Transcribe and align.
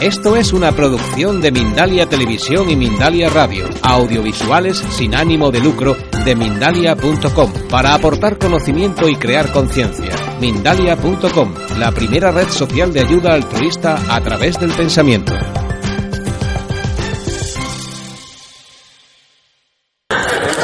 Esto 0.00 0.36
es 0.36 0.52
una 0.52 0.70
producción 0.70 1.40
de 1.40 1.50
Mindalia 1.50 2.06
Televisión 2.06 2.70
y 2.70 2.76
Mindalia 2.76 3.28
Radio, 3.30 3.68
audiovisuales 3.82 4.78
sin 4.78 5.16
ánimo 5.16 5.50
de 5.50 5.58
lucro 5.58 5.96
de 6.24 6.36
mindalia.com, 6.36 7.52
para 7.68 7.94
aportar 7.94 8.38
conocimiento 8.38 9.08
y 9.08 9.16
crear 9.16 9.50
conciencia. 9.50 10.14
Mindalia.com, 10.40 11.52
la 11.78 11.90
primera 11.90 12.30
red 12.30 12.48
social 12.48 12.92
de 12.92 13.00
ayuda 13.00 13.34
altruista 13.34 13.98
a 14.08 14.20
través 14.20 14.60
del 14.60 14.70
pensamiento. 14.70 15.32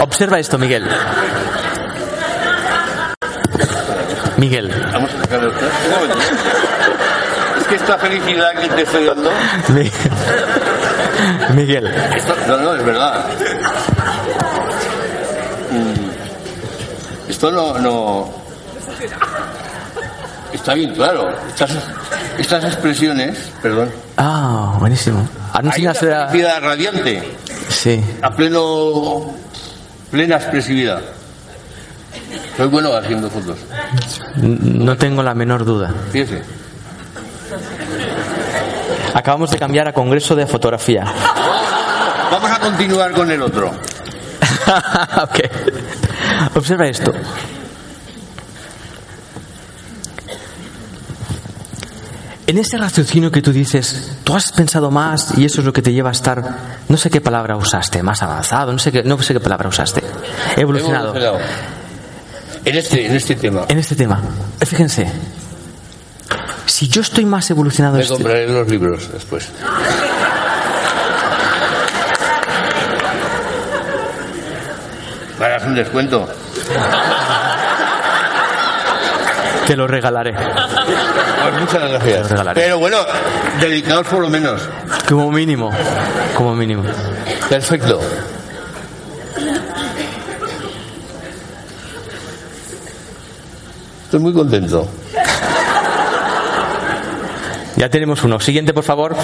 Observa 0.01 0.39
esto, 0.39 0.59
Miguel. 0.59 0.87
Miguel. 4.37 4.71
Vamos 4.93 5.13
a 5.13 5.23
sacar 5.23 5.41
el 5.41 5.49
Un 5.49 5.55
momento. 5.91 6.19
Es 7.59 7.64
que 7.64 7.64
esta 7.75 7.99
felicidad 7.99 8.53
que 8.61 8.69
te 8.69 8.83
estoy 8.83 9.05
dando. 9.07 9.31
Mi- 9.69 9.91
Miguel. 11.55 11.87
esto- 12.17 12.37
no, 12.49 12.57
no, 12.59 12.75
es 12.75 12.85
verdad. 12.85 13.27
Mm, 15.71 17.31
Esto 17.31 17.51
no, 17.51 17.79
no. 17.79 18.31
Está 20.53 20.75
bien 20.75 20.95
claro. 20.95 21.35
Estas, 21.49 21.71
estas 22.39 22.65
expresiones, 22.65 23.37
perdón. 23.63 23.91
Ah, 24.17 24.77
buenísimo. 24.79 25.27
Hay 25.53 25.83
una 25.85 25.95
felicidad 25.95 26.61
radiante, 26.63 27.37
Sí. 27.69 28.03
a 28.23 28.31
pleno. 28.31 29.33
plena 30.11 30.37
expresividad. 30.37 31.01
Soy 32.57 32.69
bueno 32.69 32.93
haciendo 32.95 33.29
fotos. 33.29 33.57
No 34.37 34.97
tengo 34.97 35.25
la 35.25 35.35
menor 35.35 35.65
duda. 35.65 35.93
Fíjese. 36.13 36.41
Acabamos 39.15 39.51
de 39.51 39.59
cambiar 39.59 39.89
a 39.89 39.93
Congreso 39.93 40.35
de 40.35 40.47
Fotografía. 40.47 41.05
Vamos 42.31 42.51
a 42.51 42.59
continuar 42.59 43.13
con 43.13 43.31
el 43.31 43.43
otro. 43.43 43.71
Observa 46.55 46.87
esto. 46.87 47.13
En 52.47 52.59
ese 52.59 52.77
raciocinio 52.77 53.31
que 53.31 53.41
tú 53.41 53.53
dices, 53.53 54.19
tú 54.23 54.35
has 54.35 54.53
pensado 54.53 54.91
más 54.91 55.39
y 55.39 55.47
eso 55.47 55.61
es 55.61 55.65
lo 55.65 55.73
que 55.73 55.81
te 55.81 55.95
lleva 55.95 56.11
a 56.11 56.13
estar, 56.13 56.45
no 56.89 56.97
sé 56.99 57.09
qué 57.09 57.23
palabra 57.23 57.57
usaste, 57.57 58.03
más 58.03 58.23
avanzado, 58.23 58.71
no 58.71 58.79
sé 58.79 58.93
qué, 58.93 59.03
no 59.03 59.21
sé 59.23 59.33
qué 59.33 59.41
palabra 59.41 59.71
usaste, 59.71 60.03
evolucionado. 60.57 61.17
Evolucionado. 61.17 61.39
En 62.67 62.77
este, 62.77 63.07
en 63.07 63.15
este 63.15 63.37
tema. 63.37 63.65
En 63.69 63.79
este 63.79 63.97
tema, 63.97 64.21
fíjense, 64.61 65.11
si 66.67 66.89
yo 66.89 67.01
estoy 67.03 67.25
más 67.25 67.51
evolucionado, 67.51 67.97
Me 67.97 68.03
este- 68.03 68.15
compraré 68.15 68.47
los 68.49 68.69
libros 68.69 69.11
después. 69.13 69.49
Para 75.39 75.57
hacer 75.57 75.69
un 75.69 75.75
descuento. 75.75 76.29
te 79.67 79.77
lo 79.77 79.87
regalaré. 79.87 80.33
Pues 80.35 81.61
muchas 81.61 81.83
Te 81.83 81.89
gracias. 81.89 82.23
lo 82.23 82.29
regalaré. 82.29 82.61
Pero 82.61 82.79
bueno, 82.79 82.99
dedicados 83.61 84.07
por 84.07 84.21
lo 84.21 84.29
menos. 84.31 84.61
Como 85.09 85.31
mínimo, 85.33 85.71
como 86.37 86.55
mínimo. 86.55 86.85
Perfecto. 87.49 88.01
Estoy 94.05 94.21
muy 94.21 94.33
contento. 94.33 94.89
Ya 97.85 97.91
tenemos 97.91 98.23
uno. 98.25 98.41
Siguiente, 98.41 98.73
por 98.73 98.83
favor. 98.83 99.15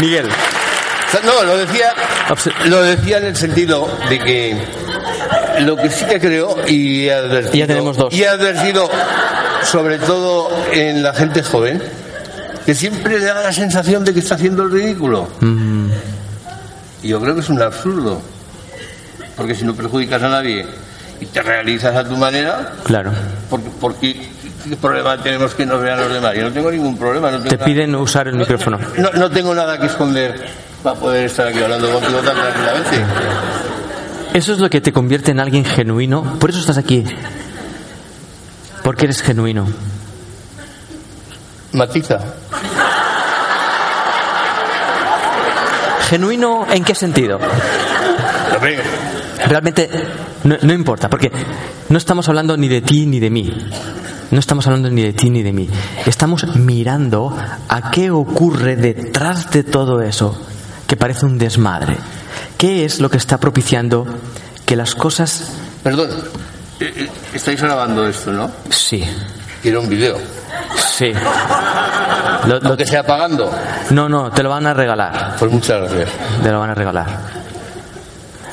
Miguel. 0.00 0.28
No, 1.24 1.42
lo 1.44 1.56
decía, 1.58 1.92
lo 2.66 2.82
decía 2.82 3.18
en 3.18 3.24
el 3.26 3.36
sentido 3.36 3.88
de 4.08 4.18
que 4.20 4.56
lo 5.60 5.76
que 5.76 5.90
sí 5.90 6.04
que 6.06 6.20
creo 6.20 6.56
y 6.68 7.08
he 7.08 7.14
advertido, 7.14 7.54
Ya 7.54 7.66
tenemos 7.66 7.96
dos. 7.96 8.14
y 8.14 8.22
he 8.22 8.28
advertido 8.28 8.88
sobre 9.64 9.98
todo 9.98 10.48
en 10.72 11.02
la 11.02 11.12
gente 11.12 11.42
joven 11.42 11.82
que 12.64 12.74
siempre 12.74 13.18
le 13.18 13.24
da 13.26 13.42
la 13.42 13.52
sensación 13.52 14.04
de 14.04 14.14
que 14.14 14.20
está 14.20 14.36
haciendo 14.36 14.62
el 14.62 14.70
ridículo. 14.70 15.28
Mm, 15.40 15.90
Y 17.02 17.08
yo 17.08 17.20
creo 17.20 17.34
que 17.34 17.40
es 17.40 17.48
un 17.48 17.60
absurdo, 17.60 18.22
porque 19.40 19.54
si 19.54 19.64
no 19.64 19.72
perjudicas 19.74 20.22
a 20.22 20.28
nadie 20.28 20.66
y 21.18 21.24
te 21.24 21.40
realizas 21.40 21.96
a 21.96 22.04
tu 22.06 22.14
manera, 22.14 22.72
claro. 22.84 23.10
¿por, 23.48 23.58
por 23.62 23.94
qué, 23.94 24.28
qué 24.68 24.76
problema 24.76 25.16
tenemos 25.22 25.54
que 25.54 25.64
nos 25.64 25.80
vean 25.80 25.98
los 25.98 26.12
demás? 26.12 26.34
Yo 26.36 26.42
no 26.42 26.52
tengo 26.52 26.70
ningún 26.70 26.98
problema. 26.98 27.30
No 27.30 27.38
tengo 27.38 27.48
Te 27.48 27.56
nada- 27.56 27.64
piden 27.64 27.94
usar 27.94 28.28
el 28.28 28.34
micrófono. 28.36 28.78
no, 28.98 29.10
no 29.12 29.30
tengo 29.30 29.54
nada 29.54 29.78
que 29.80 29.86
esconder 29.86 30.44
para 30.82 30.94
poder 31.00 31.24
estar 31.24 31.46
aquí 31.48 31.62
hablando 31.62 31.90
contigo 31.90 32.18
tan 32.18 32.36
tranquilamente. 32.36 33.04
Eso 34.34 34.52
es 34.52 34.58
lo 34.58 34.68
que 34.68 34.82
te 34.82 34.92
convierte 34.92 35.30
en 35.30 35.40
alguien 35.40 35.64
genuino. 35.64 36.38
Por 36.38 36.50
eso 36.50 36.60
estás 36.60 36.76
aquí. 36.76 37.02
Porque 38.82 39.06
eres 39.06 39.22
genuino. 39.22 39.66
Matiza. 41.72 42.18
¿Genuino 46.10 46.66
en 46.70 46.84
qué 46.84 46.94
sentido? 46.94 47.38
Realmente 49.46 49.88
no, 50.44 50.56
no 50.62 50.72
importa, 50.72 51.08
porque 51.08 51.30
no 51.88 51.98
estamos 51.98 52.28
hablando 52.28 52.56
ni 52.56 52.68
de 52.68 52.80
ti 52.82 53.06
ni 53.06 53.20
de 53.20 53.30
mí. 53.30 53.52
No 54.30 54.38
estamos 54.38 54.66
hablando 54.66 54.90
ni 54.90 55.02
de 55.02 55.12
ti 55.12 55.28
ni 55.30 55.42
de 55.42 55.52
mí. 55.52 55.68
Estamos 56.06 56.54
mirando 56.56 57.36
a 57.68 57.90
qué 57.90 58.10
ocurre 58.10 58.76
detrás 58.76 59.50
de 59.50 59.64
todo 59.64 60.02
eso, 60.02 60.40
que 60.86 60.96
parece 60.96 61.26
un 61.26 61.36
desmadre. 61.38 61.96
¿Qué 62.56 62.84
es 62.84 63.00
lo 63.00 63.10
que 63.10 63.16
está 63.16 63.38
propiciando 63.38 64.06
que 64.66 64.76
las 64.76 64.94
cosas... 64.94 65.50
Perdón, 65.82 66.10
eh, 66.78 66.92
eh, 66.96 67.08
estáis 67.34 67.60
grabando 67.60 68.06
esto, 68.06 68.30
¿no? 68.32 68.50
Sí, 68.70 69.02
Quiero 69.62 69.80
un 69.82 69.88
vídeo. 69.88 70.16
sí. 70.96 71.12
Lo- 72.46 72.60
lo- 72.60 72.68
Aunque 72.68 72.86
sea 72.86 73.02
pagando. 73.04 73.50
no, 73.90 74.08
no, 74.08 74.30
te 74.30 74.42
lo 74.42 74.48
van 74.50 74.66
a 74.66 74.72
regalar. 74.74 75.36
Pues 75.38 75.50
muchas 75.50 75.80
gracias. 75.90 76.08
Te 76.42 76.50
lo 76.50 76.60
van 76.60 76.70
a 76.70 76.74
regalar. 76.74 77.06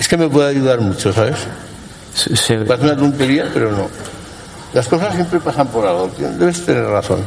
Es 0.07 0.09
que 0.09 0.16
me 0.16 0.29
puede 0.29 0.47
ayudar 0.51 0.79
mucho, 0.79 1.12
¿sabes? 1.12 1.35
Se- 2.16 2.34
se- 2.38 2.59
Parece 2.59 2.85
una 2.85 2.95
tontería, 2.95 3.51
pero 3.53 3.73
no. 3.73 3.90
Las 4.73 4.88
cosas 4.88 5.13
siempre 5.13 5.38
pasan 5.41 5.68
por 5.68 5.85
algo. 5.85 6.09
Debes 6.18 6.66
tener 6.66 6.85
razón. 6.85 7.25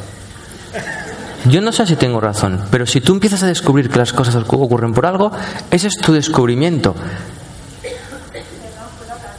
Yo 1.45 1.61
no 1.61 1.73
sé 1.73 1.87
si 1.87 1.97
tengo 1.97 2.23
razón, 2.23 2.65
pero 2.71 2.87
si 2.87 3.03
tú 3.03 3.13
empiezas 3.13 3.43
a 3.43 3.49
descubrir 3.49 3.91
que 3.91 3.99
las 3.99 4.15
cosas 4.15 4.35
ocu- 4.35 4.65
ocurren 4.65 4.95
por 4.95 5.05
algo, 5.05 5.31
ese 5.71 5.89
es 5.89 5.99
tu 5.99 6.15
descubrimiento. 6.15 6.95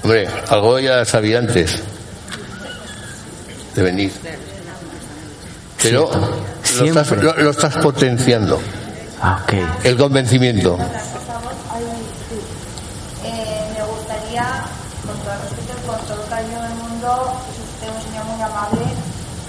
Hombre, 0.04 0.28
algo 0.50 0.78
ya 0.78 1.04
sabía 1.04 1.40
antes 1.40 1.80
de 3.74 3.82
venir. 3.82 4.12
Pero 5.82 6.12
lo 6.12 6.86
estás, 6.86 7.08
Siempre. 7.08 7.24
lo- 7.24 7.38
lo 7.38 7.50
estás 7.50 7.76
potenciando. 7.78 8.62
Ah. 9.20 9.40
El 9.84 9.98
convencimiento. 9.98 10.78
Eh, 13.24 13.74
me 13.78 13.84
gustaría, 13.86 14.66
con 15.06 15.14
todo 15.22 15.34
el 15.34 15.42
respeto 15.46 15.74
y 15.78 15.86
con 15.88 16.00
todo 16.08 16.24
el 16.24 16.30
cariño 16.30 16.58
del 16.62 16.74
mundo, 16.74 17.38
es 17.54 17.58
usted 17.62 17.88
un 17.94 18.02
señor 18.02 18.26
muy 18.26 18.42
amable, 18.42 18.82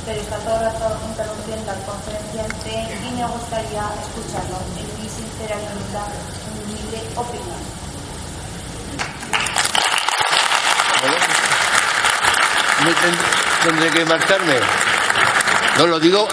pero 0.04 0.20
está 0.20 0.36
todo 0.44 0.56
el 0.56 0.64
rato 0.68 0.92
interrumpiendo 1.08 1.70
al 1.72 1.80
conferenciante 1.88 2.72
y 3.00 3.16
me 3.16 3.24
gustaría 3.72 4.02
escucharlo 4.02 4.58
en 4.76 5.02
mi 5.02 5.08
sincera 5.08 5.56
y 5.56 5.66
humilde, 6.62 7.02
opinión. 7.16 7.62
Ten- 13.00 13.70
tendré 13.70 13.90
que 13.90 14.04
marcharme. 14.04 14.54
No 15.78 15.86
lo 15.86 15.98
digo, 15.98 16.28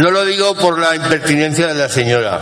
no 0.00 0.10
lo 0.10 0.24
digo 0.24 0.54
por 0.54 0.78
la 0.78 0.94
impertinencia 0.94 1.66
de 1.66 1.74
la 1.74 1.88
señora. 1.88 2.38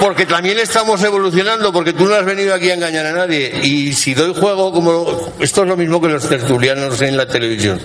Porque 0.00 0.24
también 0.24 0.58
estamos 0.58 1.02
evolucionando, 1.04 1.72
porque 1.72 1.92
tú 1.92 2.06
no 2.06 2.14
has 2.14 2.24
venido 2.24 2.54
aquí 2.54 2.70
a 2.70 2.74
engañar 2.74 3.04
a 3.06 3.12
nadie. 3.12 3.52
Y 3.62 3.92
si 3.92 4.14
doy 4.14 4.32
juego, 4.34 4.72
como 4.72 5.34
esto 5.38 5.62
es 5.62 5.68
lo 5.68 5.76
mismo 5.76 6.00
que 6.00 6.08
los 6.08 6.26
tertulianos 6.28 7.00
en 7.02 7.16
la 7.18 7.26
televisión. 7.26 7.78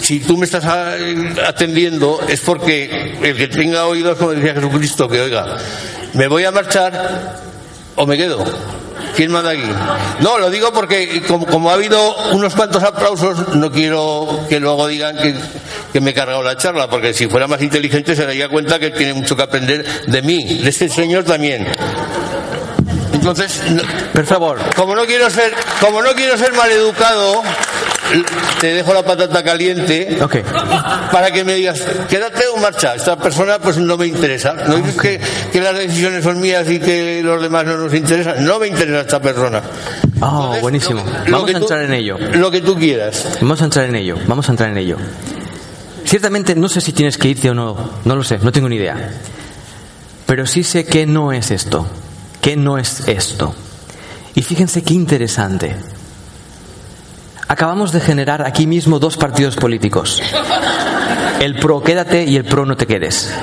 Si 0.00 0.20
tú 0.20 0.38
me 0.38 0.46
estás 0.46 0.64
a- 0.64 0.94
atendiendo, 1.46 2.18
es 2.28 2.40
porque 2.40 3.14
el 3.22 3.36
que 3.36 3.48
tenga 3.48 3.84
oídos, 3.86 4.16
como 4.16 4.30
decía 4.32 4.54
Jesucristo, 4.54 5.06
que 5.08 5.20
oiga. 5.20 5.56
Me 6.14 6.28
voy 6.28 6.44
a 6.44 6.50
marchar 6.50 7.49
o 7.96 8.06
me 8.06 8.16
quedo. 8.16 8.44
¿Quién 9.16 9.32
manda 9.32 9.50
aquí? 9.50 9.62
No, 10.20 10.38
lo 10.38 10.50
digo 10.50 10.72
porque 10.72 11.22
como, 11.26 11.46
como 11.46 11.70
ha 11.70 11.74
habido 11.74 12.14
unos 12.32 12.54
cuantos 12.54 12.82
aplausos, 12.82 13.54
no 13.56 13.70
quiero 13.70 14.40
que 14.48 14.60
luego 14.60 14.86
digan 14.86 15.16
que, 15.16 15.34
que 15.92 16.00
me 16.00 16.10
he 16.10 16.14
cargado 16.14 16.42
la 16.42 16.56
charla, 16.56 16.88
porque 16.88 17.12
si 17.12 17.26
fuera 17.26 17.46
más 17.46 17.60
inteligente 17.60 18.14
se 18.14 18.24
daría 18.24 18.48
cuenta 18.48 18.78
que 18.78 18.90
tiene 18.90 19.14
mucho 19.14 19.36
que 19.36 19.42
aprender 19.42 19.84
de 20.06 20.22
mí, 20.22 20.58
de 20.62 20.68
este 20.70 20.88
señor 20.88 21.24
también. 21.24 21.66
Entonces, 23.12 23.60
no- 23.70 23.82
Per 24.12 24.26
favor, 24.26 24.58
como 24.76 24.94
no 24.94 25.04
quiero 25.04 25.28
ser, 25.28 25.52
como 25.80 26.02
no 26.02 26.12
quiero 26.14 26.36
ser 26.38 26.52
maleducado, 26.54 27.42
te 28.60 28.74
dejo 28.74 28.92
la 28.94 29.04
patata 29.04 29.42
caliente 29.42 30.18
para 31.12 31.30
que 31.30 31.44
me 31.44 31.54
digas, 31.54 31.80
quédate 32.08 32.42
o 32.54 32.58
marcha. 32.58 32.94
Esta 32.94 33.16
persona 33.16 33.58
pues 33.58 33.76
no 33.78 33.96
me 33.96 34.06
interesa. 34.06 34.52
No 34.54 34.76
dices 34.76 35.00
que, 35.00 35.20
que 35.52 35.60
las 35.60 35.76
decisiones 35.76 36.24
son 36.24 36.40
mías 36.40 36.68
y 36.68 36.78
que 36.80 37.22
los 37.22 37.40
demás 37.40 37.64
no 37.66 37.76
nos 37.76 37.94
interesan. 37.94 38.44
No 38.44 38.58
me 38.58 38.66
interesa 38.68 39.00
esta 39.00 39.20
persona. 39.20 39.62
Oh, 40.20 40.40
Entonces, 40.56 40.62
buenísimo. 40.62 41.04
lo- 41.26 41.32
Vamos 41.32 41.50
a 41.50 41.52
tú- 41.52 41.58
entrar 41.58 41.82
en 41.82 41.94
ello. 41.94 42.18
Lo 42.18 42.50
que 42.50 42.60
tú 42.60 42.74
quieras. 42.76 43.38
Vamos 43.40 43.60
a 43.62 43.64
entrar 43.64 43.86
en 43.86 43.96
ello. 43.96 44.16
Vamos 44.26 44.48
a 44.48 44.52
entrar 44.52 44.70
en 44.70 44.78
ello. 44.78 44.96
Ciertamente 46.04 46.54
no 46.54 46.68
sé 46.68 46.80
si 46.80 46.92
tienes 46.92 47.16
que 47.16 47.28
irte 47.28 47.50
o 47.50 47.54
no. 47.54 47.90
No 48.04 48.16
lo 48.16 48.24
sé, 48.24 48.38
no 48.38 48.50
tengo 48.52 48.68
ni 48.68 48.76
idea. 48.76 49.12
Pero 50.26 50.46
sí 50.46 50.62
sé 50.64 50.84
que 50.84 51.06
no 51.06 51.32
es 51.32 51.50
esto. 51.50 51.86
Que 52.40 52.56
no 52.56 52.78
es 52.78 53.06
esto. 53.08 53.54
Y 54.34 54.42
fíjense 54.42 54.82
qué 54.82 54.94
interesante. 54.94 55.76
Acabamos 57.50 57.90
de 57.90 57.98
generar 57.98 58.46
aquí 58.46 58.68
mismo 58.68 59.00
dos 59.00 59.16
partidos 59.16 59.56
políticos. 59.56 60.22
El 61.40 61.58
pro 61.58 61.82
quédate 61.82 62.22
y 62.22 62.36
el 62.36 62.44
pro 62.44 62.64
no 62.64 62.76
te 62.76 62.86
quedes. 62.86 63.34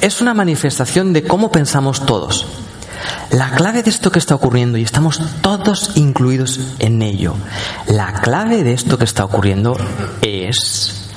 Es 0.00 0.20
una 0.20 0.32
manifestación 0.32 1.12
de 1.12 1.24
cómo 1.24 1.50
pensamos 1.50 2.06
todos. 2.06 2.46
La 3.32 3.50
clave 3.50 3.82
de 3.82 3.90
esto 3.90 4.12
que 4.12 4.20
está 4.20 4.36
ocurriendo, 4.36 4.78
y 4.78 4.84
estamos 4.84 5.20
todos 5.40 5.96
incluidos 5.96 6.60
en 6.78 7.02
ello, 7.02 7.34
la 7.88 8.12
clave 8.12 8.62
de 8.62 8.74
esto 8.74 8.96
que 8.96 9.06
está 9.06 9.24
ocurriendo 9.24 9.76
es 10.22 11.10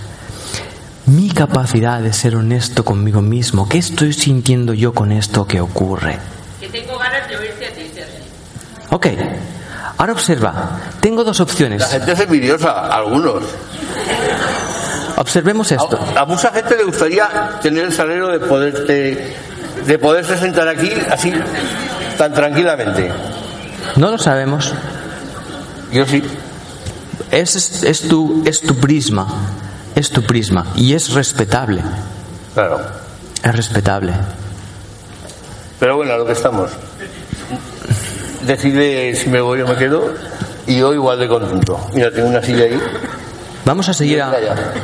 mi 1.05 1.29
capacidad 1.29 2.01
de 2.01 2.11
ser 2.11 2.37
honesto 2.37 2.83
conmigo 2.83 3.21
mismo. 3.21 3.69
¿Qué 3.69 3.77
estoy 3.77 4.13
sintiendo 4.13 4.73
yo 4.73 4.95
con 4.95 5.11
esto 5.11 5.45
que 5.45 5.61
ocurre? 5.61 6.17
Que 6.59 6.69
tengo 6.69 6.97
ganas 6.97 7.29
de 7.29 7.37
oírte 7.37 7.67
a 7.67 7.69
ti, 7.69 7.83
Sergio. 7.93 8.19
Ok, 8.89 9.07
ahora 10.01 10.13
observa, 10.13 10.53
tengo 10.99 11.23
dos 11.23 11.37
La 11.39 11.43
opciones. 11.43 11.85
gente 11.85 12.11
es 12.11 12.19
envidiosa, 12.19 12.87
algunos. 12.87 13.43
Observemos 15.17 15.71
esto. 15.71 15.99
A, 16.15 16.21
a 16.21 16.25
mucha 16.25 16.51
gente 16.51 16.75
le 16.75 16.83
gustaría 16.83 17.59
tener 17.61 17.85
el 17.85 17.93
salario 17.93 18.27
de 18.29 18.39
poderte, 18.39 19.35
de 19.85 19.99
poderse 19.99 20.37
sentar 20.37 20.67
aquí 20.67 20.91
así 21.09 21.31
tan 22.17 22.33
tranquilamente. 22.33 23.11
No 23.95 24.09
lo 24.11 24.17
sabemos. 24.17 24.73
Yo 25.91 26.05
sí. 26.05 26.23
Es, 27.29 27.55
es, 27.55 27.83
es 27.83 28.07
tu, 28.07 28.43
es 28.45 28.61
tu 28.61 28.75
prisma. 28.75 29.27
Es 29.95 30.09
tu 30.09 30.23
prisma. 30.23 30.65
Y 30.75 30.93
es 30.93 31.13
respetable. 31.13 31.83
Claro. 32.53 32.81
Es 33.43 33.55
respetable. 33.55 34.13
Pero 35.79 35.97
bueno, 35.97 36.13
a 36.13 36.17
lo 36.17 36.25
que 36.25 36.33
estamos. 36.33 36.71
Decide 38.45 39.15
si 39.15 39.29
me 39.29 39.41
voy 39.41 39.61
o 39.61 39.67
me 39.67 39.75
quedo 39.75 40.13
y 40.67 40.77
yo 40.77 40.93
igual 40.93 41.19
de 41.19 41.27
contento. 41.27 41.79
Mira, 41.93 42.11
tengo 42.11 42.29
una 42.29 42.41
silla 42.41 42.63
ahí. 42.63 42.79
Vamos 43.65 43.87
a 43.89 43.93
seguir, 43.93 44.21
a- 44.21 44.31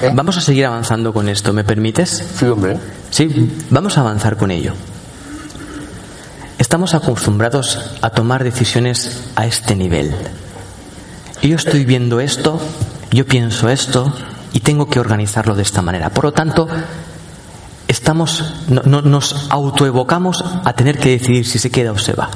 ¿eh? 0.01 0.11
vamos 0.13 0.37
a 0.37 0.41
seguir 0.41 0.65
avanzando 0.65 1.11
con 1.11 1.27
esto. 1.29 1.51
¿Me 1.53 1.63
permites? 1.63 2.23
Sí, 2.37 2.45
hombre. 2.45 2.77
Sí, 3.09 3.51
vamos 3.71 3.97
a 3.97 4.01
avanzar 4.01 4.37
con 4.37 4.51
ello. 4.51 4.73
Estamos 6.59 6.93
acostumbrados 6.95 7.79
a 8.01 8.09
tomar 8.09 8.43
decisiones 8.43 9.29
a 9.35 9.45
este 9.45 9.75
nivel. 9.75 10.13
Yo 11.41 11.55
estoy 11.55 11.85
viendo 11.85 12.19
esto, 12.19 12.59
yo 13.11 13.25
pienso 13.25 13.69
esto 13.69 14.11
y 14.53 14.59
tengo 14.61 14.87
que 14.89 14.99
organizarlo 14.99 15.55
de 15.55 15.61
esta 15.61 15.81
manera. 15.81 16.09
Por 16.09 16.25
lo 16.25 16.33
tanto, 16.33 16.67
estamos, 17.87 18.43
no- 18.69 18.81
no- 18.85 19.01
nos 19.03 19.47
autoevocamos 19.49 20.43
a 20.63 20.73
tener 20.73 20.97
que 20.97 21.09
decidir 21.11 21.45
si 21.47 21.59
se 21.59 21.69
queda 21.69 21.91
o 21.91 21.97
se 21.97 22.13
va. 22.13 22.29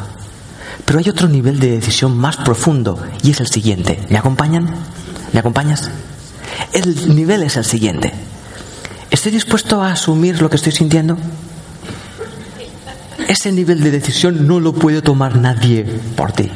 Pero 0.86 1.00
hay 1.00 1.10
otro 1.10 1.28
nivel 1.28 1.60
de 1.60 1.72
decisión 1.72 2.18
más 2.18 2.38
profundo 2.38 3.02
y 3.24 3.32
es 3.32 3.40
el 3.40 3.48
siguiente. 3.48 4.00
¿Me 4.10 4.18
acompañan? 4.18 4.70
¿Me 5.34 5.40
acompañas? 5.40 5.90
El 6.74 7.16
nivel 7.16 7.44
es 7.44 7.58
el 7.58 7.66
siguiente. 7.66 8.14
¿Estoy 9.10 9.32
dispuesto 9.32 9.82
a 9.82 9.92
asumir 9.92 10.42
lo 10.42 10.50
que 10.50 10.56
estoy 10.56 10.72
sintiendo? 10.72 11.18
Ese 13.28 13.52
nivel 13.52 13.82
de 13.82 13.92
decisión 13.92 14.48
no 14.48 14.60
lo 14.60 14.74
puede 14.74 15.02
tomar 15.02 15.38
nadie 15.38 15.84
por 16.16 16.32
ti. 16.32 16.50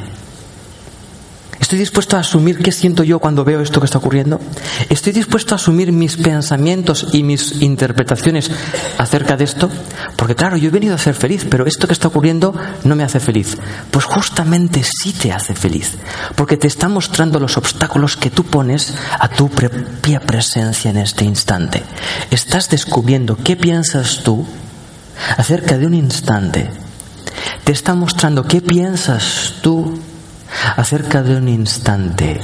¿Estoy 1.66 1.80
dispuesto 1.80 2.16
a 2.16 2.20
asumir 2.20 2.58
qué 2.58 2.70
siento 2.70 3.02
yo 3.02 3.18
cuando 3.18 3.44
veo 3.44 3.60
esto 3.60 3.80
que 3.80 3.86
está 3.86 3.98
ocurriendo? 3.98 4.40
¿Estoy 4.88 5.12
dispuesto 5.12 5.52
a 5.52 5.56
asumir 5.56 5.90
mis 5.90 6.16
pensamientos 6.16 7.08
y 7.12 7.24
mis 7.24 7.60
interpretaciones 7.60 8.52
acerca 8.98 9.36
de 9.36 9.42
esto? 9.42 9.68
Porque 10.14 10.36
claro, 10.36 10.56
yo 10.56 10.68
he 10.68 10.70
venido 10.70 10.94
a 10.94 10.98
ser 10.98 11.14
feliz, 11.14 11.44
pero 11.50 11.66
esto 11.66 11.88
que 11.88 11.92
está 11.92 12.06
ocurriendo 12.06 12.54
no 12.84 12.94
me 12.94 13.02
hace 13.02 13.18
feliz. 13.18 13.58
Pues 13.90 14.04
justamente 14.04 14.84
sí 14.84 15.12
te 15.12 15.32
hace 15.32 15.56
feliz, 15.56 15.94
porque 16.36 16.56
te 16.56 16.68
está 16.68 16.88
mostrando 16.88 17.40
los 17.40 17.56
obstáculos 17.56 18.16
que 18.16 18.30
tú 18.30 18.44
pones 18.44 18.94
a 19.18 19.26
tu 19.26 19.48
propia 19.48 20.20
presencia 20.20 20.92
en 20.92 20.98
este 20.98 21.24
instante. 21.24 21.82
Estás 22.30 22.70
descubriendo 22.70 23.36
qué 23.42 23.56
piensas 23.56 24.22
tú 24.22 24.46
acerca 25.36 25.76
de 25.76 25.86
un 25.86 25.94
instante. 25.94 26.70
Te 27.64 27.72
está 27.72 27.96
mostrando 27.96 28.44
qué 28.44 28.60
piensas 28.60 29.54
tú 29.62 29.98
acerca 30.76 31.22
de 31.22 31.36
un 31.36 31.48
instante 31.48 32.40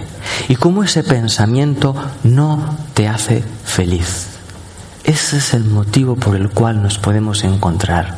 y 0.48 0.56
cómo 0.56 0.84
ese 0.84 1.02
pensamiento 1.02 1.94
no 2.24 2.76
te 2.94 3.08
hace 3.08 3.42
feliz. 3.64 4.28
Ese 5.04 5.38
es 5.38 5.54
el 5.54 5.64
motivo 5.64 6.16
por 6.16 6.36
el 6.36 6.50
cual 6.50 6.82
nos 6.82 6.98
podemos 6.98 7.44
encontrar. 7.44 8.16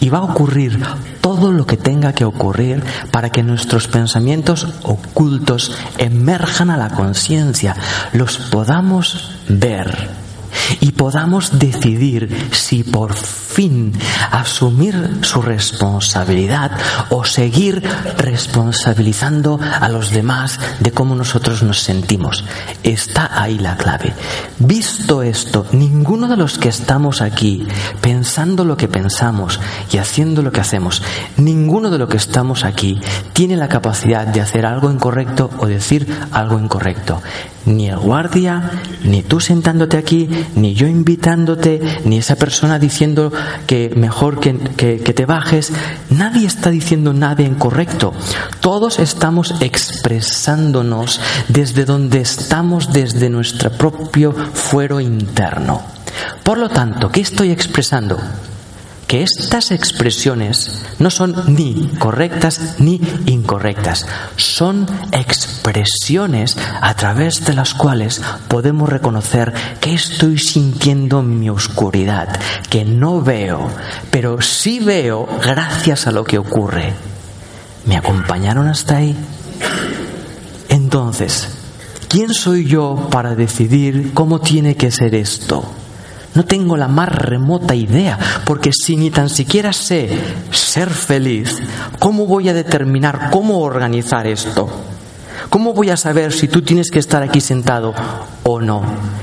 Y 0.00 0.08
va 0.08 0.18
a 0.18 0.22
ocurrir 0.22 0.80
todo 1.20 1.52
lo 1.52 1.66
que 1.66 1.76
tenga 1.76 2.12
que 2.12 2.24
ocurrir 2.24 2.82
para 3.10 3.30
que 3.30 3.42
nuestros 3.42 3.88
pensamientos 3.88 4.68
ocultos 4.82 5.76
emerjan 5.98 6.70
a 6.70 6.76
la 6.76 6.90
conciencia, 6.90 7.76
los 8.12 8.38
podamos 8.38 9.32
ver 9.48 10.25
y 10.80 10.92
podamos 10.92 11.58
decidir 11.58 12.48
si 12.52 12.82
por 12.82 13.14
fin 13.14 13.92
asumir 14.30 15.18
su 15.22 15.40
responsabilidad 15.42 16.72
o 17.10 17.24
seguir 17.24 17.82
responsabilizando 18.18 19.58
a 19.80 19.88
los 19.88 20.10
demás 20.10 20.60
de 20.80 20.92
cómo 20.92 21.14
nosotros 21.14 21.62
nos 21.62 21.80
sentimos. 21.80 22.44
Está 22.82 23.40
ahí 23.40 23.58
la 23.58 23.76
clave. 23.76 24.14
Visto 24.58 25.22
esto, 25.22 25.66
ninguno 25.72 26.28
de 26.28 26.36
los 26.36 26.58
que 26.58 26.68
estamos 26.68 27.22
aquí 27.22 27.66
pensando 28.00 28.64
lo 28.64 28.76
que 28.76 28.88
pensamos 28.88 29.60
y 29.92 29.98
haciendo 29.98 30.42
lo 30.42 30.52
que 30.52 30.60
hacemos, 30.60 31.02
ninguno 31.36 31.90
de 31.90 31.98
los 31.98 32.08
que 32.08 32.16
estamos 32.16 32.64
aquí 32.64 33.00
tiene 33.32 33.56
la 33.56 33.68
capacidad 33.68 34.26
de 34.26 34.40
hacer 34.40 34.66
algo 34.66 34.90
incorrecto 34.90 35.50
o 35.58 35.66
decir 35.66 36.06
algo 36.32 36.58
incorrecto. 36.58 37.22
Ni 37.66 37.88
el 37.88 37.98
guardia, 37.98 38.70
ni 39.04 39.22
tú 39.22 39.40
sentándote 39.40 39.96
aquí, 39.96 40.28
ni 40.54 40.74
yo 40.74 40.86
invitándote, 40.86 41.80
ni 42.04 42.18
esa 42.18 42.36
persona 42.36 42.78
diciendo 42.78 43.32
que 43.66 43.92
mejor 43.96 44.38
que, 44.40 44.56
que- 44.56 45.00
que 45.00 45.12
te 45.12 45.26
bajes. 45.26 45.72
Nadie 46.10 46.46
está 46.46 46.70
diciendo 46.70 47.12
nada 47.12 47.42
incorrecto. 47.42 48.12
Todos 48.60 49.00
estamos 49.00 49.54
expresándonos 49.60 51.20
desde 51.48 51.84
donde 51.84 52.20
estamos, 52.20 52.92
desde 52.92 53.28
nuestro 53.30 53.70
propio 53.72 54.32
fuero 54.32 55.00
interno. 55.00 55.82
Por 56.44 56.58
lo 56.58 56.68
tanto, 56.68 57.10
¿qué 57.10 57.20
estoy 57.20 57.50
expresando? 57.50 58.16
Que 59.06 59.22
estas 59.22 59.70
expresiones 59.70 60.82
no 60.98 61.10
son 61.10 61.54
ni 61.54 61.88
correctas 61.98 62.76
ni 62.78 63.00
incorrectas, 63.26 64.06
son 64.36 64.86
expresiones 65.12 66.56
a 66.80 66.94
través 66.94 67.44
de 67.44 67.54
las 67.54 67.74
cuales 67.74 68.20
podemos 68.48 68.88
reconocer 68.88 69.52
que 69.80 69.94
estoy 69.94 70.38
sintiendo 70.38 71.20
en 71.20 71.38
mi 71.38 71.50
oscuridad, 71.50 72.28
que 72.68 72.84
no 72.84 73.22
veo, 73.22 73.70
pero 74.10 74.40
sí 74.42 74.80
veo 74.80 75.28
gracias 75.42 76.06
a 76.06 76.12
lo 76.12 76.24
que 76.24 76.38
ocurre. 76.38 76.94
¿Me 77.84 77.96
acompañaron 77.96 78.66
hasta 78.66 78.96
ahí? 78.96 79.16
Entonces, 80.68 81.48
¿quién 82.08 82.34
soy 82.34 82.66
yo 82.66 83.08
para 83.10 83.36
decidir 83.36 84.12
cómo 84.12 84.40
tiene 84.40 84.74
que 84.74 84.90
ser 84.90 85.14
esto? 85.14 85.64
No 86.36 86.44
tengo 86.44 86.76
la 86.76 86.86
más 86.86 87.08
remota 87.08 87.74
idea, 87.74 88.18
porque 88.44 88.70
si 88.70 88.94
ni 88.96 89.10
tan 89.10 89.30
siquiera 89.30 89.72
sé 89.72 90.10
ser 90.50 90.90
feliz, 90.90 91.62
¿cómo 91.98 92.26
voy 92.26 92.50
a 92.50 92.54
determinar 92.54 93.30
cómo 93.30 93.60
organizar 93.60 94.26
esto? 94.26 94.68
¿Cómo 95.48 95.72
voy 95.72 95.88
a 95.88 95.96
saber 95.96 96.34
si 96.34 96.46
tú 96.46 96.60
tienes 96.60 96.90
que 96.90 96.98
estar 96.98 97.22
aquí 97.22 97.40
sentado 97.40 97.94
o 98.42 98.60
no? 98.60 98.82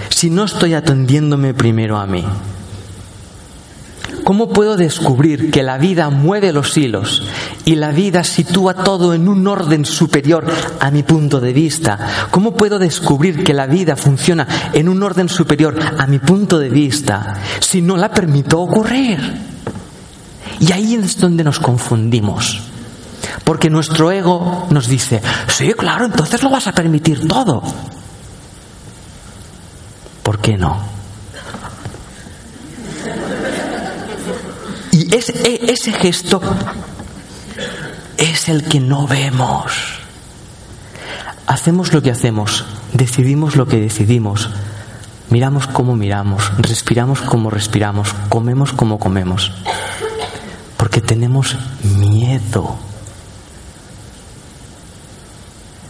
Si 0.10 0.32
no 0.32 0.46
estoy 0.46 0.74
atendiéndome 0.74 1.53
primero 1.53 1.98
a 2.00 2.08
mí. 2.08 2.25
¿Cómo 4.24 4.50
puedo 4.50 4.77
descubrir 4.77 5.51
que 5.51 5.63
la 5.63 5.77
vida 5.77 6.10
mueve 6.10 6.53
los 6.53 6.77
hilos 6.77 7.24
y 7.65 7.75
la 7.75 7.92
vida 7.92 8.24
sitúa 8.24 8.74
todo 8.74 9.13
en 9.13 9.27
un 9.27 9.46
orden 9.48 9.84
superior 9.86 10.46
a 10.80 10.92
mi 10.92 11.03
punto 11.03 11.42
de 11.42 11.51
vista? 11.51 12.27
¿Cómo 12.32 12.53
puedo 12.53 12.80
descubrir 12.80 13.44
que 13.44 13.53
la 13.53 13.68
vida 13.68 13.96
funciona 13.96 14.48
en 14.72 14.88
un 14.88 15.03
orden 15.03 15.27
superior 15.27 15.77
a 15.98 16.08
mi 16.08 16.20
punto 16.20 16.58
de 16.58 16.70
vista 16.70 17.36
si 17.60 17.82
no 17.82 17.98
la 17.98 18.12
permito 18.12 18.62
ocurrir? 18.62 19.20
Y 20.60 20.72
ahí 20.72 20.96
es 20.96 21.20
donde 21.20 21.44
nos 21.44 21.60
confundimos. 21.60 22.62
Porque 23.44 23.70
nuestro 23.70 24.12
ego 24.12 24.68
nos 24.70 24.88
dice, 24.88 25.22
sí, 25.48 25.74
claro, 25.74 26.06
entonces 26.06 26.42
lo 26.44 26.50
vas 26.50 26.68
a 26.68 26.72
permitir 26.72 27.27
todo. 27.27 27.62
¿Por 30.24 30.39
qué 30.39 30.58
no? 30.58 31.03
Ese, 35.13 35.72
ese 35.72 35.93
gesto 35.93 36.41
es 38.17 38.50
el 38.50 38.63
que 38.63 38.79
no 38.79 39.08
vemos. 39.08 40.00
Hacemos 41.46 41.93
lo 41.93 42.01
que 42.01 42.12
hacemos, 42.12 42.65
decidimos 42.93 43.55
lo 43.55 43.67
que 43.67 43.79
decidimos, 43.79 44.50
miramos 45.29 45.67
como 45.67 45.96
miramos, 45.96 46.51
respiramos 46.58 47.22
como 47.22 47.50
respiramos, 47.50 48.15
comemos 48.29 48.74
como 48.74 48.98
comemos, 48.98 49.51
porque 50.77 51.01
tenemos 51.01 51.58
miedo. 51.84 52.77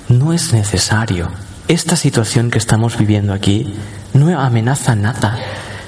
No 0.10 0.34
es 0.34 0.54
necesario. 0.54 1.32
Esta 1.68 1.96
situación 1.96 2.52
que 2.52 2.58
estamos 2.58 2.98
viviendo 2.98 3.34
aquí 3.34 3.74
no 4.14 4.38
amenaza 4.40 4.96
nada. 4.96 5.40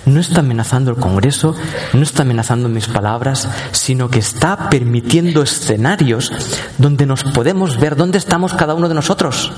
No 0.05 0.19
está 0.19 0.41
amenazando 0.41 0.91
el 0.91 0.97
Congreso, 0.97 1.55
no 1.93 2.03
está 2.03 2.21
amenazando 2.21 2.69
mis 2.69 2.88
palabras, 2.88 3.47
sino 3.71 4.09
que 4.09 4.19
está 4.19 4.69
permitiendo 4.69 5.41
escenarios 5.41 6.31
donde 6.77 7.05
nos 7.05 7.24
podemos 7.24 7.79
ver 7.79 7.95
dónde 7.95 8.17
estamos 8.17 8.53
cada 8.53 8.75
uno 8.75 8.88
de 8.88 8.95
nosotros. 8.95 9.51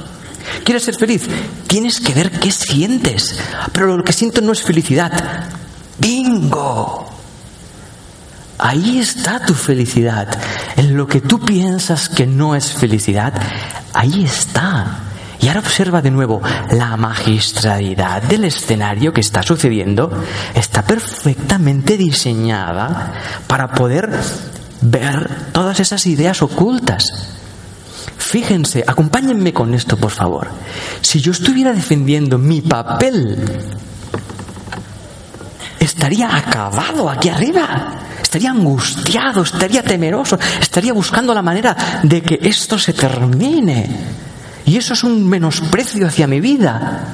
¿Quieres 0.63 0.83
ser 0.83 0.95
feliz? 0.95 1.27
Tienes 1.67 1.99
que 1.99 2.13
ver 2.13 2.31
qué 2.31 2.51
sientes. 2.51 3.39
Pero 3.73 3.97
lo 3.97 4.03
que 4.03 4.13
siento 4.13 4.41
no 4.41 4.51
es 4.51 4.61
felicidad. 4.61 5.11
¡Bingo! 5.97 7.07
Ahí 8.57 8.99
está 8.99 9.45
tu 9.45 9.53
felicidad. 9.53 10.27
En 10.75 10.97
lo 10.97 11.07
que 11.07 11.21
tú 11.21 11.39
piensas 11.39 12.09
que 12.09 12.25
no 12.25 12.55
es 12.55 12.71
felicidad, 12.71 13.33
ahí 13.93 14.23
está. 14.23 15.06
Y 15.39 15.47
ahora 15.47 15.59
observa 15.59 16.01
de 16.01 16.11
nuevo, 16.11 16.41
la 16.71 16.97
magistralidad 16.97 18.23
del 18.23 18.45
escenario 18.45 19.13
que 19.13 19.21
está 19.21 19.43
sucediendo 19.43 20.23
está 20.55 20.83
perfectamente 20.83 21.95
diseñada 21.97 23.13
para 23.45 23.67
poder 23.67 24.09
ver 24.81 25.29
todas 25.51 25.79
esas 25.79 26.05
ideas 26.07 26.41
ocultas. 26.41 27.33
Fíjense, 28.17 28.83
acompáñenme 28.85 29.53
con 29.53 29.73
esto, 29.73 29.95
por 29.95 30.11
favor. 30.11 30.49
Si 31.01 31.21
yo 31.21 31.31
estuviera 31.31 31.71
defendiendo 31.71 32.37
mi 32.37 32.61
papel, 32.61 33.37
estaría 35.79 36.35
acabado 36.35 37.09
aquí 37.09 37.29
arriba. 37.29 37.93
Estaría 38.21 38.49
angustiado, 38.49 39.43
estaría 39.43 39.83
temeroso, 39.83 40.37
estaría 40.59 40.91
buscando 40.91 41.33
la 41.33 41.41
manera 41.41 42.01
de 42.03 42.21
que 42.21 42.39
esto 42.41 42.77
se 42.77 42.91
termine. 42.91 44.26
Y 44.67 44.75
eso 44.75 44.93
es 44.93 45.03
un 45.03 45.27
menosprecio 45.27 46.05
hacia 46.05 46.27
mi 46.27 46.41
vida. 46.41 47.05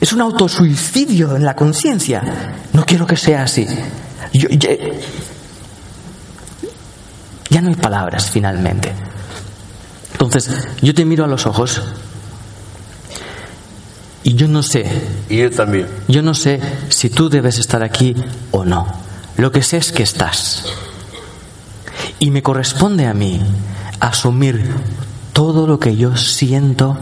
Es 0.00 0.12
un 0.14 0.22
autosuicidio 0.22 1.36
en 1.36 1.44
la 1.44 1.54
conciencia. 1.54 2.22
No 2.72 2.84
quiero 2.84 3.06
que 3.06 3.16
sea 3.16 3.42
así. 3.42 3.66
ya, 4.32 4.70
ya 7.50 7.60
no 7.60 7.68
hay 7.68 7.74
palabras 7.74 8.30
finalmente. 8.30 8.92
Entonces, 10.12 10.66
yo 10.80 10.94
te 10.94 11.04
miro 11.04 11.24
a 11.24 11.28
los 11.28 11.44
ojos 11.44 11.82
y 14.22 14.34
yo 14.34 14.48
no 14.48 14.62
sé. 14.62 14.90
Y 15.28 15.36
yo 15.36 15.50
también. 15.50 15.88
Yo 16.08 16.22
no 16.22 16.32
sé 16.32 16.58
si 16.88 17.10
tú 17.10 17.28
debes 17.28 17.58
estar 17.58 17.82
aquí 17.82 18.16
o 18.50 18.64
no. 18.64 18.86
Lo 19.36 19.52
que 19.52 19.62
sé 19.62 19.76
es 19.76 19.92
que 19.92 20.02
estás. 20.02 20.64
Y 22.18 22.30
me 22.30 22.42
corresponde 22.42 23.04
a 23.04 23.12
mí 23.12 23.42
asumir 24.00 24.74
todo 25.36 25.66
lo 25.66 25.78
que 25.78 25.96
yo 25.96 26.16
siento 26.16 26.96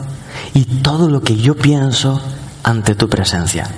y 0.55 0.65
todo 0.65 1.09
lo 1.09 1.23
que 1.23 1.37
yo 1.37 1.55
pienso 1.55 2.21
ante 2.65 2.97
tu 2.97 3.09
presencia. 3.09 3.69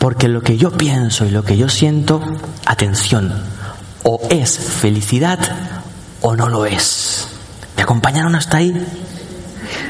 Porque 0.00 0.26
lo 0.26 0.42
que 0.42 0.56
yo 0.56 0.72
pienso 0.72 1.24
y 1.26 1.30
lo 1.30 1.44
que 1.44 1.56
yo 1.56 1.68
siento, 1.68 2.20
atención, 2.66 3.32
o 4.02 4.20
es 4.30 4.58
felicidad 4.58 5.38
o 6.22 6.34
no 6.34 6.48
lo 6.48 6.66
es. 6.66 7.28
¿Me 7.76 7.84
acompañaron 7.84 8.34
hasta 8.34 8.56
ahí? 8.56 8.74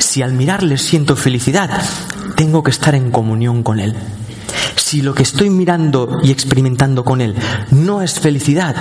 Si 0.00 0.20
al 0.20 0.34
mirarle 0.34 0.76
siento 0.76 1.16
felicidad, 1.16 1.70
tengo 2.36 2.62
que 2.62 2.72
estar 2.72 2.94
en 2.94 3.10
comunión 3.10 3.62
con 3.62 3.80
Él. 3.80 3.96
Si 4.76 5.00
lo 5.00 5.14
que 5.14 5.22
estoy 5.22 5.48
mirando 5.48 6.18
y 6.22 6.30
experimentando 6.30 7.04
con 7.04 7.22
Él 7.22 7.34
no 7.70 8.02
es 8.02 8.20
felicidad, 8.20 8.76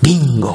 bingo. 0.00 0.54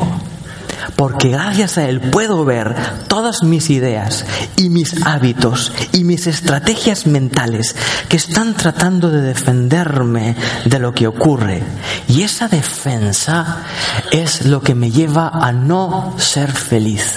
Porque 1.03 1.31
gracias 1.31 1.77
a 1.77 1.89
Él 1.89 2.00
puedo 2.00 2.45
ver 2.45 2.74
todas 3.10 3.43
mis 3.43 3.69
ideas 3.69 4.24
y 4.55 4.69
mis 4.69 5.05
hábitos 5.05 5.74
y 5.91 6.05
mis 6.05 6.27
estrategias 6.27 7.07
mentales 7.07 7.75
que 8.07 8.15
están 8.15 8.53
tratando 8.53 9.12
de 9.12 9.19
defenderme 9.19 10.38
de 10.63 10.79
lo 10.79 10.93
que 10.93 11.07
ocurre. 11.07 11.62
Y 12.07 12.22
esa 12.22 12.48
defensa 12.48 13.65
es 14.13 14.45
lo 14.45 14.62
que 14.62 14.75
me 14.75 14.91
lleva 14.91 15.27
a 15.27 15.51
no 15.51 16.15
ser 16.19 16.53
feliz. 16.53 17.15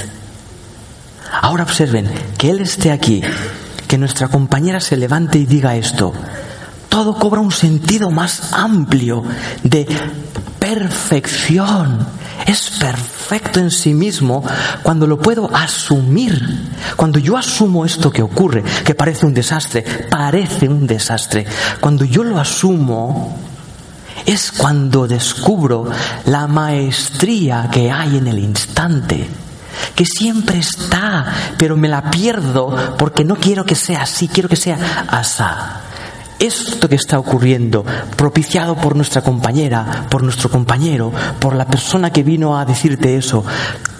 Ahora 1.40 1.62
observen, 1.62 2.10
que 2.38 2.50
Él 2.50 2.62
esté 2.62 2.90
aquí, 2.90 3.22
que 3.86 3.98
nuestra 3.98 4.26
compañera 4.26 4.80
se 4.80 4.96
levante 4.96 5.38
y 5.38 5.46
diga 5.46 5.76
esto. 5.76 6.12
Todo 6.88 7.14
cobra 7.14 7.40
un 7.40 7.52
sentido 7.52 8.10
más 8.10 8.52
amplio 8.52 9.22
de 9.62 9.86
perfección. 10.58 12.25
Es 12.46 12.70
perfecto 12.78 13.58
en 13.58 13.70
sí 13.70 13.92
mismo 13.92 14.44
cuando 14.82 15.06
lo 15.06 15.18
puedo 15.18 15.54
asumir. 15.54 16.70
Cuando 16.94 17.18
yo 17.18 17.36
asumo 17.36 17.84
esto 17.84 18.10
que 18.10 18.22
ocurre, 18.22 18.62
que 18.84 18.94
parece 18.94 19.26
un 19.26 19.34
desastre, 19.34 19.82
parece 20.08 20.68
un 20.68 20.86
desastre. 20.86 21.44
Cuando 21.80 22.04
yo 22.04 22.22
lo 22.22 22.38
asumo, 22.38 23.36
es 24.24 24.52
cuando 24.52 25.06
descubro 25.06 25.88
la 26.26 26.46
maestría 26.46 27.68
que 27.70 27.90
hay 27.90 28.16
en 28.16 28.28
el 28.28 28.38
instante 28.38 29.28
que 29.94 30.06
siempre 30.06 30.58
está, 30.58 31.26
pero 31.58 31.76
me 31.76 31.88
la 31.88 32.10
pierdo 32.10 32.96
porque 32.98 33.24
no 33.24 33.36
quiero 33.36 33.64
que 33.64 33.74
sea 33.74 34.02
así, 34.02 34.28
quiero 34.28 34.48
que 34.48 34.56
sea 34.56 35.06
asá. 35.08 35.85
Esto 36.38 36.88
que 36.88 36.96
está 36.96 37.18
ocurriendo, 37.18 37.84
propiciado 38.16 38.76
por 38.76 38.94
nuestra 38.94 39.22
compañera, 39.22 40.06
por 40.10 40.22
nuestro 40.22 40.50
compañero, 40.50 41.12
por 41.40 41.54
la 41.54 41.66
persona 41.66 42.10
que 42.10 42.22
vino 42.22 42.58
a 42.58 42.64
decirte 42.64 43.16
eso, 43.16 43.44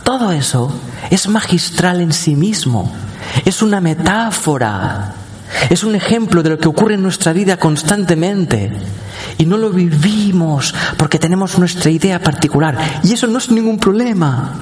todo 0.02 0.32
eso 0.32 0.70
es 1.10 1.28
magistral 1.28 2.00
en 2.00 2.12
sí 2.12 2.36
mismo, 2.36 2.92
es 3.44 3.62
una 3.62 3.80
metáfora, 3.80 5.14
es 5.70 5.84
un 5.84 5.94
ejemplo 5.94 6.42
de 6.42 6.50
lo 6.50 6.58
que 6.58 6.68
ocurre 6.68 6.94
en 6.94 7.02
nuestra 7.02 7.32
vida 7.32 7.56
constantemente. 7.56 8.72
Y 9.38 9.46
no 9.46 9.56
lo 9.56 9.70
vivimos 9.70 10.74
porque 10.96 11.18
tenemos 11.18 11.58
nuestra 11.58 11.90
idea 11.90 12.20
particular. 12.20 13.00
Y 13.02 13.12
eso 13.12 13.26
no 13.26 13.38
es 13.38 13.50
ningún 13.50 13.78
problema. 13.78 14.54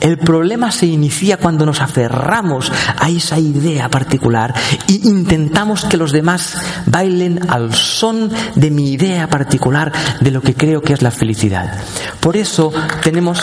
El 0.00 0.18
problema 0.18 0.70
se 0.70 0.86
inicia 0.86 1.36
cuando 1.36 1.66
nos 1.66 1.80
aferramos 1.80 2.70
a 2.98 3.08
esa 3.08 3.38
idea 3.38 3.88
particular 3.88 4.54
e 4.88 5.00
intentamos 5.04 5.84
que 5.84 5.96
los 5.96 6.12
demás 6.12 6.56
bailen 6.86 7.50
al 7.50 7.74
son 7.74 8.30
de 8.54 8.70
mi 8.70 8.92
idea 8.92 9.28
particular 9.28 9.92
de 10.20 10.30
lo 10.30 10.42
que 10.42 10.54
creo 10.54 10.80
que 10.80 10.92
es 10.92 11.02
la 11.02 11.10
felicidad. 11.10 11.78
Por 12.20 12.36
eso 12.36 12.72
tenemos 13.02 13.42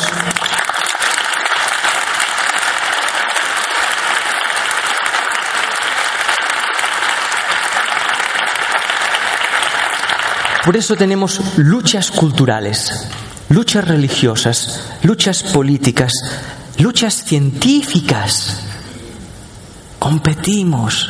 Por 10.63 10.77
eso 10.77 10.95
tenemos 10.95 11.41
luchas 11.57 12.11
culturales, 12.11 13.07
luchas 13.49 13.87
religiosas, 13.87 14.83
luchas 15.01 15.41
políticas, 15.41 16.13
luchas 16.77 17.23
científicas. 17.23 18.59
Competimos 19.97 21.09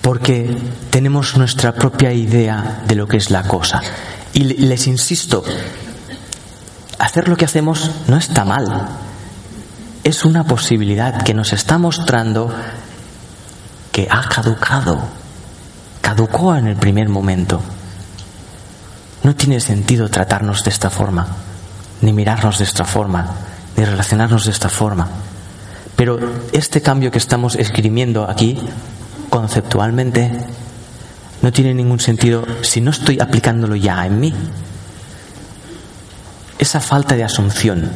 porque 0.00 0.56
tenemos 0.90 1.36
nuestra 1.36 1.74
propia 1.74 2.12
idea 2.12 2.82
de 2.86 2.94
lo 2.94 3.08
que 3.08 3.16
es 3.16 3.32
la 3.32 3.42
cosa. 3.42 3.82
Y 4.32 4.44
les 4.44 4.86
insisto, 4.86 5.42
hacer 6.98 7.26
lo 7.28 7.36
que 7.36 7.46
hacemos 7.46 7.90
no 8.06 8.16
está 8.16 8.44
mal. 8.44 8.88
Es 10.04 10.24
una 10.24 10.44
posibilidad 10.44 11.22
que 11.22 11.34
nos 11.34 11.52
está 11.52 11.78
mostrando 11.78 12.54
que 13.90 14.06
ha 14.08 14.28
caducado. 14.28 15.00
Caducó 16.00 16.54
en 16.54 16.68
el 16.68 16.76
primer 16.76 17.08
momento. 17.08 17.60
No 19.24 19.34
tiene 19.34 19.58
sentido 19.58 20.10
tratarnos 20.10 20.64
de 20.64 20.70
esta 20.70 20.90
forma, 20.90 21.26
ni 22.02 22.12
mirarnos 22.12 22.58
de 22.58 22.64
esta 22.64 22.84
forma, 22.84 23.26
ni 23.74 23.84
relacionarnos 23.84 24.44
de 24.44 24.50
esta 24.50 24.68
forma. 24.68 25.08
Pero 25.96 26.18
este 26.52 26.82
cambio 26.82 27.10
que 27.10 27.18
estamos 27.18 27.56
escribiendo 27.56 28.28
aquí, 28.28 28.58
conceptualmente, 29.30 30.30
no 31.40 31.52
tiene 31.52 31.72
ningún 31.72 32.00
sentido 32.00 32.44
si 32.60 32.82
no 32.82 32.90
estoy 32.90 33.18
aplicándolo 33.18 33.76
ya 33.76 34.04
en 34.04 34.20
mí. 34.20 34.34
Esa 36.58 36.80
falta 36.80 37.16
de 37.16 37.24
asunción, 37.24 37.90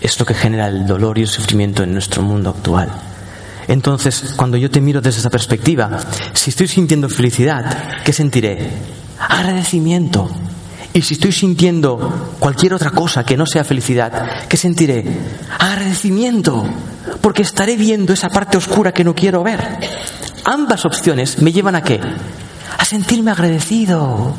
es 0.00 0.18
lo 0.18 0.26
que 0.26 0.34
genera 0.34 0.66
el 0.66 0.84
dolor 0.84 1.16
y 1.18 1.22
el 1.22 1.28
sufrimiento 1.28 1.84
en 1.84 1.92
nuestro 1.92 2.22
mundo 2.22 2.50
actual. 2.50 2.88
Entonces, 3.68 4.34
cuando 4.36 4.56
yo 4.56 4.68
te 4.68 4.80
miro 4.80 5.00
desde 5.00 5.20
esa 5.20 5.30
perspectiva, 5.30 6.00
si 6.32 6.50
estoy 6.50 6.66
sintiendo 6.66 7.08
felicidad, 7.08 8.02
¿qué 8.04 8.12
sentiré? 8.12 9.01
Agradecimiento. 9.28 10.28
Y 10.94 11.02
si 11.02 11.14
estoy 11.14 11.32
sintiendo 11.32 12.36
cualquier 12.38 12.74
otra 12.74 12.90
cosa 12.90 13.24
que 13.24 13.36
no 13.36 13.46
sea 13.46 13.64
felicidad, 13.64 14.46
¿qué 14.48 14.56
sentiré? 14.56 15.04
Agradecimiento. 15.58 16.64
Porque 17.20 17.42
estaré 17.42 17.76
viendo 17.76 18.12
esa 18.12 18.28
parte 18.28 18.58
oscura 18.58 18.92
que 18.92 19.04
no 19.04 19.14
quiero 19.14 19.42
ver. 19.42 19.78
Ambas 20.44 20.84
opciones 20.84 21.40
me 21.40 21.52
llevan 21.52 21.76
a 21.76 21.82
qué? 21.82 22.00
A 22.76 22.84
sentirme 22.84 23.30
agradecido. 23.30 24.34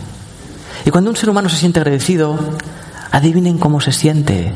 Y 0.85 0.91
cuando 0.91 1.09
un 1.09 1.15
ser 1.15 1.29
humano 1.29 1.49
se 1.49 1.57
siente 1.57 1.79
agradecido, 1.79 2.37
adivinen 3.11 3.57
cómo 3.57 3.81
se 3.81 3.91
siente. 3.91 4.53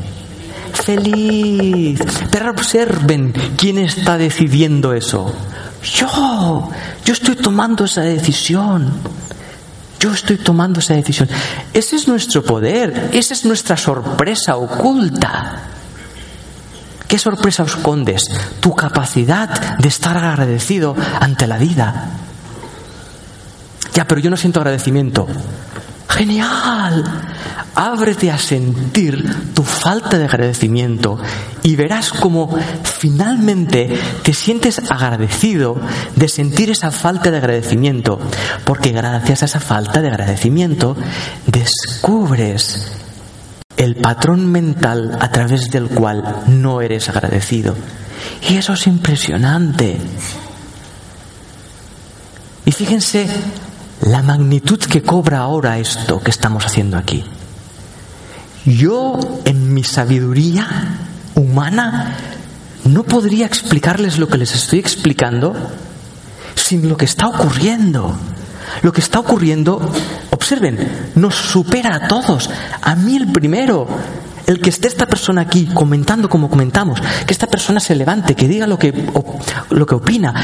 Feliz. 0.72 2.00
Pero 2.30 2.50
observen 2.50 3.32
quién 3.56 3.78
está 3.78 4.18
decidiendo 4.18 4.92
eso. 4.92 5.34
Yo. 5.82 6.70
Yo 7.04 7.12
estoy 7.12 7.36
tomando 7.36 7.84
esa 7.84 8.02
decisión. 8.02 8.92
Yo 10.00 10.12
estoy 10.12 10.36
tomando 10.36 10.80
esa 10.80 10.94
decisión. 10.94 11.28
Ese 11.72 11.96
es 11.96 12.06
nuestro 12.06 12.42
poder, 12.42 13.10
esa 13.12 13.34
es 13.34 13.44
nuestra 13.44 13.76
sorpresa 13.76 14.56
oculta. 14.56 15.62
¿Qué 17.08 17.18
sorpresa 17.18 17.64
escondes? 17.64 18.24
Tu 18.60 18.74
capacidad 18.74 19.78
de 19.78 19.88
estar 19.88 20.16
agradecido 20.16 20.94
ante 21.20 21.46
la 21.46 21.58
vida. 21.58 22.10
Ya, 23.94 24.06
pero 24.06 24.20
yo 24.20 24.30
no 24.30 24.36
siento 24.36 24.60
agradecimiento. 24.60 25.26
Genial. 26.18 27.04
Ábrete 27.76 28.32
a 28.32 28.38
sentir 28.38 29.54
tu 29.54 29.62
falta 29.62 30.18
de 30.18 30.24
agradecimiento 30.24 31.16
y 31.62 31.76
verás 31.76 32.10
cómo 32.10 32.58
finalmente 32.82 33.96
te 34.24 34.32
sientes 34.32 34.80
agradecido 34.90 35.80
de 36.16 36.28
sentir 36.28 36.70
esa 36.70 36.90
falta 36.90 37.30
de 37.30 37.36
agradecimiento, 37.36 38.18
porque 38.64 38.90
gracias 38.90 39.42
a 39.42 39.46
esa 39.46 39.60
falta 39.60 40.02
de 40.02 40.08
agradecimiento 40.08 40.96
descubres 41.46 42.90
el 43.76 43.94
patrón 43.94 44.50
mental 44.50 45.16
a 45.20 45.30
través 45.30 45.70
del 45.70 45.88
cual 45.88 46.42
no 46.48 46.80
eres 46.80 47.08
agradecido. 47.08 47.76
Y 48.50 48.56
eso 48.56 48.72
es 48.72 48.88
impresionante. 48.88 49.98
Y 52.64 52.72
fíjense 52.72 53.28
la 54.02 54.22
magnitud 54.22 54.78
que 54.78 55.02
cobra 55.02 55.38
ahora 55.38 55.78
esto 55.78 56.20
que 56.20 56.30
estamos 56.30 56.64
haciendo 56.64 56.96
aquí. 56.96 57.24
Yo, 58.64 59.18
en 59.44 59.72
mi 59.72 59.84
sabiduría 59.84 60.66
humana, 61.34 62.16
no 62.84 63.02
podría 63.02 63.46
explicarles 63.46 64.18
lo 64.18 64.28
que 64.28 64.38
les 64.38 64.54
estoy 64.54 64.78
explicando 64.78 65.54
sin 66.54 66.88
lo 66.88 66.96
que 66.96 67.04
está 67.04 67.28
ocurriendo. 67.28 68.16
Lo 68.82 68.92
que 68.92 69.00
está 69.00 69.20
ocurriendo, 69.20 69.80
observen, 70.30 71.10
nos 71.14 71.34
supera 71.34 71.96
a 71.96 72.08
todos, 72.08 72.50
a 72.82 72.94
mí 72.94 73.16
el 73.16 73.32
primero. 73.32 73.88
El 74.48 74.60
que 74.60 74.70
esté 74.70 74.88
esta 74.88 75.06
persona 75.06 75.42
aquí 75.42 75.66
comentando 75.66 76.28
como 76.28 76.48
comentamos, 76.48 77.00
que 77.26 77.34
esta 77.34 77.46
persona 77.46 77.80
se 77.80 77.94
levante, 77.94 78.34
que 78.34 78.48
diga 78.48 78.66
lo 78.66 78.78
que, 78.78 78.94
lo 79.68 79.84
que 79.84 79.94
opina, 79.94 80.34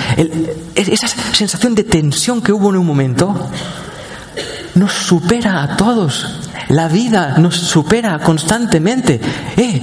esa 0.75 1.09
sensación 1.09 1.75
de 1.75 1.85
tensión 1.85 2.43
que 2.43 2.53
hubo 2.53 2.69
en 2.69 2.77
un 2.77 2.87
momento, 2.87 3.49
nos 4.75 4.93
supera 4.93 5.63
a 5.63 5.77
todos. 5.77 6.27
La 6.69 6.89
vida 6.89 7.39
nos 7.39 7.57
supera 7.57 8.19
constantemente. 8.19 9.23
¡Eh! 9.57 9.81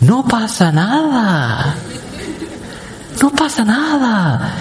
No 0.00 0.24
pasa 0.24 0.72
nada. 0.72 1.76
No 3.22 3.30
pasa 3.30 3.64
nada. 3.64 4.52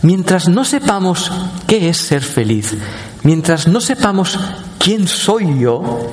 Mientras 0.00 0.48
no 0.48 0.64
sepamos 0.64 1.30
qué 1.66 1.90
es 1.90 1.98
ser 1.98 2.22
feliz, 2.22 2.74
mientras 3.24 3.68
no 3.68 3.80
sepamos 3.82 4.38
quién 4.78 5.06
soy 5.06 5.60
yo, 5.60 6.10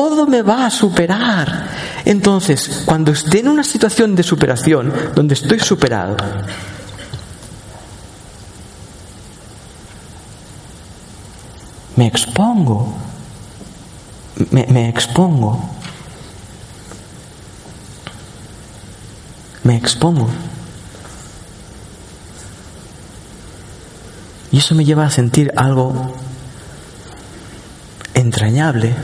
todo 0.00 0.26
me 0.26 0.40
va 0.40 0.64
a 0.64 0.70
superar. 0.70 1.68
Entonces, 2.06 2.84
cuando 2.86 3.12
esté 3.12 3.40
en 3.40 3.48
una 3.48 3.62
situación 3.62 4.16
de 4.16 4.22
superación, 4.22 4.90
donde 5.14 5.34
estoy 5.34 5.60
superado, 5.60 6.16
me 11.96 12.06
expongo, 12.06 12.94
me, 14.50 14.88
expongo, 14.88 15.68
me 19.64 19.76
expongo. 19.76 20.30
Y 24.50 24.56
eso 24.56 24.74
me 24.74 24.86
lleva 24.86 25.04
a 25.04 25.10
sentir 25.10 25.52
algo 25.56 26.14
entrañable, 28.14 28.94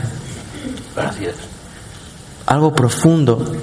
Algo 2.45 2.73
profundo. 2.73 3.53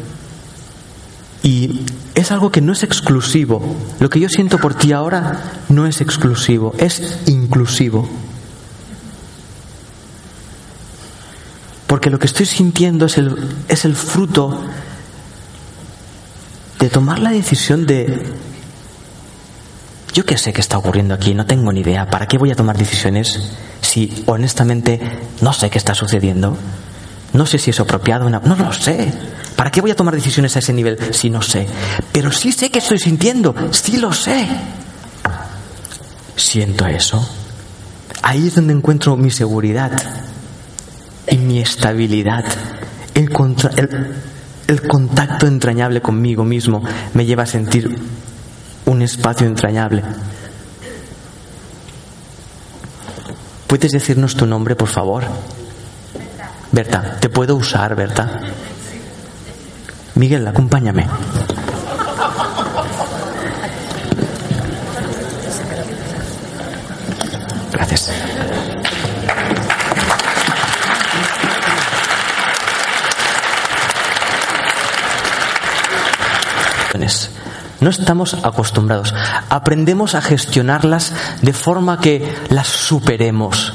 Y 1.42 1.82
es 2.14 2.32
algo 2.32 2.50
que 2.50 2.60
no 2.60 2.72
es 2.72 2.82
exclusivo. 2.82 3.60
Lo 4.00 4.08
que 4.08 4.20
yo 4.20 4.28
siento 4.28 4.58
por 4.58 4.74
ti 4.74 4.92
ahora 4.92 5.42
no 5.68 5.86
es 5.86 6.00
exclusivo, 6.00 6.74
es 6.78 7.18
inclusivo. 7.26 8.08
Porque 11.86 12.10
lo 12.10 12.18
que 12.18 12.26
estoy 12.26 12.46
sintiendo 12.46 13.06
es 13.06 13.18
el, 13.18 13.36
es 13.68 13.84
el 13.84 13.94
fruto 13.94 14.58
de 16.78 16.88
tomar 16.88 17.18
la 17.18 17.30
decisión 17.30 17.86
de... 17.86 18.32
Yo 20.12 20.24
qué 20.24 20.38
sé 20.38 20.52
qué 20.52 20.60
está 20.60 20.78
ocurriendo 20.78 21.14
aquí, 21.14 21.34
no 21.34 21.44
tengo 21.44 21.72
ni 21.72 21.80
idea. 21.80 22.08
¿Para 22.08 22.26
qué 22.26 22.38
voy 22.38 22.50
a 22.52 22.56
tomar 22.56 22.78
decisiones 22.78 23.52
si 23.80 24.24
honestamente 24.26 25.00
no 25.40 25.52
sé 25.52 25.70
qué 25.70 25.78
está 25.78 25.94
sucediendo? 25.94 26.56
No 27.34 27.46
sé 27.46 27.58
si 27.58 27.70
es 27.70 27.80
apropiado 27.80 28.30
no, 28.30 28.40
no 28.40 28.56
lo 28.56 28.72
sé. 28.72 29.12
¿Para 29.56 29.70
qué 29.70 29.80
voy 29.80 29.90
a 29.90 29.96
tomar 29.96 30.14
decisiones 30.14 30.56
a 30.56 30.60
ese 30.60 30.72
nivel 30.72 30.98
si 31.12 31.30
no 31.30 31.42
sé? 31.42 31.66
Pero 32.12 32.32
sí 32.32 32.50
sé 32.52 32.70
que 32.70 32.78
estoy 32.78 32.98
sintiendo, 32.98 33.54
sí 33.72 33.96
lo 33.98 34.12
sé. 34.12 34.46
Siento 36.36 36.86
eso. 36.86 37.28
Ahí 38.22 38.46
es 38.48 38.54
donde 38.54 38.72
encuentro 38.72 39.16
mi 39.16 39.30
seguridad 39.30 39.92
y 41.30 41.36
mi 41.36 41.60
estabilidad. 41.60 42.44
El, 43.14 43.30
contra- 43.30 43.70
el 44.66 44.82
contacto 44.88 45.46
entrañable 45.46 46.00
conmigo 46.00 46.44
mismo 46.44 46.82
me 47.14 47.26
lleva 47.26 47.42
a 47.44 47.46
sentir 47.46 47.96
un 48.86 49.02
espacio 49.02 49.46
entrañable. 49.46 50.02
¿Puedes 53.66 53.92
decirnos 53.92 54.36
tu 54.36 54.46
nombre, 54.46 54.76
por 54.76 54.88
favor? 54.88 55.24
Berta, 56.74 57.18
¿te 57.20 57.28
puedo 57.28 57.54
usar, 57.54 57.94
Berta? 57.94 58.40
Miguel, 60.16 60.44
acompáñame. 60.48 61.06
Gracias. 67.72 68.10
No 77.80 77.90
estamos 77.90 78.32
acostumbrados. 78.42 79.14
Aprendemos 79.50 80.14
a 80.14 80.22
gestionarlas 80.22 81.12
de 81.42 81.52
forma 81.52 82.00
que 82.00 82.34
las 82.48 82.66
superemos. 82.66 83.74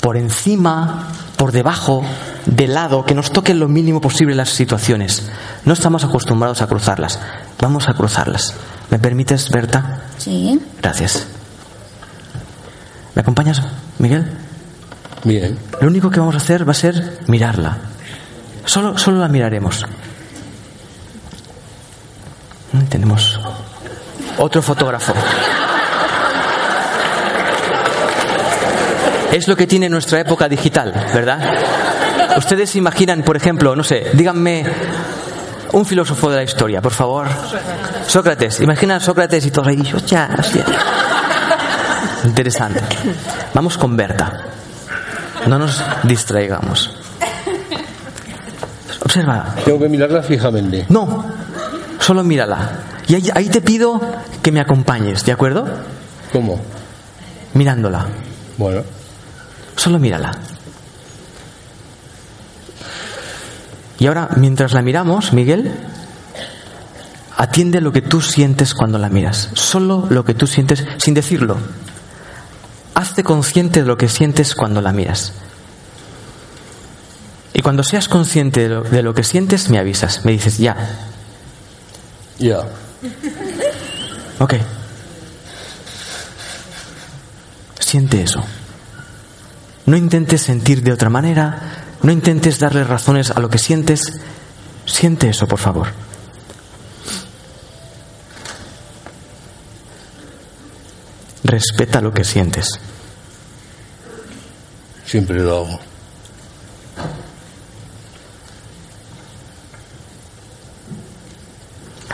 Por 0.00 0.16
encima, 0.16 1.08
por 1.40 1.52
debajo, 1.52 2.02
de 2.44 2.68
lado, 2.68 3.06
que 3.06 3.14
nos 3.14 3.32
toquen 3.32 3.60
lo 3.60 3.66
mínimo 3.66 4.02
posible 4.02 4.34
las 4.34 4.50
situaciones. 4.50 5.30
No 5.64 5.72
estamos 5.72 6.04
acostumbrados 6.04 6.60
a 6.60 6.66
cruzarlas. 6.66 7.18
Vamos 7.58 7.88
a 7.88 7.94
cruzarlas. 7.94 8.52
¿Me 8.90 8.98
permites, 8.98 9.48
Berta? 9.48 10.02
Sí. 10.18 10.60
Gracias. 10.82 11.26
¿Me 13.14 13.22
acompañas, 13.22 13.62
Miguel? 13.98 14.30
Bien. 15.24 15.58
Lo 15.80 15.88
único 15.88 16.10
que 16.10 16.20
vamos 16.20 16.34
a 16.34 16.38
hacer 16.38 16.68
va 16.68 16.72
a 16.72 16.74
ser 16.74 17.20
mirarla. 17.26 17.78
Solo, 18.66 18.98
solo 18.98 19.18
la 19.18 19.28
miraremos. 19.28 19.86
Mm, 22.72 22.82
Tenemos 22.90 23.40
otro 24.36 24.60
fotógrafo. 24.60 25.14
Es 29.32 29.46
lo 29.46 29.56
que 29.56 29.66
tiene 29.66 29.88
nuestra 29.88 30.20
época 30.20 30.48
digital, 30.48 30.92
¿verdad? 31.14 31.40
Ustedes 32.36 32.70
se 32.70 32.78
imaginan, 32.78 33.22
por 33.22 33.36
ejemplo, 33.36 33.76
no 33.76 33.84
sé, 33.84 34.10
díganme 34.14 34.64
un 35.72 35.86
filósofo 35.86 36.30
de 36.30 36.36
la 36.36 36.42
historia, 36.42 36.80
por 36.82 36.92
favor. 36.92 37.28
Sócrates. 38.06 38.60
Imagina 38.60 38.96
a 38.96 39.00
Sócrates 39.00 39.46
y 39.46 39.50
todos 39.50 39.68
ahí. 39.68 39.80
hostia, 39.94 40.30
hostia. 40.38 40.64
Interesante. 42.24 42.80
Vamos 43.54 43.78
con 43.78 43.96
Berta. 43.96 44.46
No 45.46 45.58
nos 45.58 45.82
distraigamos. 46.02 46.96
Observa. 49.02 49.54
Tengo 49.64 49.78
que 49.78 49.88
mirarla 49.88 50.22
fijamente. 50.22 50.86
No, 50.88 51.24
solo 51.98 52.22
mírala. 52.22 52.70
Y 53.06 53.14
ahí, 53.14 53.30
ahí 53.34 53.48
te 53.48 53.60
pido 53.60 54.00
que 54.42 54.52
me 54.52 54.60
acompañes, 54.60 55.24
¿de 55.24 55.32
acuerdo? 55.32 55.66
¿Cómo? 56.32 56.60
Mirándola. 57.54 58.06
Bueno. 58.56 58.82
Solo 59.80 59.98
mírala. 59.98 60.32
Y 63.98 64.06
ahora, 64.06 64.28
mientras 64.36 64.74
la 64.74 64.82
miramos, 64.82 65.32
Miguel, 65.32 65.72
atiende 67.34 67.80
lo 67.80 67.90
que 67.90 68.02
tú 68.02 68.20
sientes 68.20 68.74
cuando 68.74 68.98
la 68.98 69.08
miras. 69.08 69.48
Solo 69.54 70.06
lo 70.10 70.22
que 70.22 70.34
tú 70.34 70.46
sientes 70.46 70.84
sin 70.98 71.14
decirlo. 71.14 71.56
Hazte 72.92 73.24
consciente 73.24 73.80
de 73.80 73.86
lo 73.86 73.96
que 73.96 74.10
sientes 74.10 74.54
cuando 74.54 74.82
la 74.82 74.92
miras. 74.92 75.32
Y 77.54 77.62
cuando 77.62 77.82
seas 77.82 78.06
consciente 78.06 78.60
de 78.60 78.68
lo, 78.68 78.82
de 78.82 79.02
lo 79.02 79.14
que 79.14 79.24
sientes, 79.24 79.70
me 79.70 79.78
avisas. 79.78 80.26
Me 80.26 80.32
dices, 80.32 80.58
ya, 80.58 80.76
Ya. 82.38 82.66
Ok. 84.40 84.56
Siente 87.78 88.20
eso. 88.20 88.44
No 89.90 89.96
intentes 89.96 90.42
sentir 90.42 90.84
de 90.84 90.92
otra 90.92 91.10
manera, 91.10 91.46
no 92.04 92.12
intentes 92.12 92.60
darle 92.60 92.84
razones 92.84 93.32
a 93.32 93.40
lo 93.40 93.48
que 93.50 93.58
sientes. 93.58 94.20
Siente 94.86 95.28
eso, 95.30 95.48
por 95.48 95.58
favor. 95.58 95.88
Respeta 101.44 102.00
lo 102.00 102.12
que 102.12 102.24
sientes. 102.24 102.78
Siempre 105.04 105.40
lo 105.40 105.56
hago. 105.56 105.80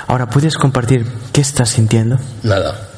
Ahora, 0.06 0.26
¿puedes 0.28 0.56
compartir 0.56 1.06
qué 1.32 1.40
estás 1.40 1.70
sintiendo? 1.70 2.18
Nada. 2.42 2.88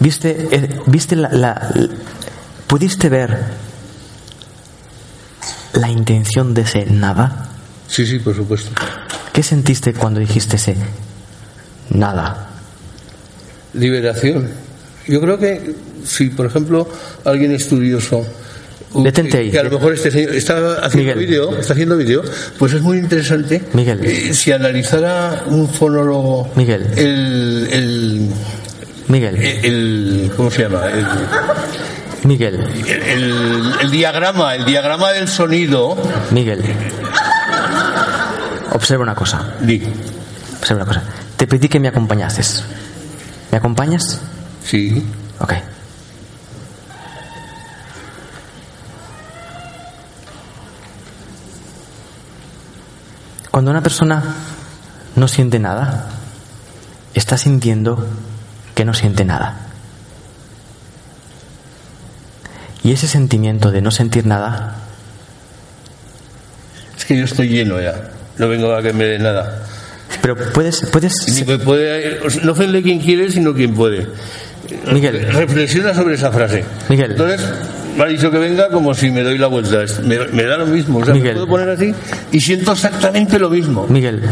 ¿Viste, 0.00 0.48
eh, 0.54 0.80
¿viste 0.86 1.16
la, 1.16 1.28
la- 1.30 1.72
¿Pudiste 2.66 3.08
ver 3.08 3.38
la 5.74 5.88
intención 5.88 6.54
de 6.54 6.62
ese 6.62 6.86
nada? 6.86 7.48
Sí, 7.88 8.04
sí, 8.06 8.18
por 8.18 8.34
supuesto. 8.34 8.70
¿Qué 9.32 9.42
sentiste 9.42 9.92
cuando 9.92 10.18
dijiste 10.20 10.56
ese 10.56 10.76
nada? 11.90 12.48
Liberación. 13.74 14.48
Yo 15.06 15.20
creo 15.20 15.38
que 15.38 15.74
si, 16.04 16.30
por 16.30 16.46
ejemplo, 16.46 16.88
alguien 17.24 17.52
estudioso 17.52 18.26
u- 18.94 19.02
Detente 19.04 19.38
ahí. 19.38 19.50
que 19.50 19.58
a 19.58 19.62
lo 19.62 19.70
mejor 19.70 19.92
este 19.94 20.10
señor 20.10 20.34
está 20.34 20.84
haciendo 20.84 21.14
vídeo, 21.14 21.56
está 21.58 21.74
haciendo 21.74 21.96
vídeo, 21.96 22.22
pues 22.58 22.72
es 22.72 22.80
muy 22.82 22.98
interesante. 22.98 23.62
Miguel. 23.74 24.00
eh, 24.04 24.34
si 24.34 24.50
analizara 24.50 25.44
un 25.46 25.68
fonólogo 25.68 26.50
Miguel. 26.56 26.86
el, 26.96 27.68
el, 27.70 28.30
Miguel, 29.08 29.36
el- 29.36 30.32
¿cómo 30.36 30.50
se 30.50 30.62
llama? 30.62 30.86
El, 30.90 31.06
Miguel, 32.26 32.54
el- 32.86 33.72
el 33.80 33.90
diagrama, 33.90 34.54
el 34.56 34.64
diagrama 34.64 35.12
del 35.12 35.28
sonido. 35.28 35.96
Miguel. 36.30 36.64
Observa 38.72 39.02
una 39.04 39.14
cosa, 39.14 39.54
Di, 39.60 39.82
observa 40.58 40.82
una 40.82 40.86
cosa. 40.92 41.02
Te 41.36 41.46
pedí 41.46 41.68
que 41.68 41.78
me 41.80 41.88
acompañases. 41.88 42.64
¿Me 43.52 43.58
acompañas? 43.58 44.20
sí, 44.64 45.04
Ok. 45.38 45.52
Cuando 53.50 53.70
una 53.70 53.82
persona 53.82 54.22
no 55.14 55.28
siente 55.28 55.58
nada, 55.58 56.08
está 57.14 57.38
sintiendo 57.38 58.06
que 58.74 58.84
no 58.84 58.92
siente 58.92 59.24
nada. 59.24 59.65
Y 62.86 62.92
ese 62.92 63.08
sentimiento 63.08 63.72
de 63.72 63.82
no 63.82 63.90
sentir 63.90 64.26
nada 64.26 64.76
es 66.96 67.04
que 67.04 67.16
yo 67.18 67.24
estoy 67.24 67.48
lleno 67.48 67.80
ya. 67.80 67.94
No 68.38 68.48
vengo 68.48 68.72
a 68.72 68.80
que 68.80 68.92
me 68.92 69.04
dé 69.06 69.18
nada. 69.18 69.64
Pero 70.22 70.36
puedes, 70.52 70.82
puedes, 70.92 71.26
puede- 71.64 72.20
no 72.44 72.52
ofende 72.52 72.82
quien 72.82 73.00
quiere, 73.00 73.28
sino 73.32 73.52
quien 73.54 73.74
puede. 73.74 74.06
Miguel, 74.92 75.32
Reflexiona 75.32 75.94
sobre 75.94 76.14
esa 76.14 76.30
frase. 76.30 76.64
Miguel. 76.88 77.10
Entonces, 77.10 77.44
me 77.96 78.04
ha 78.04 78.06
dicho 78.06 78.30
que 78.30 78.38
venga 78.38 78.68
como 78.68 78.94
si 78.94 79.10
me 79.10 79.22
doy 79.24 79.36
la 79.38 79.48
vuelta. 79.48 79.78
Me, 80.04 80.18
me 80.28 80.44
da 80.44 80.56
lo 80.56 80.66
mismo. 80.66 80.98
O 81.00 81.04
sea, 81.04 81.12
Miguel. 81.12 81.30
me 81.34 81.40
puedo 81.40 81.48
poner 81.48 81.68
así 81.70 81.92
y 82.30 82.40
siento 82.40 82.70
exactamente 82.72 83.36
lo 83.40 83.50
mismo. 83.50 83.86
Miguel, 83.88 84.22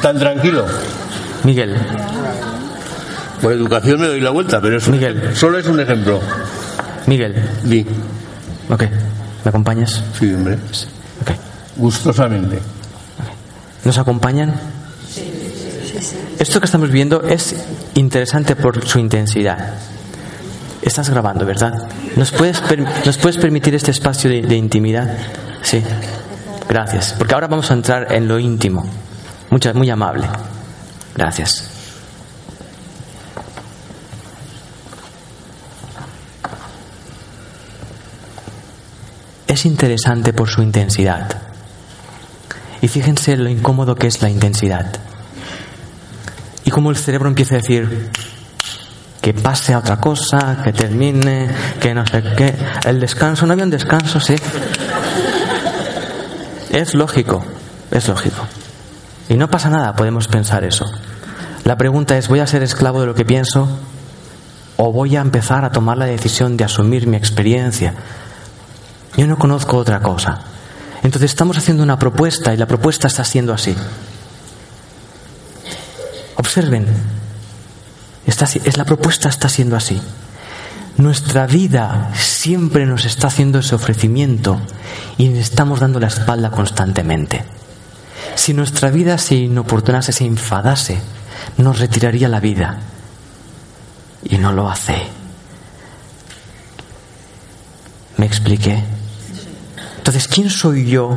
Tan 0.00 0.16
tranquilo. 0.18 0.64
Miguel, 1.42 1.74
Por 3.42 3.52
educación 3.52 4.00
me 4.00 4.06
doy 4.06 4.20
la 4.20 4.30
vuelta, 4.30 4.60
pero 4.60 4.78
es 4.78 4.86
un 4.86 4.92
Miguel. 4.92 5.34
solo 5.34 5.58
es 5.58 5.66
un 5.66 5.80
ejemplo. 5.80 6.20
Miguel. 7.06 7.34
Di. 7.62 7.86
Ok, 8.68 8.82
¿me 9.44 9.48
acompañas? 9.48 10.02
Sí, 10.18 10.32
hombre. 10.32 10.54
Ok. 11.22 11.30
Gustosamente. 11.76 12.58
¿Nos 13.84 13.98
acompañan? 13.98 14.54
Esto 16.38 16.60
que 16.60 16.66
estamos 16.66 16.90
viendo 16.90 17.22
es 17.22 17.54
interesante 17.94 18.56
por 18.56 18.86
su 18.86 18.98
intensidad. 18.98 19.74
Estás 20.82 21.08
grabando, 21.10 21.46
¿verdad? 21.46 21.88
¿Nos 22.16 22.30
puedes, 22.32 22.62
¿nos 23.04 23.16
puedes 23.18 23.38
permitir 23.38 23.74
este 23.74 23.90
espacio 23.90 24.30
de, 24.30 24.42
de 24.42 24.56
intimidad? 24.56 25.16
Sí. 25.62 25.82
Gracias. 26.68 27.14
Porque 27.16 27.34
ahora 27.34 27.46
vamos 27.46 27.70
a 27.70 27.74
entrar 27.74 28.12
en 28.12 28.28
lo 28.28 28.38
íntimo. 28.38 28.84
Mucha, 29.50 29.72
muy 29.72 29.88
amable. 29.90 30.26
Gracias. 31.14 31.75
Interesante 39.66 40.32
por 40.32 40.48
su 40.48 40.62
intensidad. 40.62 41.42
Y 42.80 42.88
fíjense 42.88 43.36
lo 43.36 43.48
incómodo 43.48 43.94
que 43.94 44.06
es 44.06 44.22
la 44.22 44.30
intensidad. 44.30 44.86
Y 46.64 46.70
cómo 46.70 46.90
el 46.90 46.96
cerebro 46.96 47.28
empieza 47.28 47.54
a 47.54 47.58
decir 47.58 48.10
que 49.20 49.34
pase 49.34 49.72
a 49.72 49.78
otra 49.78 49.98
cosa, 49.98 50.62
que 50.62 50.72
termine, 50.72 51.48
que 51.80 51.94
no 51.94 52.06
sé 52.06 52.22
qué. 52.36 52.54
El 52.84 53.00
descanso, 53.00 53.46
no 53.46 53.52
había 53.52 53.64
un 53.64 53.70
descanso, 53.70 54.20
sí. 54.20 54.36
Es 56.70 56.94
lógico, 56.94 57.44
es 57.90 58.08
lógico. 58.08 58.46
Y 59.28 59.34
no 59.34 59.50
pasa 59.50 59.70
nada, 59.70 59.96
podemos 59.96 60.28
pensar 60.28 60.64
eso. 60.64 60.84
La 61.64 61.76
pregunta 61.76 62.16
es, 62.16 62.28
¿voy 62.28 62.38
a 62.38 62.46
ser 62.46 62.62
esclavo 62.62 63.00
de 63.00 63.06
lo 63.06 63.14
que 63.14 63.24
pienso? 63.24 63.68
¿O 64.76 64.92
voy 64.92 65.16
a 65.16 65.20
empezar 65.20 65.64
a 65.64 65.72
tomar 65.72 65.98
la 65.98 66.06
decisión 66.06 66.56
de 66.56 66.64
asumir 66.64 67.06
mi 67.06 67.16
experiencia? 67.16 67.94
Yo 69.16 69.26
no 69.26 69.38
conozco 69.38 69.76
otra 69.76 70.00
cosa. 70.00 70.40
Entonces 71.02 71.30
estamos 71.30 71.56
haciendo 71.56 71.82
una 71.82 71.98
propuesta 71.98 72.52
y 72.52 72.56
la 72.56 72.66
propuesta 72.66 73.06
está 73.06 73.24
siendo 73.24 73.54
así. 73.54 73.74
Observen, 76.36 76.86
es 78.26 78.76
la 78.76 78.84
propuesta 78.84 79.28
está 79.28 79.48
siendo 79.48 79.76
así. 79.76 80.00
Nuestra 80.98 81.46
vida 81.46 82.10
siempre 82.14 82.86
nos 82.86 83.04
está 83.04 83.28
haciendo 83.28 83.58
ese 83.58 83.74
ofrecimiento 83.74 84.60
y 85.18 85.28
le 85.28 85.40
estamos 85.40 85.80
dando 85.80 86.00
la 86.00 86.08
espalda 86.08 86.50
constantemente. 86.50 87.44
Si 88.34 88.54
nuestra 88.54 88.90
vida 88.90 89.18
se 89.18 89.34
inoportunase, 89.34 90.12
se 90.12 90.24
enfadase, 90.24 90.98
nos 91.58 91.78
retiraría 91.78 92.28
la 92.28 92.40
vida. 92.40 92.78
Y 94.24 94.38
no 94.38 94.52
lo 94.52 94.68
hace. 94.68 95.06
¿Me 98.16 98.26
expliqué? 98.26 98.95
Entonces, 100.06 100.28
¿quién 100.28 100.50
soy 100.50 100.88
yo 100.88 101.16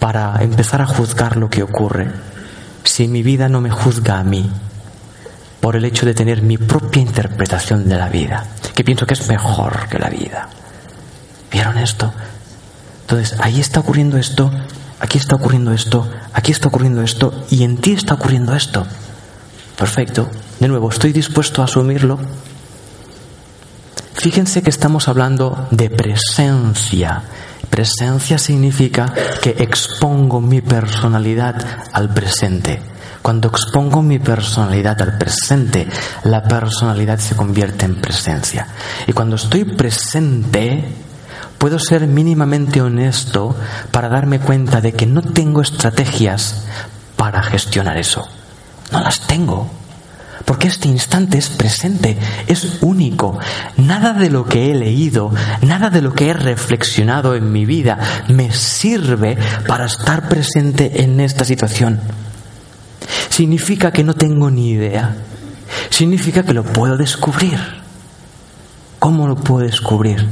para 0.00 0.42
empezar 0.42 0.82
a 0.82 0.86
juzgar 0.86 1.36
lo 1.36 1.48
que 1.48 1.62
ocurre 1.62 2.10
si 2.82 3.06
mi 3.06 3.22
vida 3.22 3.48
no 3.48 3.60
me 3.60 3.70
juzga 3.70 4.18
a 4.18 4.24
mí 4.24 4.50
por 5.60 5.76
el 5.76 5.84
hecho 5.84 6.04
de 6.04 6.12
tener 6.12 6.42
mi 6.42 6.58
propia 6.58 7.02
interpretación 7.02 7.88
de 7.88 7.96
la 7.96 8.08
vida, 8.08 8.48
que 8.74 8.82
pienso 8.82 9.06
que 9.06 9.14
es 9.14 9.28
mejor 9.28 9.88
que 9.88 10.00
la 10.00 10.10
vida? 10.10 10.48
¿Vieron 11.52 11.78
esto? 11.78 12.12
Entonces, 13.02 13.36
ahí 13.38 13.60
está 13.60 13.78
ocurriendo 13.78 14.18
esto, 14.18 14.50
aquí 14.98 15.18
está 15.18 15.36
ocurriendo 15.36 15.72
esto, 15.72 16.10
aquí 16.32 16.50
está 16.50 16.66
ocurriendo 16.66 17.00
esto 17.02 17.44
y 17.48 17.62
en 17.62 17.76
ti 17.76 17.92
está 17.92 18.14
ocurriendo 18.14 18.56
esto. 18.56 18.84
Perfecto. 19.78 20.28
De 20.58 20.66
nuevo, 20.66 20.90
estoy 20.90 21.12
dispuesto 21.12 21.62
a 21.62 21.66
asumirlo. 21.66 22.18
Fíjense 24.14 24.62
que 24.62 24.70
estamos 24.70 25.06
hablando 25.06 25.68
de 25.70 25.90
presencia. 25.90 27.22
Presencia 27.72 28.36
significa 28.36 29.10
que 29.40 29.56
expongo 29.58 30.42
mi 30.42 30.60
personalidad 30.60 31.56
al 31.94 32.12
presente. 32.12 32.82
Cuando 33.22 33.48
expongo 33.48 34.02
mi 34.02 34.18
personalidad 34.18 35.00
al 35.00 35.16
presente, 35.16 35.88
la 36.24 36.42
personalidad 36.42 37.18
se 37.18 37.34
convierte 37.34 37.86
en 37.86 37.98
presencia. 37.98 38.66
Y 39.06 39.14
cuando 39.14 39.36
estoy 39.36 39.64
presente, 39.64 40.84
puedo 41.56 41.78
ser 41.78 42.06
mínimamente 42.06 42.82
honesto 42.82 43.56
para 43.90 44.10
darme 44.10 44.38
cuenta 44.38 44.82
de 44.82 44.92
que 44.92 45.06
no 45.06 45.22
tengo 45.22 45.62
estrategias 45.62 46.66
para 47.16 47.42
gestionar 47.42 47.96
eso. 47.96 48.28
No 48.90 49.00
las 49.00 49.26
tengo. 49.26 49.70
Porque 50.44 50.68
este 50.68 50.88
instante 50.88 51.38
es 51.38 51.48
presente, 51.48 52.16
es 52.46 52.78
único. 52.82 53.38
Nada 53.76 54.12
de 54.12 54.30
lo 54.30 54.44
que 54.44 54.70
he 54.70 54.74
leído, 54.74 55.32
nada 55.62 55.90
de 55.90 56.02
lo 56.02 56.12
que 56.12 56.30
he 56.30 56.34
reflexionado 56.34 57.34
en 57.34 57.52
mi 57.52 57.64
vida 57.64 57.98
me 58.28 58.52
sirve 58.52 59.36
para 59.66 59.86
estar 59.86 60.28
presente 60.28 61.02
en 61.02 61.20
esta 61.20 61.44
situación. 61.44 62.00
Significa 63.28 63.92
que 63.92 64.04
no 64.04 64.14
tengo 64.14 64.50
ni 64.50 64.70
idea. 64.70 65.16
Significa 65.90 66.42
que 66.42 66.54
lo 66.54 66.64
puedo 66.64 66.96
descubrir. 66.96 67.58
¿Cómo 68.98 69.26
lo 69.26 69.36
puedo 69.36 69.66
descubrir? 69.66 70.26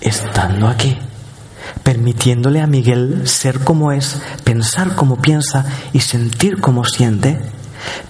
Estando 0.00 0.68
aquí 0.68 0.96
permitiéndole 1.82 2.60
a 2.60 2.66
Miguel 2.66 3.28
ser 3.28 3.60
como 3.60 3.92
es, 3.92 4.20
pensar 4.42 4.96
como 4.96 5.20
piensa 5.20 5.64
y 5.92 6.00
sentir 6.00 6.60
como 6.60 6.84
siente, 6.84 7.40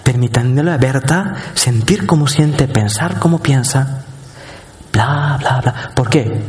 permitiéndole 0.03 0.71
a 0.71 0.77
Berta 0.77 1.35
sentir 1.53 2.05
como 2.05 2.27
siente, 2.27 2.67
pensar 2.67 3.19
como 3.19 3.39
piensa, 3.39 4.03
bla, 4.91 5.37
bla, 5.39 5.61
bla. 5.61 5.91
¿Por 5.95 6.09
qué? 6.09 6.41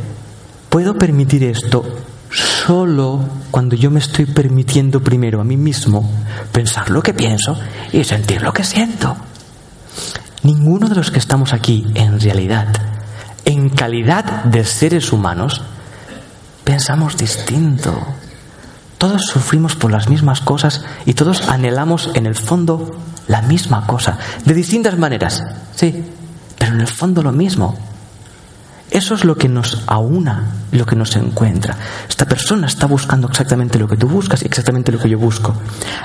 Puedo 0.69 0.95
permitir 0.95 1.43
esto 1.43 1.83
solo 2.29 3.23
cuando 3.51 3.75
yo 3.75 3.89
me 3.89 3.99
estoy 3.99 4.25
permitiendo 4.25 5.01
primero 5.01 5.39
a 5.39 5.43
mí 5.43 5.57
mismo 5.57 6.09
pensar 6.51 6.89
lo 6.89 7.01
que 7.01 7.13
pienso 7.13 7.57
y 7.91 8.03
sentir 8.03 8.41
lo 8.41 8.53
que 8.53 8.63
siento. 8.63 9.15
Ninguno 10.43 10.87
de 10.87 10.95
los 10.95 11.11
que 11.11 11.19
estamos 11.19 11.53
aquí, 11.53 11.87
en 11.95 12.19
realidad, 12.19 12.67
en 13.45 13.69
calidad 13.69 14.43
de 14.43 14.63
seres 14.65 15.11
humanos, 15.11 15.61
pensamos 16.63 17.17
distinto. 17.17 18.16
Todos 18.97 19.25
sufrimos 19.25 19.75
por 19.75 19.91
las 19.91 20.09
mismas 20.09 20.41
cosas 20.41 20.83
y 21.05 21.13
todos 21.13 21.47
anhelamos 21.49 22.09
en 22.15 22.25
el 22.25 22.35
fondo 22.35 22.95
la 23.27 23.41
misma 23.41 23.85
cosa, 23.85 24.17
de 24.45 24.53
distintas 24.53 24.97
maneras, 24.97 25.43
sí, 25.75 26.03
pero 26.57 26.73
en 26.73 26.81
el 26.81 26.87
fondo 26.87 27.21
lo 27.21 27.31
mismo. 27.31 27.77
Eso 28.89 29.15
es 29.15 29.25
lo 29.25 29.35
que 29.35 29.49
nos 29.49 29.83
aúna, 29.85 30.45
lo 30.71 30.85
que 30.85 30.95
nos 30.95 31.17
encuentra. 31.17 31.75
Esta 32.07 32.25
persona 32.25 32.67
está 32.67 32.85
buscando 32.85 33.27
exactamente 33.27 33.77
lo 33.77 33.87
que 33.87 33.97
tú 33.97 34.07
buscas 34.07 34.41
y 34.41 34.45
exactamente 34.45 34.93
lo 34.93 34.99
que 34.99 35.09
yo 35.09 35.19
busco. 35.19 35.53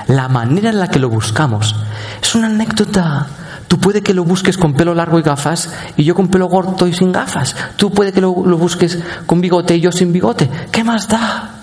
La 0.07 0.27
manera 0.27 0.69
en 0.69 0.79
la 0.79 0.89
que 0.89 0.99
lo 0.99 1.09
buscamos 1.09 1.75
es 2.21 2.35
una 2.35 2.47
anécdota 2.47 3.27
Tú 3.73 3.79
puede 3.79 4.03
que 4.03 4.13
lo 4.13 4.23
busques 4.23 4.55
con 4.55 4.75
pelo 4.75 4.93
largo 4.93 5.17
y 5.17 5.23
gafas 5.23 5.67
y 5.97 6.03
yo 6.03 6.13
con 6.13 6.27
pelo 6.27 6.47
corto 6.47 6.85
y 6.85 6.93
sin 6.93 7.11
gafas. 7.11 7.55
Tú 7.75 7.91
puede 7.91 8.11
que 8.11 8.21
lo, 8.21 8.31
busques 8.31 8.99
con 9.25 9.41
bigote 9.41 9.75
y 9.75 9.81
yo 9.81 9.91
sin 9.91 10.13
bigote. 10.13 10.47
¿Qué 10.71 10.83
más 10.83 11.07
da? 11.07 11.62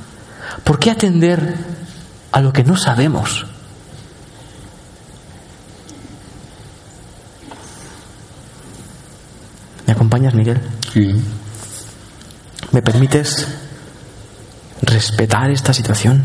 ¿Por 0.71 0.79
qué 0.79 0.93
atender 0.93 1.57
a 2.31 2.41
lo 2.41 2.53
que 2.53 2.63
no 2.63 2.77
sabemos? 2.77 3.45
¿Me 9.85 9.93
acompañas, 9.93 10.33
Miguel? 10.33 10.61
Sí. 10.93 11.13
¿Me 12.71 12.83
permites 12.83 13.49
respetar 14.83 15.51
esta 15.51 15.73
situación? 15.73 16.23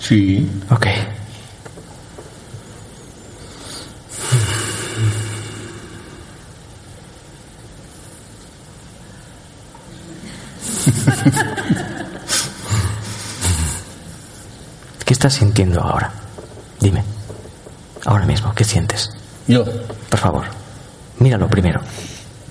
Sí. 0.00 0.50
Ok. 0.70 0.88
Estás 15.20 15.34
sintiendo 15.34 15.82
ahora? 15.82 16.10
Dime. 16.80 17.04
Ahora 18.06 18.24
mismo, 18.24 18.54
¿qué 18.54 18.64
sientes? 18.64 19.10
Yo. 19.46 19.66
Por 20.08 20.18
favor, 20.18 20.44
míralo 21.18 21.46
primero. 21.46 21.82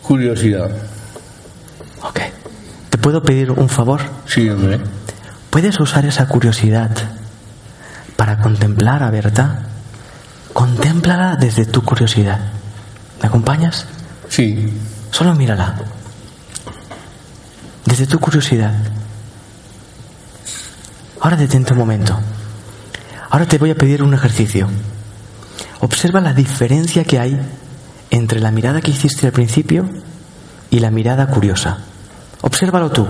Curiosidad. 0.04 0.70
Ok. 2.04 2.20
¿Te 2.92 2.98
puedo 3.00 3.24
pedir 3.24 3.50
un 3.50 3.70
favor? 3.70 4.02
Sí, 4.28 4.48
hombre. 4.52 4.80
¿Puedes 5.50 5.80
usar 5.80 6.06
esa 6.06 6.28
curiosidad 6.28 6.92
para 8.16 8.38
contemplar 8.38 9.02
a 9.02 9.10
Berta? 9.10 9.64
Contémplala 10.54 11.38
desde 11.38 11.66
tu 11.66 11.82
curiosidad. 11.82 12.52
¿Me 13.20 13.30
acompañas? 13.30 13.88
Sí. 14.28 14.72
Solo 15.10 15.34
mírala. 15.34 15.76
Desde 17.86 18.06
tu 18.06 18.20
curiosidad. 18.20 18.76
Ahora 21.20 21.36
detente 21.36 21.74
un 21.74 21.80
momento. 21.80 22.20
Ahora 23.30 23.46
te 23.46 23.58
voy 23.58 23.72
a 23.72 23.76
pedir 23.76 24.02
un 24.02 24.14
ejercicio. 24.14 24.68
Observa 25.80 26.20
la 26.20 26.34
diferencia 26.34 27.04
que 27.04 27.20
hay 27.20 27.40
entre 28.10 28.40
la 28.40 28.52
mirada 28.52 28.82
que 28.82 28.92
hiciste 28.92 29.28
al 29.28 29.34
principio 29.34 29.90
y 30.72 30.80
la 30.80 30.92
mirada 30.92 31.28
curiosa. 31.28 31.78
Obsérvalo 32.42 32.92
tú. 32.92 33.08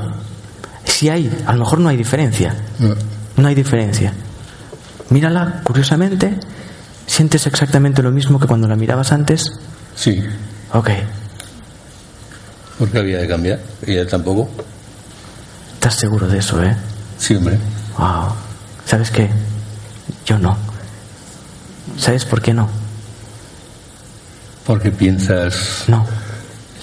Si 0.83 1.09
hay, 1.09 1.43
a 1.45 1.53
lo 1.53 1.59
mejor 1.59 1.79
no 1.79 1.89
hay 1.89 1.97
diferencia. 1.97 2.55
No. 2.79 3.47
Hay 3.47 3.55
diferencia. 3.55 4.13
Mírala 5.09 5.61
curiosamente. 5.63 6.37
¿Sientes 7.07 7.47
exactamente 7.47 8.03
lo 8.03 8.11
mismo 8.11 8.39
que 8.39 8.47
cuando 8.47 8.67
la 8.67 8.75
mirabas 8.75 9.11
antes? 9.11 9.53
Sí. 9.95 10.21
Ok. 10.73 10.89
Porque 12.77 12.97
había 12.99 13.19
de 13.19 13.27
cambiar. 13.27 13.59
Y 13.87 13.95
él 13.95 14.07
tampoco. 14.07 14.49
¿Estás 15.75 15.95
seguro 15.95 16.27
de 16.27 16.39
eso, 16.39 16.61
eh? 16.61 16.75
Sí, 17.17 17.35
hombre. 17.35 17.57
Wow. 17.97 18.33
¿Sabes 18.85 19.09
qué? 19.09 19.29
Yo 20.25 20.37
no. 20.39 20.57
¿Sabes 21.97 22.25
por 22.25 22.41
qué 22.41 22.53
no? 22.53 22.69
Porque 24.65 24.91
piensas. 24.91 25.85
No, 25.87 26.05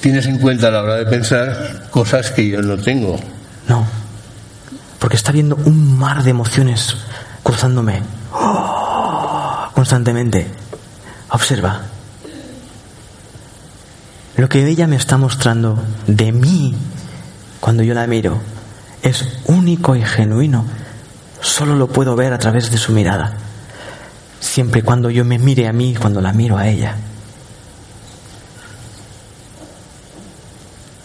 Tienes 0.00 0.26
en 0.26 0.38
cuenta 0.38 0.68
a 0.68 0.70
la 0.70 0.82
hora 0.82 0.94
de 0.96 1.06
pensar 1.06 1.88
cosas 1.90 2.30
que 2.30 2.48
yo 2.48 2.62
no 2.62 2.76
tengo. 2.76 3.18
no. 3.68 3.84
Porque 4.98 5.16
está 5.16 5.30
viendo 5.30 5.56
un 5.56 5.98
mar 5.98 6.22
de 6.22 6.30
emociones 6.30 6.96
cruzándome 7.42 8.02
¡Oh! 8.32 9.68
constantemente. 9.74 10.46
Observa. 11.30 11.82
Lo 14.36 14.48
que 14.48 14.66
ella 14.66 14.86
me 14.86 14.96
está 14.96 15.16
mostrando 15.18 15.78
de 16.06 16.32
mí 16.32 16.74
cuando 17.60 17.82
yo 17.82 17.94
la 17.94 18.06
miro 18.06 18.38
es 19.02 19.24
único 19.46 19.94
y 19.96 20.02
genuino. 20.02 20.64
Solo 21.40 21.76
lo 21.76 21.88
puedo 21.88 22.16
ver 22.16 22.32
a 22.32 22.38
través 22.38 22.70
de 22.70 22.78
su 22.78 22.92
mirada. 22.92 23.34
Siempre 24.40 24.82
cuando 24.82 25.10
yo 25.10 25.24
me 25.24 25.38
mire 25.38 25.68
a 25.68 25.72
mí 25.72 25.94
cuando 25.94 26.20
la 26.20 26.32
miro 26.32 26.56
a 26.56 26.68
ella. 26.68 26.96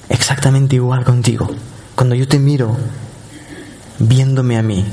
Exactamente 0.10 0.76
igual 0.76 1.04
contigo. 1.04 1.50
Cuando 1.96 2.16
yo 2.16 2.28
te 2.28 2.40
miro 2.40 2.76
viéndome 4.00 4.58
a 4.58 4.62
mí, 4.62 4.86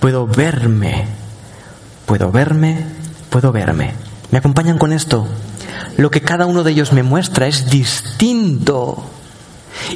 puedo 0.00 0.26
verme, 0.26 1.06
puedo 2.06 2.30
verme, 2.30 2.84
puedo 3.30 3.52
verme. 3.52 3.94
¿Me 4.30 4.38
acompañan 4.38 4.78
con 4.78 4.92
esto? 4.92 5.26
Lo 5.96 6.10
que 6.10 6.20
cada 6.20 6.46
uno 6.46 6.62
de 6.62 6.72
ellos 6.72 6.92
me 6.92 7.02
muestra 7.02 7.46
es 7.46 7.70
distinto. 7.70 9.08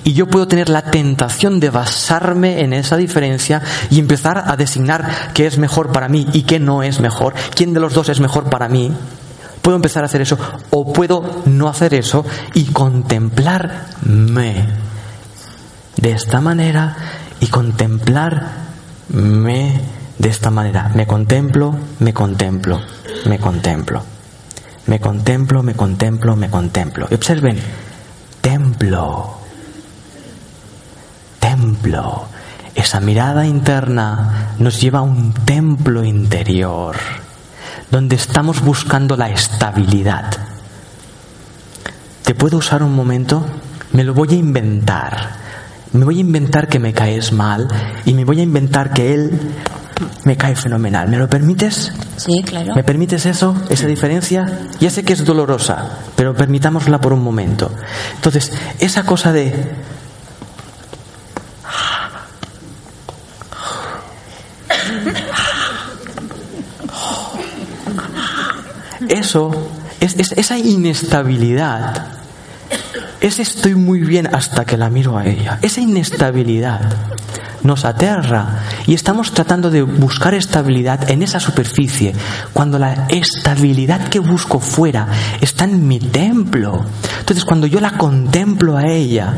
Y 0.05 0.13
yo 0.13 0.27
puedo 0.27 0.49
tener 0.49 0.69
la 0.69 0.83
tentación 0.83 1.61
de 1.61 1.71
basarme 1.71 2.63
en 2.63 2.73
esa 2.73 2.97
diferencia 2.97 3.63
y 3.91 3.99
empezar 3.99 4.45
a 4.47 4.57
designar 4.57 5.33
qué 5.35 5.47
es 5.47 5.59
mejor 5.59 5.93
para 5.93 6.09
mí 6.09 6.27
y 6.33 6.43
qué 6.43 6.59
no 6.59 6.83
es 6.83 7.01
mejor, 7.01 7.35
quién 7.55 7.75
de 7.75 7.81
los 7.81 7.95
dos 7.95 8.09
es 8.09 8.21
mejor 8.21 8.51
para 8.51 8.69
mí. 8.69 8.93
Puedo 9.63 9.77
empezar 9.77 10.03
a 10.03 10.07
hacer 10.07 10.23
eso 10.23 10.39
o 10.71 10.93
puedo 10.93 11.43
no 11.47 11.69
hacer 11.69 11.95
eso 11.95 12.25
y 12.55 12.65
contemplarme 12.67 14.67
de 15.97 16.13
esta 16.13 16.41
manera 16.41 16.97
y 17.41 17.47
contemplarme 17.47 19.81
de 20.19 20.29
esta 20.29 20.51
manera. 20.51 20.91
Me 20.95 21.07
contemplo, 21.07 21.77
me 22.01 22.13
contemplo, 22.13 22.81
me 23.27 23.39
contemplo. 23.39 24.03
Me 24.89 25.01
contemplo, 25.01 25.63
me 25.63 25.75
contemplo, 25.75 26.35
me 26.35 26.49
contemplo. 26.49 27.09
Y 27.11 27.15
observen, 27.15 27.59
templo, 28.41 29.38
templo. 31.59 32.27
Esa 32.75 33.01
mirada 33.01 33.45
interna 33.45 34.55
nos 34.59 34.81
lleva 34.81 35.01
a 35.01 35.03
un 35.03 35.33
templo 35.33 36.05
interior, 36.05 36.97
donde 37.91 38.17
estamos 38.17 38.63
buscando 38.63 39.17
la 39.17 39.31
estabilidad. 39.31 40.31
¿Te 42.23 42.35
puedo 42.35 42.59
usar 42.59 42.83
un 42.83 42.95
momento? 42.95 43.45
Me 43.93 44.05
lo 44.05 44.15
voy 44.15 44.29
a 44.31 44.35
inventar. 44.35 45.39
Me 45.93 46.05
voy 46.05 46.19
a 46.19 46.21
inventar 46.21 46.69
que 46.69 46.79
me 46.79 46.93
caes 46.93 47.33
mal 47.33 47.67
y 48.05 48.13
me 48.13 48.25
voy 48.25 48.41
a 48.41 48.43
inventar 48.43 48.93
que 48.93 49.15
él 49.15 49.41
me 50.25 50.37
cae 50.37 50.55
fenomenal. 50.55 51.09
¿Me 51.09 51.17
lo 51.17 51.29
permites? 51.29 51.93
Sí, 52.17 52.43
claro. 52.45 52.75
¿Me 52.77 52.85
permites 52.85 53.27
eso? 53.27 53.57
¿Esa 53.71 53.87
diferencia? 53.87 54.61
Ya 54.79 54.91
sé 54.91 55.03
que 55.03 55.15
es 55.15 55.25
dolorosa, 55.25 55.99
pero 56.15 56.35
permitámosla 56.35 57.01
por 57.01 57.13
un 57.13 57.25
momento. 57.25 57.73
Entonces, 58.15 58.53
esa 58.79 59.05
cosa 59.05 59.33
de... 59.33 59.88
Eso, 69.09 69.51
es, 70.01 70.17
es- 70.19 70.33
esa 70.33 70.59
inestabilidad, 70.59 72.07
ese 73.21 73.43
estoy 73.43 73.75
muy 73.75 74.01
bien 74.01 74.33
hasta 74.35 74.65
que 74.65 74.77
la 74.77 74.91
miro 74.91 75.17
a 75.19 75.27
ella, 75.27 75.59
esa 75.63 75.81
inestabilidad 75.81 76.81
nos 77.63 77.85
aterra 77.85 78.61
y 78.87 78.95
estamos 78.95 79.33
tratando 79.33 79.71
de 79.71 79.83
buscar 79.83 80.33
estabilidad 80.35 81.11
en 81.11 81.23
esa 81.23 81.41
superficie, 81.41 82.15
cuando 82.53 82.79
la 82.79 83.07
estabilidad 83.09 84.09
que 84.09 84.21
busco 84.21 84.61
fuera 84.61 85.09
está 85.41 85.65
en 85.65 85.87
mi 85.89 85.99
templo. 85.99 86.85
Entonces 87.19 87.45
cuando 87.45 87.67
yo 87.67 87.81
la 87.81 87.93
contemplo 87.99 88.77
a 88.77 88.87
ella, 88.87 89.35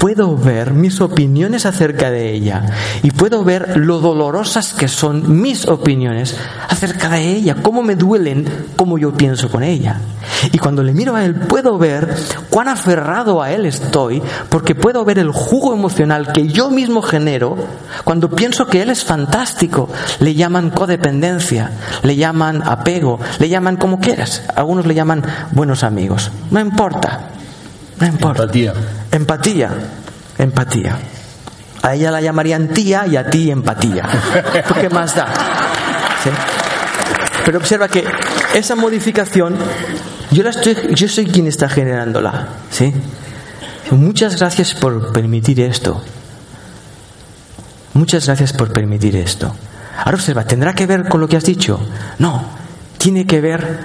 puedo 0.00 0.34
ver 0.34 0.72
mis 0.72 1.02
opiniones 1.02 1.66
acerca 1.66 2.10
de 2.10 2.32
ella 2.32 2.64
y 3.02 3.10
puedo 3.10 3.44
ver 3.44 3.76
lo 3.76 4.00
dolorosas 4.00 4.72
que 4.72 4.88
son 4.88 5.42
mis 5.42 5.68
opiniones 5.68 6.36
acerca 6.68 7.10
de 7.10 7.36
ella, 7.36 7.56
cómo 7.62 7.82
me 7.82 7.96
duelen 7.96 8.46
como 8.76 8.96
yo 8.96 9.12
pienso 9.12 9.50
con 9.50 9.62
ella. 9.62 10.00
Y 10.52 10.58
cuando 10.58 10.82
le 10.82 10.94
miro 10.94 11.14
a 11.14 11.24
él 11.24 11.34
puedo 11.34 11.76
ver 11.76 12.16
cuán 12.48 12.68
aferrado 12.68 13.42
a 13.42 13.52
él 13.52 13.66
estoy 13.66 14.22
porque 14.48 14.74
puedo 14.74 15.04
ver 15.04 15.18
el 15.18 15.32
jugo 15.32 15.74
emocional 15.74 16.32
que 16.32 16.48
yo 16.48 16.70
mismo 16.70 17.02
genero 17.02 17.56
cuando 18.02 18.30
pienso 18.30 18.66
que 18.66 18.80
él 18.80 18.88
es 18.88 19.04
fantástico. 19.04 19.90
Le 20.20 20.34
llaman 20.34 20.70
codependencia, 20.70 21.72
le 22.02 22.16
llaman 22.16 22.62
apego, 22.66 23.20
le 23.38 23.50
llaman 23.50 23.76
como 23.76 24.00
quieras. 24.00 24.44
Algunos 24.56 24.86
le 24.86 24.94
llaman 24.94 25.22
buenos 25.52 25.84
amigos. 25.84 26.30
No 26.50 26.58
importa. 26.58 27.39
No 28.00 28.06
importa. 28.06 28.42
Empatía. 28.44 28.74
Empatía. 29.12 29.70
Empatía. 30.38 30.98
A 31.82 31.94
ella 31.94 32.10
la 32.10 32.20
llamarían 32.20 32.68
tía 32.68 33.06
y 33.06 33.16
a 33.16 33.28
ti 33.28 33.50
empatía. 33.50 34.08
¿Tú 34.68 34.74
¿Qué 34.74 34.88
más 34.90 35.14
da? 35.14 35.26
¿Sí? 36.22 36.30
Pero 37.44 37.58
observa 37.58 37.88
que 37.88 38.04
esa 38.54 38.74
modificación, 38.74 39.56
yo, 40.30 40.42
la 40.42 40.50
estoy, 40.50 40.94
yo 40.94 41.08
soy 41.08 41.26
quien 41.26 41.46
está 41.46 41.68
generándola. 41.68 42.48
¿sí? 42.70 42.92
Muchas 43.90 44.38
gracias 44.38 44.74
por 44.74 45.12
permitir 45.12 45.60
esto. 45.60 46.02
Muchas 47.94 48.26
gracias 48.26 48.52
por 48.52 48.72
permitir 48.72 49.16
esto. 49.16 49.54
Ahora 50.04 50.16
observa, 50.16 50.44
¿tendrá 50.44 50.74
que 50.74 50.86
ver 50.86 51.08
con 51.08 51.20
lo 51.20 51.28
que 51.28 51.36
has 51.36 51.44
dicho? 51.44 51.80
No, 52.18 52.44
tiene 52.98 53.26
que 53.26 53.40
ver 53.40 53.80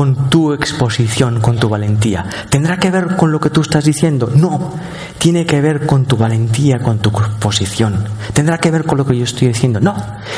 con 0.00 0.30
tu 0.30 0.54
exposición, 0.54 1.42
con 1.42 1.58
tu 1.58 1.68
valentía. 1.68 2.24
¿Tendrá 2.48 2.78
que 2.78 2.90
ver 2.90 3.16
con 3.16 3.30
lo 3.30 3.38
que 3.38 3.50
tú 3.50 3.60
estás 3.60 3.84
diciendo? 3.84 4.32
No, 4.34 4.72
tiene 5.18 5.44
que 5.44 5.60
ver 5.60 5.84
con 5.84 6.06
tu 6.06 6.16
valentía, 6.16 6.78
con 6.78 7.00
tu 7.00 7.10
exposición. 7.10 8.06
¿Tendrá 8.32 8.56
que 8.56 8.70
ver 8.70 8.86
con 8.86 8.96
lo 8.96 9.04
que 9.04 9.18
yo 9.18 9.24
estoy 9.24 9.48
diciendo? 9.48 9.78
No, 9.78 9.94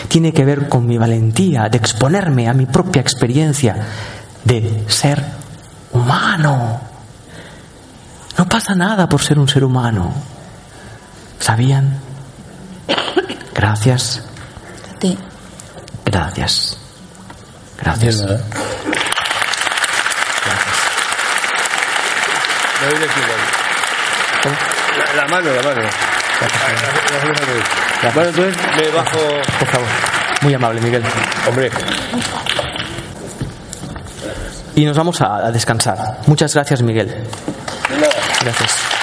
tiene 0.08 0.32
que 0.32 0.44
ver 0.44 0.68
con 0.68 0.84
mi 0.84 0.98
valentía 0.98 1.68
de 1.68 1.78
exponerme 1.78 2.48
a 2.48 2.54
mi 2.54 2.66
propia 2.66 3.02
experiencia 3.02 3.76
de 4.42 4.82
ser 4.88 5.24
humano. 5.92 6.80
No 8.36 8.48
pasa 8.48 8.74
nada 8.74 9.08
por 9.08 9.22
ser 9.22 9.38
un 9.38 9.48
ser 9.48 9.62
humano. 9.62 10.12
¿Sabían? 11.38 12.00
Gracias, 13.54 14.24
gracias, 16.04 16.78
gracias. 17.80 18.24
De. 22.88 24.50
La, 24.98 25.22
la 25.22 25.28
mano, 25.28 25.50
la 25.54 25.62
mano. 25.62 25.82
La 28.02 28.10
mano, 28.10 28.28
entonces 28.28 28.56
me 28.76 28.88
bajo. 28.90 29.18
Por 29.58 29.68
favor. 29.68 29.86
Muy 30.42 30.54
amable, 30.54 30.80
Miguel. 30.80 31.04
Hombre, 31.48 31.70
Y 34.74 34.84
nos 34.84 34.96
vamos 34.96 35.20
a, 35.20 35.36
a 35.36 35.50
descansar. 35.52 36.18
Muchas 36.26 36.54
gracias, 36.54 36.82
Miguel. 36.82 37.14
Gracias. 38.42 39.01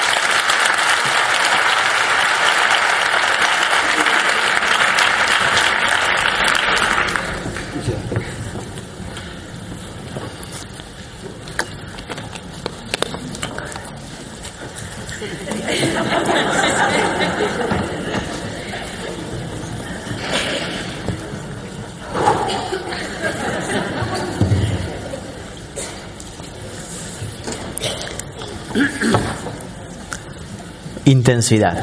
Intensidad. 31.29 31.77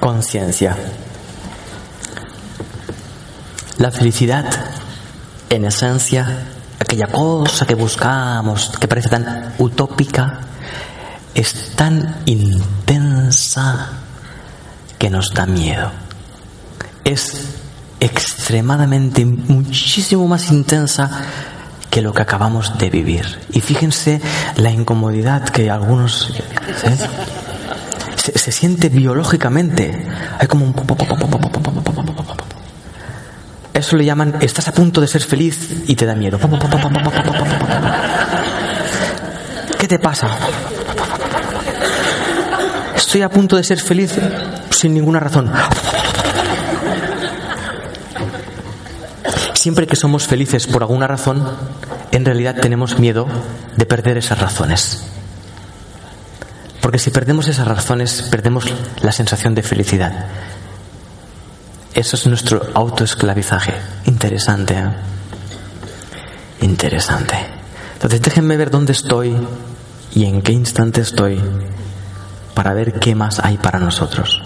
Conciencia. 0.00 0.76
La 3.78 3.92
felicidad, 3.92 4.44
en 5.48 5.64
esencia, 5.64 6.48
aquella 6.80 7.06
cosa 7.06 7.64
que 7.64 7.76
buscamos, 7.76 8.72
que 8.80 8.88
parece 8.88 9.08
tan 9.08 9.54
utópica, 9.58 10.40
es 11.32 11.76
tan 11.76 12.22
intensa 12.24 13.88
que 14.98 15.08
nos 15.08 15.32
da 15.32 15.46
miedo. 15.46 15.92
Es 17.04 17.54
extremadamente, 18.00 19.24
muchísimo 19.24 20.26
más 20.26 20.50
intensa 20.50 21.08
que 21.88 22.02
lo 22.02 22.12
que 22.12 22.22
acabamos 22.22 22.76
de 22.78 22.90
vivir. 22.90 23.24
Y 23.52 23.60
fíjense 23.60 24.20
la 24.56 24.72
incomodidad 24.72 25.48
que 25.50 25.70
algunos... 25.70 26.34
¿sí? 26.34 27.04
Se, 28.32 28.52
siente 28.52 28.88
biológicamente. 28.88 30.06
Hay 30.38 30.46
como 30.46 30.64
un... 30.64 30.74
Eso 33.74 33.96
le 33.96 34.04
llaman, 34.06 34.36
estás 34.40 34.68
a 34.68 34.72
punto 34.72 35.02
de 35.02 35.06
ser 35.06 35.22
feliz 35.22 35.82
y 35.86 35.94
te 35.94 36.06
da 36.06 36.14
miedo. 36.14 36.38
¿Qué 39.78 39.86
te 39.86 39.98
pasa? 39.98 40.28
Estoy 42.96 43.20
a 43.20 43.28
punto 43.28 43.56
de 43.56 43.64
ser 43.64 43.78
feliz 43.78 44.14
sin 44.70 44.94
ninguna 44.94 45.20
razón. 45.20 45.52
Siempre 49.52 49.86
que 49.86 49.96
somos 49.96 50.26
felices 50.26 50.66
por 50.66 50.82
alguna 50.82 51.06
razón, 51.06 51.46
en 52.10 52.24
realidad 52.24 52.56
tenemos 52.58 52.98
miedo 52.98 53.26
de 53.76 53.84
perder 53.84 54.16
esas 54.16 54.38
razones. 54.38 55.13
Porque 56.84 56.98
si 56.98 57.10
perdemos 57.10 57.48
esas 57.48 57.66
razones, 57.66 58.20
perdemos 58.30 58.66
la 59.00 59.10
sensación 59.10 59.54
de 59.54 59.62
felicidad. 59.62 60.26
Eso 61.94 62.14
es 62.14 62.26
nuestro 62.26 62.60
autoesclavizaje. 62.74 63.72
Interesante. 64.04 64.74
¿eh? 64.74 64.90
Interesante. 66.60 67.36
Entonces 67.94 68.20
déjenme 68.20 68.58
ver 68.58 68.70
dónde 68.70 68.92
estoy 68.92 69.34
y 70.14 70.26
en 70.26 70.42
qué 70.42 70.52
instante 70.52 71.00
estoy 71.00 71.40
para 72.52 72.74
ver 72.74 73.00
qué 73.00 73.14
más 73.14 73.40
hay 73.40 73.56
para 73.56 73.78
nosotros. 73.78 74.42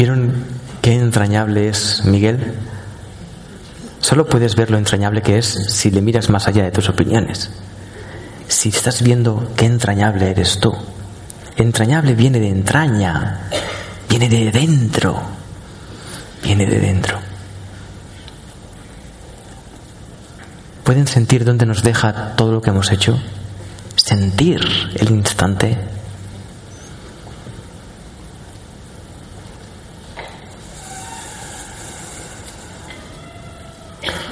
¿Vieron 0.00 0.32
qué 0.80 0.94
entrañable 1.20 1.68
es 1.68 2.02
Miguel? 2.06 2.54
Solo 4.00 4.26
puedes 4.26 4.56
ver 4.56 4.70
lo 4.70 4.78
entrañable 4.78 5.20
que 5.20 5.36
es 5.36 5.46
si 5.68 5.90
le 5.90 6.00
miras 6.00 6.30
más 6.30 6.48
allá 6.48 6.64
de 6.64 6.70
tus 6.70 6.88
opiniones. 6.88 7.50
Si 8.48 8.70
estás 8.70 9.02
viendo 9.02 9.52
qué 9.54 9.66
entrañable 9.66 10.30
eres 10.30 10.60
tú. 10.60 10.74
Entrañable 11.56 12.14
viene 12.14 12.40
de 12.40 12.48
entraña, 12.48 13.40
viene 14.08 14.30
de 14.30 14.50
dentro, 14.50 15.20
viene 16.42 16.64
de 16.64 16.80
dentro. 16.80 17.18
¿Pueden 20.84 21.06
sentir 21.06 21.44
dónde 21.44 21.66
nos 21.66 21.82
deja 21.82 22.34
todo 22.34 22.52
lo 22.52 22.62
que 22.62 22.70
hemos 22.70 22.90
hecho? 22.90 23.20
sentir 23.96 24.60
el 24.94 25.10
instante. 25.10 25.76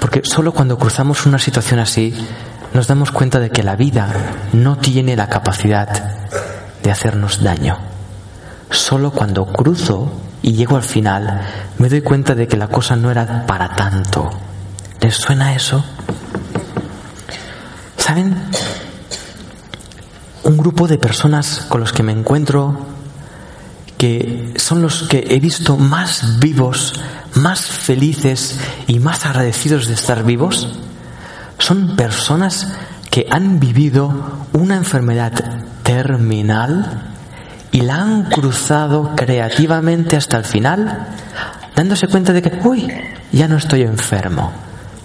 Porque 0.09 0.27
solo 0.27 0.53
cuando 0.53 0.79
cruzamos 0.79 1.27
una 1.27 1.39
situación 1.39 1.81
así 1.81 2.15
nos 2.73 2.87
damos 2.87 3.11
cuenta 3.11 3.41
de 3.41 3.51
que 3.51 3.63
la 3.63 3.77
vida 3.77 4.09
no 4.55 4.79
tiene 4.79 5.17
la 5.17 5.29
capacidad 5.29 5.87
de 6.83 6.91
hacernos 6.91 7.43
daño. 7.43 7.77
Solo 8.71 9.11
cuando 9.11 9.45
cruzo 9.45 10.11
y 10.41 10.55
llego 10.55 10.77
al 10.77 10.83
final 10.83 11.43
me 11.77 11.91
doy 11.91 12.01
cuenta 12.01 12.35
de 12.35 12.49
que 12.49 12.57
la 12.57 12.69
cosa 12.69 12.97
no 12.97 13.11
era 13.11 13.45
para 13.45 13.77
tanto. 13.77 14.31
¿Les 15.03 15.15
suena 15.15 15.55
eso? 15.55 15.85
¿Saben? 17.99 18.35
Un 20.45 20.57
grupo 20.57 20.89
de 20.89 20.97
personas 20.97 21.67
con 21.69 21.81
los 21.81 21.93
que 21.93 22.03
me 22.03 22.13
encuentro 22.13 22.79
que 23.99 24.55
son 24.57 24.81
los 24.81 25.03
que 25.03 25.27
he 25.29 25.41
visto 25.41 25.77
más 25.77 26.39
vivos, 26.39 26.95
más 27.35 27.61
felices 27.61 28.59
y 28.87 28.99
más 28.99 29.27
agradecidos 29.27 29.87
de 29.87 29.95
estar 29.95 30.25
vivos, 30.25 30.69
son 31.59 31.97
personas 31.97 32.73
que 33.11 33.27
han 33.31 33.59
vivido 33.61 34.47
una 34.53 34.77
enfermedad 34.77 35.33
terminal 35.83 37.09
y 37.73 37.81
la 37.83 37.97
han 37.97 38.25
cruzado 38.25 39.15
creativamente 39.17 40.17
hasta 40.17 40.37
el 40.37 40.45
final, 40.45 41.07
dándose 41.75 42.09
cuenta 42.09 42.33
de 42.33 42.43
que, 42.43 42.61
uy, 42.65 42.89
ya 43.33 43.49
no 43.49 43.57
estoy 43.57 43.83
enfermo. 43.83 44.53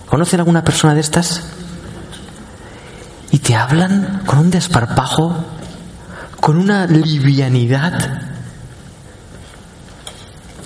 ¿Conocen 0.08 0.40
alguna 0.40 0.64
persona 0.64 0.94
de 0.94 1.02
estas? 1.02 1.44
Y 3.32 3.40
te 3.40 3.56
hablan 3.56 4.22
con 4.26 4.40
un 4.40 4.52
desparpajo, 4.52 5.44
con 6.40 6.58
una 6.58 6.86
livianidad. 6.86 8.33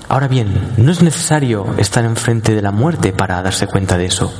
Ahora 0.10 0.28
bien, 0.30 0.74
no 0.78 0.91
es 0.91 1.01
necesario 1.01 1.76
estar 1.78 2.05
enfrente 2.05 2.55
de 2.55 2.62
la 2.62 2.72
muerte 2.72 3.12
para 3.12 3.41
darse 3.41 3.68
cuenta 3.68 3.97
de 3.97 4.05
eso, 4.05 4.34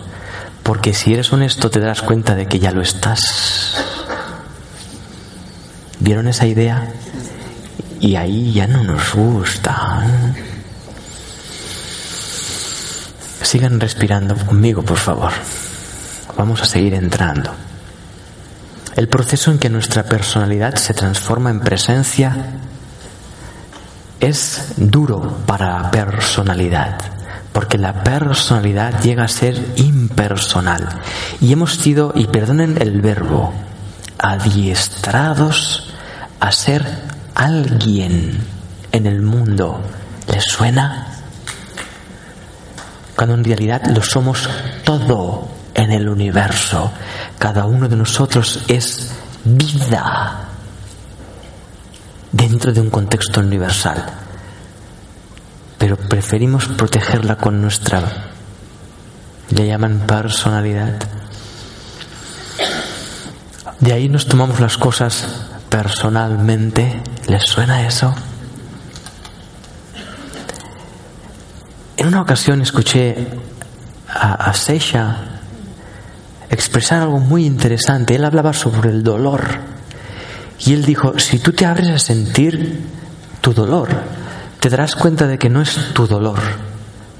porque 0.63 0.93
si 0.93 1.13
eres 1.13 1.34
honesto 1.34 1.70
te 1.70 1.82
darás 1.82 2.01
cuenta 2.01 2.36
de 2.36 2.47
que 2.47 2.59
ya 2.59 2.72
lo 2.72 2.82
estás. 2.82 3.76
¿Vieron 5.99 6.28
esa 6.30 6.45
idea? 6.45 6.88
Y 7.99 8.15
ahí 8.15 8.53
ya 8.53 8.68
no 8.68 8.84
nos 8.84 9.13
gusta. 9.13 10.05
Sigan 13.41 13.80
respirando 13.80 14.38
conmigo, 14.38 14.84
por 14.84 14.97
favor. 14.97 15.32
Vamos 16.38 16.61
a 16.61 16.65
seguir 16.65 16.93
entrando. 16.93 17.53
El 18.95 19.09
proceso 19.09 19.51
en 19.51 19.59
que 19.59 19.70
nuestra 19.70 20.03
personalidad 20.03 20.76
se 20.76 20.93
transforma 20.93 21.49
en 21.49 21.59
presencia 21.59 22.36
es 24.20 24.74
duro 24.78 25.39
para 25.45 25.91
personalidad, 25.91 26.99
porque 27.53 27.78
la 27.78 28.03
personalidad 28.03 29.01
llega 29.01 29.24
a 29.24 29.28
ser 29.28 29.74
impersonal. 29.76 30.88
Y 31.41 31.53
hemos 31.53 31.76
sido, 31.76 32.13
y 32.15 32.28
perdonen 32.28 32.78
el 32.82 33.01
verbo, 33.01 33.53
adiestrados 34.18 35.93
a 36.39 36.51
ser 36.51 36.86
alguien 37.36 38.39
en 38.91 39.05
el 39.05 39.22
mundo. 39.22 39.82
¿Les 40.28 40.43
suena? 40.43 41.07
Cuando 43.15 43.36
en 43.36 43.43
realidad 43.43 43.86
lo 43.88 44.01
somos 44.01 44.49
todo 44.84 45.47
en 45.74 45.91
el 45.91 46.09
universo. 46.09 46.91
Cada 47.39 47.65
uno 47.65 47.88
de 47.88 47.95
nosotros 47.95 48.63
es 48.68 49.11
vida 49.43 50.46
dentro 52.38 52.71
de 52.71 52.81
un 52.81 52.89
contexto 52.89 53.39
universal. 53.41 54.05
Pero 55.77 55.97
preferimos 55.97 56.67
protegerla 56.67 57.35
con 57.35 57.61
nuestra, 57.61 58.01
le 59.49 59.67
llaman 59.67 60.03
personalidad. 60.05 60.99
De 63.79 63.93
ahí 63.93 64.09
nos 64.09 64.27
tomamos 64.27 64.59
las 64.59 64.77
cosas 64.77 65.27
personalmente. 65.69 67.01
¿Les 67.27 67.43
suena 67.43 67.85
eso? 67.85 68.13
En 71.97 72.07
una 72.07 72.21
ocasión 72.21 72.61
escuché 72.61 73.27
a, 74.07 74.33
a 74.33 74.53
Seisha 74.53 75.17
expresar 76.49 77.01
algo 77.01 77.19
muy 77.19 77.45
interesante. 77.45 78.15
Él 78.15 78.25
hablaba 78.25 78.53
sobre 78.53 78.89
el 78.89 79.03
dolor. 79.03 79.76
Y 80.59 80.73
él 80.73 80.83
dijo, 80.85 81.17
si 81.19 81.39
tú 81.39 81.53
te 81.53 81.65
abres 81.65 81.89
a 81.89 81.99
sentir 81.99 82.83
tu 83.41 83.53
dolor, 83.53 83.89
te 84.59 84.69
darás 84.69 84.95
cuenta 84.95 85.27
de 85.27 85.37
que 85.37 85.49
no 85.49 85.61
es 85.61 85.93
tu 85.93 86.07
dolor, 86.07 86.39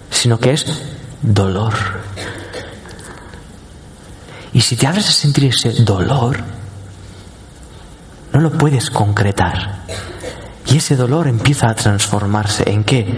sino 0.09 0.39
que 0.39 0.53
es 0.53 0.65
dolor. 1.21 1.73
Y 4.53 4.61
si 4.61 4.75
te 4.75 4.88
abres 4.88 5.07
a 5.07 5.11
sentir 5.11 5.45
ese 5.45 5.71
dolor, 5.83 6.38
no 8.33 8.39
lo 8.39 8.51
puedes 8.51 8.89
concretar. 8.89 9.83
Y 10.65 10.77
ese 10.77 10.95
dolor 10.95 11.27
empieza 11.27 11.69
a 11.69 11.75
transformarse. 11.75 12.69
¿En 12.69 12.83
qué? 12.83 13.17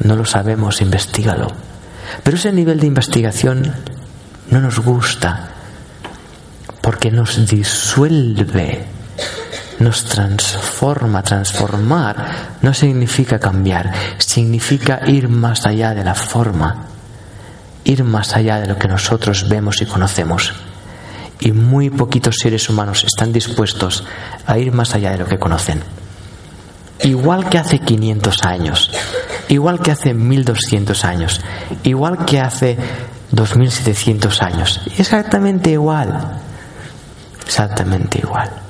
No 0.00 0.14
lo 0.14 0.24
sabemos, 0.24 0.80
investigalo. 0.80 1.48
Pero 2.22 2.36
ese 2.36 2.52
nivel 2.52 2.78
de 2.78 2.86
investigación 2.86 3.72
no 4.50 4.60
nos 4.60 4.78
gusta 4.78 5.50
porque 6.80 7.10
nos 7.10 7.46
disuelve, 7.48 8.86
nos 9.78 10.04
transforma. 10.04 11.22
Transformar 11.22 12.56
no 12.62 12.72
significa 12.74 13.38
cambiar, 13.38 13.92
significa 14.18 15.00
ir 15.06 15.28
más 15.28 15.66
allá 15.66 15.94
de 15.94 16.04
la 16.04 16.14
forma, 16.14 16.86
ir 17.84 18.04
más 18.04 18.34
allá 18.36 18.60
de 18.60 18.66
lo 18.66 18.78
que 18.78 18.88
nosotros 18.88 19.48
vemos 19.48 19.80
y 19.82 19.86
conocemos. 19.86 20.52
Y 21.40 21.52
muy 21.52 21.90
poquitos 21.90 22.36
seres 22.40 22.68
humanos 22.68 23.04
están 23.04 23.32
dispuestos 23.32 24.04
a 24.46 24.58
ir 24.58 24.72
más 24.72 24.94
allá 24.94 25.10
de 25.12 25.18
lo 25.18 25.26
que 25.26 25.38
conocen. 25.38 25.82
Igual 27.02 27.50
que 27.50 27.58
hace 27.58 27.78
500 27.78 28.42
años, 28.44 28.90
igual 29.48 29.80
que 29.80 29.90
hace 29.90 30.14
1200 30.14 31.04
años, 31.04 31.42
igual 31.82 32.24
que 32.24 32.40
hace 32.40 32.78
2700 33.32 34.42
años. 34.42 34.80
Exactamente 34.96 35.70
igual. 35.70 36.40
Exactamente 37.44 38.18
igual. 38.18 38.65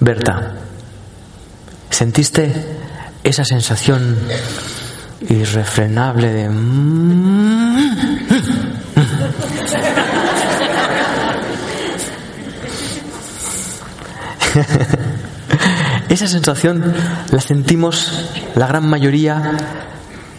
Berta, 0.00 0.54
¿sentiste 1.90 2.52
esa 3.22 3.44
sensación 3.44 4.16
irrefrenable 5.28 6.32
de... 6.32 6.48
Esa 16.08 16.26
sensación 16.26 16.92
la 17.30 17.40
sentimos 17.40 18.30
la 18.56 18.66
gran 18.66 18.88
mayoría, 18.88 19.52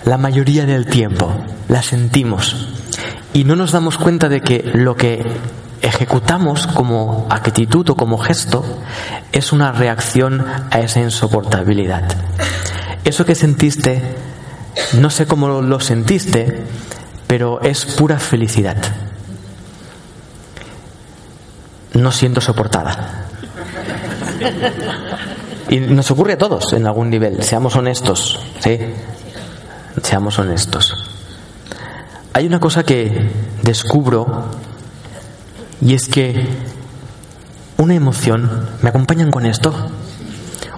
la 0.06 0.18
mayoría 0.18 0.66
del 0.66 0.86
tiempo, 0.88 1.34
la 1.70 1.82
sentimos. 1.82 2.68
Y 3.34 3.46
no 3.46 3.56
nos 3.56 3.72
damos 3.72 3.98
cuenta 3.98 4.28
de 4.28 4.42
que 4.42 4.70
lo 4.74 4.98
que 4.98 5.24
ejecutamos 5.82 6.68
como 6.68 7.28
actitud 7.30 7.90
o 7.90 7.96
como 7.96 8.18
gesto 8.18 8.64
es 9.32 9.52
una 9.52 9.72
reacción 9.72 10.46
a 10.70 10.80
esa 10.80 11.00
insoportabilidad. 11.00 12.04
Eso 13.04 13.26
que 13.26 13.36
sentiste, 13.36 14.02
no 14.94 15.10
sé 15.10 15.26
cómo 15.26 15.62
lo 15.62 15.80
sentiste, 15.80 16.64
pero 17.28 17.62
es 17.62 17.86
pura 17.86 18.20
felicidad. 18.20 18.78
No 21.94 22.12
siento 22.12 22.42
soportada. 22.42 23.26
Y 25.70 25.80
nos 25.80 26.12
ocurre 26.12 26.34
a 26.34 26.38
todos 26.38 26.74
en 26.74 26.86
algún 26.86 27.10
nivel, 27.10 27.42
seamos 27.44 27.76
honestos, 27.76 28.40
¿sí? 28.60 28.78
Seamos 30.04 30.38
honestos. 30.40 31.10
Hay 32.34 32.46
una 32.46 32.60
cosa 32.60 32.84
que 32.84 33.30
descubro 33.62 34.50
y 35.82 35.96
es 35.96 36.08
que 36.08 36.48
una 37.78 37.96
emoción, 37.96 38.70
¿me 38.82 38.90
acompañan 38.90 39.32
con 39.32 39.46
esto? 39.46 39.74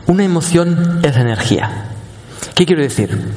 Una 0.08 0.24
emoción 0.24 1.01
es 1.04 1.16
energía. 1.18 1.89
¿Qué 2.56 2.66
quiero 2.66 2.82
decir? 2.82 3.32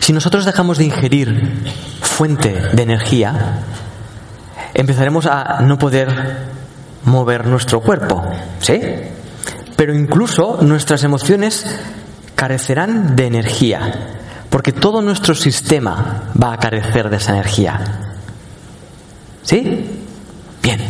Si 0.00 0.12
nosotros 0.12 0.44
dejamos 0.44 0.78
de 0.78 0.84
ingerir 0.84 1.64
fuente 2.02 2.60
de 2.72 2.82
energía, 2.82 3.62
empezaremos 4.74 5.26
a 5.26 5.62
no 5.62 5.78
poder 5.78 6.08
mover 7.04 7.46
nuestro 7.46 7.80
cuerpo, 7.80 8.22
¿sí? 8.60 8.80
Pero 9.76 9.94
incluso 9.94 10.58
nuestras 10.62 11.02
emociones 11.04 11.64
carecerán 12.34 13.16
de 13.16 13.26
energía, 13.26 14.10
porque 14.50 14.72
todo 14.72 15.00
nuestro 15.00 15.34
sistema 15.34 16.30
va 16.40 16.52
a 16.52 16.58
carecer 16.58 17.08
de 17.08 17.16
esa 17.16 17.32
energía. 17.32 17.80
¿Sí? 19.42 20.03
Bien. 20.64 20.80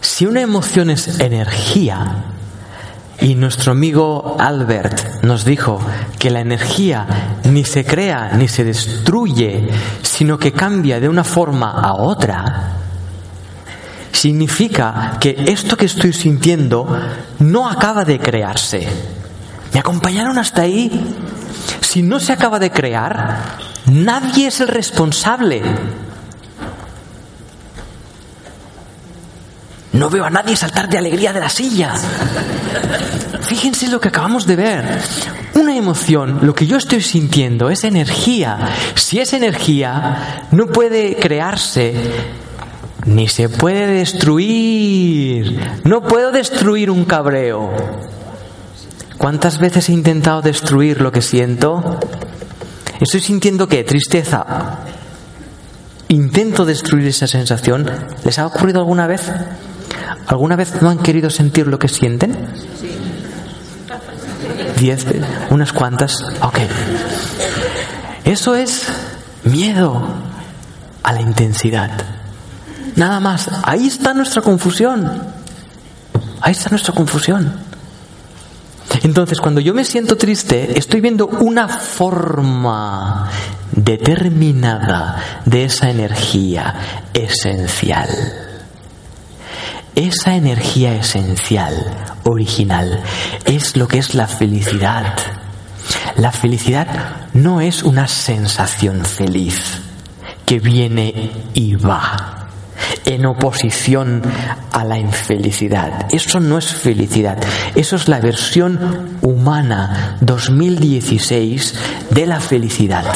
Si 0.00 0.24
una 0.24 0.40
emoción 0.40 0.88
es 0.88 1.20
energía, 1.20 2.24
y 3.20 3.34
nuestro 3.34 3.72
amigo 3.72 4.36
Albert 4.38 5.22
nos 5.22 5.44
dijo 5.44 5.78
que 6.18 6.30
la 6.30 6.40
energía 6.40 7.06
ni 7.44 7.62
se 7.64 7.84
crea 7.84 8.30
ni 8.32 8.48
se 8.48 8.64
destruye, 8.64 9.68
sino 10.00 10.38
que 10.38 10.52
cambia 10.52 10.98
de 10.98 11.10
una 11.10 11.24
forma 11.24 11.72
a 11.72 11.92
otra, 11.92 12.72
significa 14.12 15.18
que 15.20 15.44
esto 15.46 15.76
que 15.76 15.84
estoy 15.84 16.14
sintiendo 16.14 16.86
no 17.40 17.68
acaba 17.68 18.02
de 18.02 18.18
crearse. 18.18 18.88
¿Me 19.74 19.80
acompañaron 19.80 20.38
hasta 20.38 20.62
ahí? 20.62 20.90
Si 21.82 22.00
no 22.00 22.18
se 22.18 22.32
acaba 22.32 22.58
de 22.58 22.70
crear, 22.70 23.58
nadie 23.84 24.46
es 24.46 24.62
el 24.62 24.68
responsable. 24.68 25.60
No 29.96 30.10
veo 30.10 30.24
a 30.24 30.30
nadie 30.30 30.56
saltar 30.56 30.88
de 30.88 30.98
alegría 30.98 31.32
de 31.32 31.40
la 31.40 31.48
silla. 31.48 31.94
Fíjense 33.42 33.88
lo 33.88 33.98
que 33.98 34.08
acabamos 34.08 34.46
de 34.46 34.56
ver. 34.56 35.00
Una 35.54 35.74
emoción, 35.74 36.40
lo 36.42 36.54
que 36.54 36.66
yo 36.66 36.76
estoy 36.76 37.00
sintiendo 37.00 37.70
es 37.70 37.82
energía. 37.82 38.58
Si 38.94 39.20
es 39.20 39.32
energía, 39.32 40.46
no 40.50 40.66
puede 40.66 41.16
crearse 41.16 41.94
ni 43.06 43.28
se 43.28 43.48
puede 43.48 43.86
destruir. 43.86 45.60
No 45.84 46.02
puedo 46.02 46.30
destruir 46.30 46.90
un 46.90 47.04
cabreo. 47.04 47.70
¿Cuántas 49.16 49.58
veces 49.58 49.88
he 49.88 49.92
intentado 49.92 50.42
destruir 50.42 51.00
lo 51.00 51.10
que 51.10 51.22
siento? 51.22 52.00
Estoy 53.00 53.20
sintiendo 53.20 53.66
que 53.66 53.84
tristeza. 53.84 54.80
Intento 56.08 56.64
destruir 56.64 57.06
esa 57.06 57.26
sensación. 57.26 57.90
¿Les 58.24 58.38
ha 58.38 58.46
ocurrido 58.46 58.80
alguna 58.80 59.06
vez? 59.06 59.22
¿Alguna 60.26 60.56
vez 60.56 60.82
no 60.82 60.90
han 60.90 60.98
querido 60.98 61.30
sentir 61.30 61.66
lo 61.66 61.78
que 61.78 61.88
sienten? 61.88 62.36
Diez, 64.78 65.06
unas 65.50 65.72
cuantas. 65.72 66.22
Ok. 66.42 66.58
Eso 68.24 68.54
es 68.54 68.86
miedo 69.44 70.02
a 71.02 71.12
la 71.12 71.20
intensidad. 71.20 71.90
Nada 72.96 73.20
más. 73.20 73.48
Ahí 73.62 73.86
está 73.86 74.14
nuestra 74.14 74.42
confusión. 74.42 75.22
Ahí 76.40 76.52
está 76.52 76.70
nuestra 76.70 76.92
confusión. 76.94 77.60
Entonces, 79.02 79.40
cuando 79.40 79.60
yo 79.60 79.74
me 79.74 79.84
siento 79.84 80.16
triste, 80.16 80.78
estoy 80.78 81.00
viendo 81.00 81.26
una 81.26 81.68
forma 81.68 83.30
determinada 83.72 85.42
de 85.44 85.64
esa 85.64 85.90
energía 85.90 86.74
esencial. 87.12 88.08
Esa 89.96 90.36
energía 90.36 90.94
esencial, 90.94 91.74
original, 92.24 93.02
es 93.46 93.78
lo 93.78 93.88
que 93.88 93.96
es 93.96 94.14
la 94.14 94.26
felicidad. 94.26 95.14
La 96.16 96.32
felicidad 96.32 97.28
no 97.32 97.62
es 97.62 97.82
una 97.82 98.06
sensación 98.06 99.06
feliz 99.06 99.80
que 100.44 100.60
viene 100.60 101.32
y 101.54 101.76
va 101.76 102.48
en 103.06 103.24
oposición 103.24 104.20
a 104.70 104.84
la 104.84 104.98
infelicidad. 104.98 106.08
Eso 106.10 106.40
no 106.40 106.58
es 106.58 106.66
felicidad, 106.66 107.38
eso 107.74 107.96
es 107.96 108.06
la 108.06 108.20
versión 108.20 109.16
humana 109.22 110.18
2016 110.20 111.74
de 112.10 112.26
la 112.26 112.40
felicidad. 112.40 113.06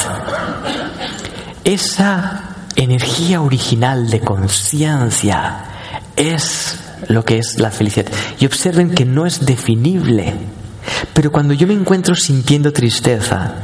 Esa 1.63 2.55
energía 2.75 3.39
original 3.39 4.09
de 4.09 4.19
conciencia 4.21 5.67
es 6.15 6.77
lo 7.07 7.25
que 7.25 7.37
es 7.39 7.59
la 7.59 7.71
felicidad. 7.71 8.11
Y 8.39 8.45
observen 8.45 8.91
que 8.91 9.05
no 9.05 9.25
es 9.25 9.45
definible. 9.45 10.33
Pero 11.13 11.31
cuando 11.31 11.53
yo 11.53 11.67
me 11.67 11.73
encuentro 11.73 12.15
sintiendo 12.15 12.71
tristeza, 12.71 13.55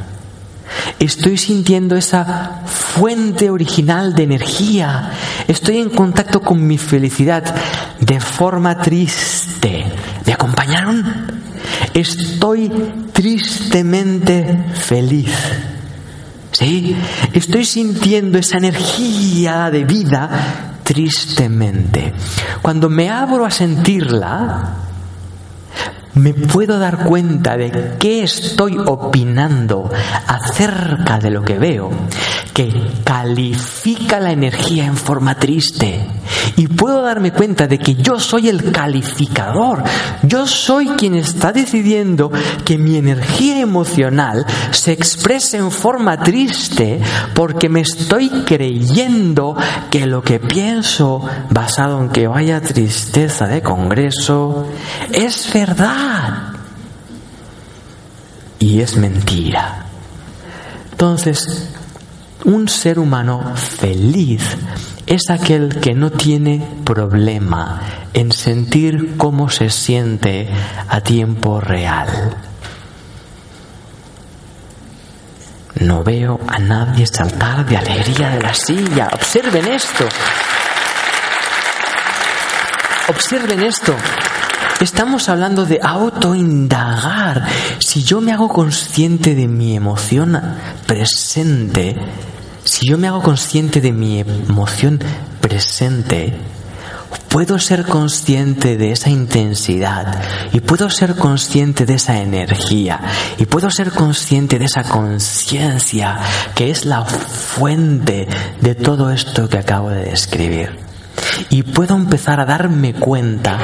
Estoy 1.00 1.38
sintiendo 1.38 1.96
esa 1.96 2.62
fuente 2.66 3.50
original 3.50 4.14
de 4.14 4.24
energía. 4.24 5.12
Estoy 5.48 5.78
en 5.78 5.90
contacto 5.90 6.42
con 6.42 6.66
mi 6.66 6.78
felicidad 6.78 7.56
de 8.00 8.20
forma 8.20 8.82
triste. 8.82 9.86
¿Me 10.26 10.34
acompañaron? 10.34 11.04
Estoy 11.94 12.72
tristemente 13.14 14.66
feliz. 14.74 15.32
¿Sí? 16.52 16.96
Estoy 17.34 17.66
sintiendo 17.66 18.40
esa 18.40 18.58
energía 18.58 19.70
de 19.70 19.84
vida 19.84 20.77
tristemente. 20.88 22.14
Cuando 22.62 22.90
me 22.90 23.10
abro 23.10 23.46
a 23.46 23.52
sentirla, 23.52 24.87
me 26.18 26.34
puedo 26.34 26.80
dar 26.80 27.04
cuenta 27.06 27.58
de 27.58 27.96
qué 28.00 28.24
estoy 28.24 28.78
opinando 28.78 29.90
acerca 30.28 31.20
de 31.20 31.30
lo 31.30 31.44
que 31.44 31.60
veo, 31.60 31.92
que 32.54 32.74
califica 33.04 34.20
la 34.20 34.32
energía 34.32 34.86
en 34.86 34.98
forma 34.98 35.36
triste. 35.36 36.06
Y 36.56 36.68
puedo 36.68 37.02
darme 37.04 37.32
cuenta 37.32 37.68
de 37.68 37.78
que 37.78 37.96
yo 37.96 38.20
soy 38.20 38.50
el 38.50 38.72
calificador. 38.72 39.84
Yo 40.24 40.48
soy 40.48 40.88
quien 40.90 41.16
está 41.16 41.52
decidiendo 41.52 42.32
que 42.66 42.78
mi 42.78 42.98
energía 42.98 43.60
emocional 43.60 44.46
se 44.72 44.92
exprese 44.92 45.58
en 45.58 45.72
forma 45.72 46.18
triste 46.18 47.00
porque 47.36 47.70
me 47.70 47.82
estoy 47.82 48.30
creyendo 48.46 49.56
que 49.92 50.08
lo 50.08 50.24
que 50.24 50.40
pienso, 50.40 51.22
basado 51.52 52.02
en 52.02 52.10
que 52.10 52.28
vaya 52.28 52.62
tristeza 52.62 53.48
de 53.48 53.62
Congreso, 53.62 54.68
es 55.12 55.48
Y 58.60 58.82
es 58.82 58.98
mentira. 58.98 59.86
Entonces, 60.92 61.70
un 62.44 62.68
ser 62.68 62.98
humano 63.00 63.54
feliz 63.56 64.58
es 65.06 65.30
aquel 65.30 65.80
que 65.80 65.94
no 65.94 66.12
tiene 66.12 66.66
problema 66.84 67.82
en 68.14 68.32
sentir 68.32 69.16
cómo 69.18 69.50
se 69.50 69.70
siente 69.70 70.50
a 70.90 71.02
tiempo 71.02 71.62
real. 71.62 72.36
No 75.80 76.04
veo 76.04 76.40
a 76.48 76.58
nadie 76.58 77.06
saltar 77.06 77.66
de 77.66 77.78
alegría 77.78 78.30
de 78.30 78.42
la 78.42 78.54
silla. 78.54 79.10
Observen 79.14 79.68
esto. 79.68 80.08
Observen 83.10 83.64
esto. 83.64 83.96
Estamos 84.80 85.28
hablando 85.28 85.66
de 85.66 85.80
autoindagar. 85.82 87.48
Si 87.80 88.04
yo 88.04 88.22
me 88.22 88.32
hago 88.32 88.48
consciente 88.48 89.34
de 89.34 89.48
mi 89.48 89.76
emoción 89.76 90.40
presente, 90.86 91.96
si 92.64 92.88
yo 92.88 93.00
me 93.00 93.08
hago 93.08 93.24
consciente 93.24 93.82
de 93.82 93.92
mi 93.92 94.20
emoción 94.20 95.00
presente, 95.42 96.38
puedo 97.28 97.58
ser 97.58 97.86
consciente 97.86 98.78
de 98.78 98.92
esa 98.92 99.10
intensidad 99.10 100.22
y 100.54 100.60
puedo 100.60 100.92
ser 100.92 101.16
consciente 101.16 101.88
de 101.88 101.96
esa 101.96 102.22
energía 102.22 103.02
y 103.40 103.46
puedo 103.46 103.72
ser 103.72 103.92
consciente 103.92 104.60
de 104.60 104.66
esa 104.66 104.84
conciencia 104.84 106.20
que 106.54 106.70
es 106.70 106.86
la 106.86 107.04
fuente 107.04 108.28
de 108.62 108.76
todo 108.76 109.10
esto 109.10 109.50
que 109.50 109.58
acabo 109.58 109.90
de 109.90 110.04
describir 110.04 110.78
y 111.50 111.64
puedo 111.64 111.96
empezar 111.96 112.40
a 112.40 112.46
darme 112.46 112.94
cuenta 112.94 113.60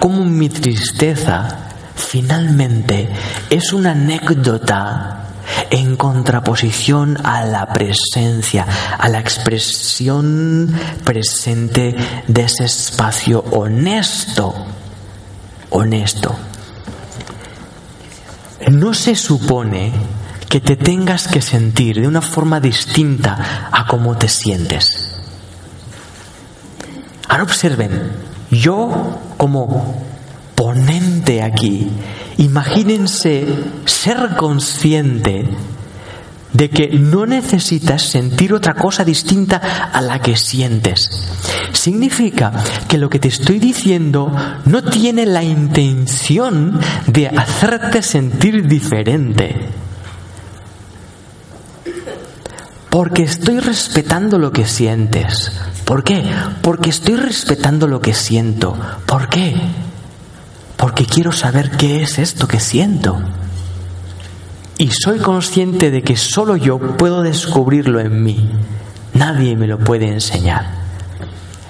cómo 0.00 0.24
mi 0.24 0.48
tristeza 0.48 1.68
finalmente 1.94 3.08
es 3.50 3.72
una 3.72 3.92
anécdota 3.92 5.28
en 5.70 5.96
contraposición 5.96 7.18
a 7.24 7.44
la 7.44 7.72
presencia, 7.72 8.66
a 8.98 9.08
la 9.08 9.20
expresión 9.20 10.74
presente 11.04 11.94
de 12.26 12.42
ese 12.42 12.64
espacio 12.64 13.44
honesto, 13.52 14.54
honesto. 15.70 16.34
No 18.70 18.94
se 18.94 19.14
supone 19.14 19.92
que 20.48 20.60
te 20.60 20.76
tengas 20.76 21.28
que 21.28 21.42
sentir 21.42 22.00
de 22.00 22.08
una 22.08 22.22
forma 22.22 22.58
distinta 22.58 23.68
a 23.70 23.86
cómo 23.86 24.16
te 24.16 24.28
sientes. 24.28 25.16
Ahora 27.28 27.44
observen, 27.44 28.12
yo 28.50 29.20
como 29.40 29.96
ponente 30.54 31.42
aquí, 31.42 31.88
imagínense 32.36 33.46
ser 33.86 34.36
consciente 34.36 35.48
de 36.52 36.68
que 36.68 36.90
no 36.90 37.24
necesitas 37.24 38.02
sentir 38.02 38.52
otra 38.52 38.74
cosa 38.74 39.02
distinta 39.02 39.56
a 39.94 40.02
la 40.02 40.20
que 40.20 40.36
sientes. 40.36 41.32
Significa 41.72 42.52
que 42.86 42.98
lo 42.98 43.08
que 43.08 43.18
te 43.18 43.28
estoy 43.28 43.58
diciendo 43.58 44.30
no 44.66 44.84
tiene 44.84 45.24
la 45.24 45.42
intención 45.42 46.78
de 47.06 47.28
hacerte 47.28 48.02
sentir 48.02 48.66
diferente. 48.68 49.56
Porque 52.90 53.22
estoy 53.22 53.60
respetando 53.60 54.38
lo 54.38 54.52
que 54.52 54.66
sientes. 54.66 55.52
¿Por 55.84 56.02
qué? 56.04 56.24
Porque 56.60 56.90
estoy 56.90 57.16
respetando 57.16 57.86
lo 57.86 58.00
que 58.00 58.14
siento. 58.14 58.76
¿Por 59.06 59.28
qué? 59.28 59.56
Porque 60.76 61.06
quiero 61.06 61.30
saber 61.30 61.70
qué 61.70 62.02
es 62.02 62.18
esto 62.18 62.48
que 62.48 62.58
siento. 62.58 63.20
Y 64.76 64.90
soy 64.90 65.18
consciente 65.18 65.90
de 65.90 66.02
que 66.02 66.16
solo 66.16 66.56
yo 66.56 66.78
puedo 66.96 67.22
descubrirlo 67.22 68.00
en 68.00 68.22
mí. 68.22 68.50
Nadie 69.14 69.56
me 69.56 69.66
lo 69.66 69.78
puede 69.78 70.08
enseñar. 70.08 70.66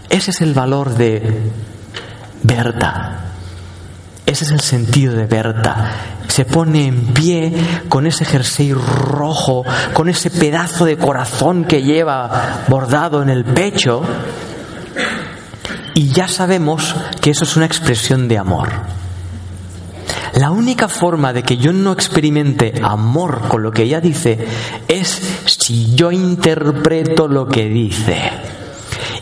Ese 0.08 0.30
es 0.30 0.40
el 0.40 0.54
valor 0.54 0.94
de 0.94 1.50
Berta. 2.42 3.30
Ese 4.31 4.45
es 4.45 4.53
el 4.53 4.61
sentido 4.61 5.16
de 5.16 5.26
Berta. 5.26 5.91
Se 6.28 6.45
pone 6.45 6.87
en 6.87 7.07
pie 7.07 7.53
con 7.89 8.07
ese 8.07 8.24
jersey 8.24 8.72
rojo, 8.72 9.64
con 9.93 10.09
ese 10.09 10.31
pedazo 10.31 10.85
de 10.85 10.97
corazón 10.97 11.64
que 11.64 11.83
lleva 11.83 12.62
bordado 12.68 13.22
en 13.22 13.28
el 13.28 13.45
pecho. 13.45 14.05
Y 15.95 16.11
ya 16.11 16.28
sabemos 16.28 16.95
que 17.20 17.31
eso 17.31 17.43
es 17.43 17.57
una 17.57 17.66
expresión 17.66 18.28
de 18.28 18.39
amor. 18.39 18.68
La 20.37 20.53
única 20.53 20.87
forma 20.87 21.33
de 21.33 21.43
que 21.43 21.57
yo 21.57 21.72
no 21.72 21.91
experimente 21.91 22.74
amor 22.85 23.49
con 23.49 23.64
lo 23.64 23.72
que 23.72 23.83
ella 23.83 24.01
dice 24.01 24.47
es 24.87 25.20
si 25.47 25.97
yo 25.97 26.12
interpreto 26.12 27.26
lo 27.26 27.49
que 27.49 27.68
dice. 27.68 28.31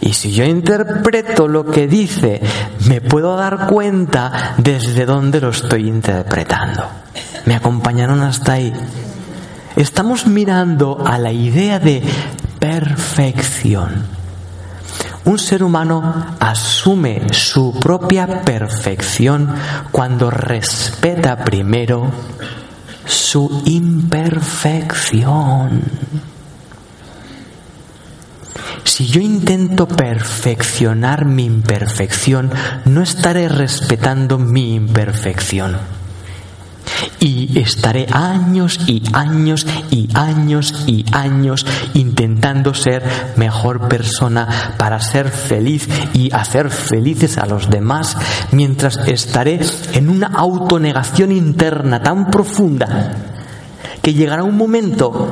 Y 0.02 0.12
si 0.12 0.32
yo 0.32 0.44
interpreto 0.44 1.48
lo 1.48 1.64
que 1.64 1.86
dice, 1.86 2.40
me 2.88 3.00
puedo 3.02 3.36
dar 3.36 3.66
cuenta 3.66 4.54
desde 4.56 5.04
dónde 5.04 5.40
lo 5.40 5.50
estoy 5.50 5.88
interpretando. 5.88 6.84
¿Me 7.44 7.54
acompañaron 7.54 8.22
hasta 8.22 8.54
ahí? 8.54 8.72
Estamos 9.76 10.26
mirando 10.26 11.06
a 11.06 11.18
la 11.18 11.30
idea 11.30 11.78
de 11.78 12.02
perfección. 12.58 14.16
Un 15.24 15.38
ser 15.38 15.62
humano 15.62 16.26
asume 16.40 17.32
su 17.32 17.78
propia 17.78 18.42
perfección 18.42 19.54
cuando 19.92 20.30
respeta 20.30 21.44
primero 21.44 22.10
su 23.04 23.62
imperfección. 23.66 25.82
Si 28.88 29.06
yo 29.06 29.20
intento 29.20 29.86
perfeccionar 29.86 31.26
mi 31.26 31.44
imperfección, 31.44 32.50
no 32.86 33.02
estaré 33.02 33.46
respetando 33.46 34.38
mi 34.38 34.74
imperfección. 34.74 35.76
Y 37.20 37.60
estaré 37.60 38.06
años 38.10 38.80
y 38.86 39.02
años 39.12 39.66
y 39.90 40.08
años 40.14 40.84
y 40.86 41.04
años 41.12 41.66
intentando 41.92 42.72
ser 42.72 43.04
mejor 43.36 43.88
persona 43.88 44.74
para 44.78 45.00
ser 45.00 45.28
feliz 45.28 45.86
y 46.14 46.32
hacer 46.32 46.70
felices 46.70 47.36
a 47.36 47.44
los 47.44 47.68
demás, 47.68 48.16
mientras 48.52 48.96
estaré 49.06 49.60
en 49.92 50.08
una 50.08 50.28
autonegación 50.28 51.30
interna 51.30 52.02
tan 52.02 52.30
profunda 52.30 53.16
que 54.00 54.14
llegará 54.14 54.44
un 54.44 54.56
momento 54.56 55.30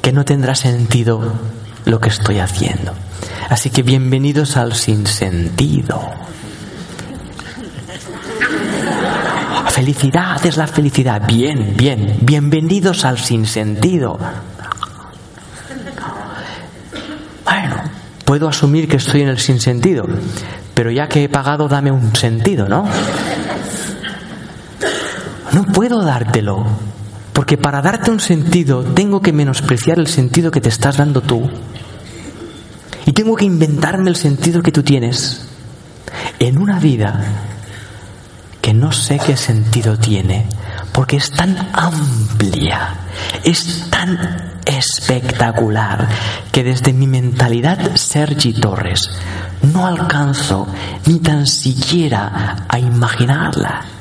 que 0.00 0.12
no 0.12 0.24
tendrá 0.24 0.54
sentido 0.54 1.57
lo 1.88 1.98
que 2.00 2.10
estoy 2.10 2.38
haciendo. 2.38 2.92
Así 3.48 3.70
que 3.70 3.82
bienvenidos 3.82 4.56
al 4.56 4.74
sinsentido. 4.74 6.00
Felicidad 9.70 10.44
es 10.44 10.56
la 10.56 10.66
felicidad. 10.66 11.22
Bien, 11.26 11.74
bien. 11.76 12.18
Bienvenidos 12.20 13.04
al 13.04 13.18
sinsentido. 13.18 14.18
Bueno, 17.44 17.76
puedo 18.24 18.48
asumir 18.48 18.86
que 18.86 18.96
estoy 18.96 19.22
en 19.22 19.28
el 19.28 19.38
sinsentido, 19.38 20.06
pero 20.74 20.90
ya 20.90 21.08
que 21.08 21.24
he 21.24 21.28
pagado, 21.30 21.68
dame 21.68 21.90
un 21.90 22.14
sentido, 22.14 22.68
¿no? 22.68 22.86
No 25.52 25.64
puedo 25.64 26.02
dártelo, 26.02 26.66
porque 27.38 27.56
para 27.56 27.80
darte 27.80 28.10
un 28.10 28.18
sentido 28.18 28.82
tengo 28.82 29.22
que 29.22 29.32
menospreciar 29.32 30.00
el 30.00 30.08
sentido 30.08 30.50
que 30.50 30.60
te 30.60 30.70
estás 30.70 30.96
dando 30.96 31.20
tú. 31.20 31.48
Y 33.06 33.12
tengo 33.12 33.36
que 33.36 33.44
inventarme 33.44 34.10
el 34.10 34.16
sentido 34.16 34.60
que 34.60 34.72
tú 34.72 34.82
tienes 34.82 35.46
en 36.40 36.58
una 36.58 36.80
vida 36.80 37.24
que 38.60 38.74
no 38.74 38.90
sé 38.90 39.20
qué 39.24 39.36
sentido 39.36 39.96
tiene, 39.96 40.48
porque 40.92 41.18
es 41.18 41.30
tan 41.30 41.56
amplia, 41.74 42.94
es 43.44 43.88
tan 43.88 44.54
espectacular, 44.66 46.08
que 46.50 46.64
desde 46.64 46.92
mi 46.92 47.06
mentalidad 47.06 47.94
Sergi 47.94 48.52
Torres 48.52 49.08
no 49.62 49.86
alcanzo 49.86 50.66
ni 51.06 51.20
tan 51.20 51.46
siquiera 51.46 52.66
a 52.68 52.80
imaginarla 52.80 53.97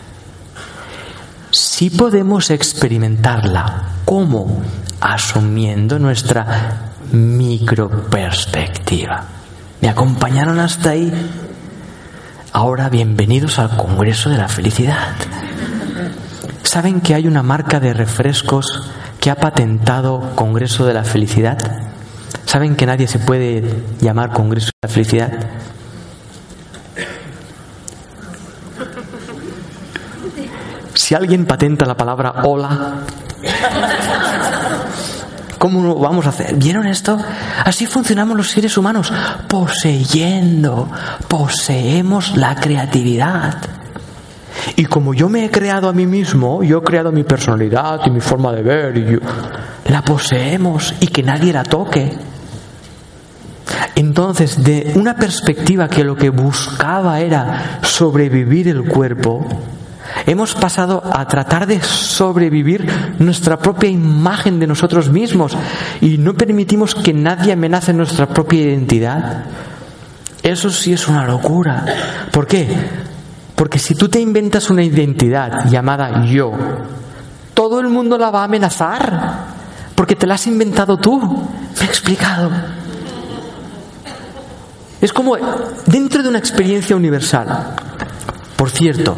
sí 1.52 1.90
podemos 1.90 2.50
experimentarla. 2.50 3.90
¿Cómo? 4.06 4.62
Asumiendo 5.00 6.00
nuestra 6.00 6.92
microperspectiva. 7.12 9.26
¿Me 9.82 9.90
acompañaron 9.90 10.60
hasta 10.60 10.92
ahí? 10.92 11.12
Ahora 12.52 12.90
bienvenidos 12.90 13.60
al 13.60 13.78
Congreso 13.78 14.30
de 14.30 14.38
la 14.38 14.48
Felicidad. 14.48 15.16
¿Saben 16.64 17.02
que 17.02 17.14
hay 17.14 17.28
una 17.28 17.44
marca 17.44 17.80
de 17.80 17.94
refrescos 17.94 18.90
que 19.20 19.30
ha 19.30 19.36
patentado 19.36 20.32
Congreso 20.36 20.86
de 20.86 20.94
la 20.94 21.04
Felicidad? 21.04 21.58
¿Saben 22.46 22.76
que 22.76 22.86
nadie 22.86 23.08
se 23.08 23.20
puede 23.20 23.84
llamar 24.02 24.34
Congreso 24.34 24.68
de 24.68 24.88
la 24.88 24.94
Felicidad? 24.94 25.32
Si 31.08 31.16
alguien 31.16 31.46
patenta 31.46 31.86
la 31.86 31.96
palabra 31.96 32.34
hola, 32.44 32.96
¿cómo 35.58 35.82
lo 35.82 35.96
vamos 35.96 36.26
a 36.26 36.30
hacer? 36.32 36.56
¿Vieron 36.56 36.86
esto? 36.86 37.18
Así 37.64 37.86
funcionamos 37.86 38.36
los 38.36 38.50
seres 38.50 38.78
humanos, 38.78 39.14
poseyendo, 39.48 40.92
poseemos 41.30 42.36
la 42.36 42.56
creatividad. 42.56 43.56
Y 44.76 44.84
como 44.84 45.14
yo 45.14 45.30
me 45.30 45.46
he 45.46 45.50
creado 45.50 45.88
a 45.88 45.94
mí 45.94 46.06
mismo, 46.06 46.62
yo 46.62 46.80
he 46.80 46.84
creado 46.84 47.14
mi 47.14 47.24
personalidad 47.24 48.02
y 48.06 48.10
mi 48.10 48.20
forma 48.20 48.52
de 48.52 48.64
ver, 48.64 49.22
la 49.86 50.02
poseemos 50.02 50.94
y 51.00 51.08
que 51.08 51.24
nadie 51.24 51.54
la 51.54 51.64
toque. 51.64 52.18
Entonces, 53.96 54.62
de 54.62 54.92
una 54.96 55.16
perspectiva 55.16 55.88
que 55.88 56.04
lo 56.04 56.18
que 56.18 56.32
buscaba 56.32 57.22
era 57.22 57.80
sobrevivir 57.82 58.68
el 58.68 58.84
cuerpo, 58.84 59.48
Hemos 60.26 60.54
pasado 60.56 61.04
a 61.12 61.26
tratar 61.28 61.68
de 61.68 61.82
sobrevivir 61.82 63.16
nuestra 63.20 63.58
propia 63.58 63.90
imagen 63.90 64.60
de 64.60 64.68
nosotros 64.68 65.10
mismos 65.10 65.56
y 66.02 66.18
no 66.18 66.34
permitimos 66.34 66.96
que 66.96 67.14
nadie 67.14 67.54
amenace 67.54 67.94
nuestra 67.94 68.28
propia 68.28 68.62
identidad. 68.62 69.46
Eso 70.44 70.70
sí 70.70 70.94
es 70.94 71.08
una 71.08 71.26
locura. 71.26 71.86
¿Por 72.32 72.48
qué? 72.48 72.68
Porque 73.56 73.80
si 73.80 73.96
tú 73.96 74.08
te 74.08 74.20
inventas 74.20 74.70
una 74.70 74.84
identidad 74.84 75.68
llamada 75.70 76.26
yo, 76.26 76.54
todo 77.54 77.80
el 77.80 77.88
mundo 77.88 78.18
la 78.18 78.30
va 78.30 78.42
a 78.42 78.46
amenazar. 78.46 79.58
Porque 79.96 80.16
te 80.16 80.28
la 80.28 80.36
has 80.36 80.46
inventado 80.46 80.98
tú. 80.98 81.20
Me 81.20 81.82
he 81.82 81.86
explicado. 81.86 82.52
Es 85.02 85.12
como 85.12 85.36
dentro 85.88 86.22
de 86.22 86.30
una 86.30 86.38
experiencia 86.38 86.96
universal. 86.96 87.76
Por 88.58 88.72
cierto, 88.72 89.16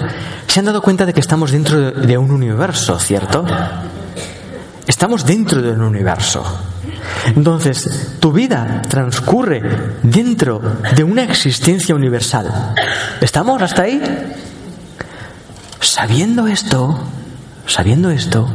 se 0.47 0.59
han 0.59 0.65
dado 0.65 0.81
cuenta 0.81 1.05
de 1.05 1.13
que 1.13 1.21
estamos 1.21 1.51
dentro 1.51 1.91
de 1.91 2.17
un 2.17 2.29
universo, 2.29 2.99
¿cierto? 2.99 3.45
Estamos 4.85 5.25
dentro 5.25 5.61
de 5.61 5.71
un 5.71 5.81
universo. 5.81 6.43
Entonces, 7.35 8.17
tu 8.19 8.33
vida 8.33 8.81
transcurre 8.81 9.61
dentro 10.03 10.61
de 10.93 11.03
una 11.05 11.23
existencia 11.23 11.95
universal. 11.95 12.75
¿Estamos 13.21 13.61
hasta 13.61 13.83
ahí? 13.83 14.01
Sabiendo 15.79 16.47
esto, 16.47 16.99
sabiendo 17.65 18.09
esto, 18.09 18.49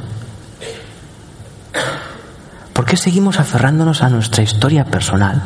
¿por 2.75 2.85
qué 2.85 2.99
seguimos 2.99 3.41
aferrándonos 3.41 4.03
a 4.03 4.11
nuestra 4.11 4.43
historia 4.43 4.85
personal? 4.85 5.43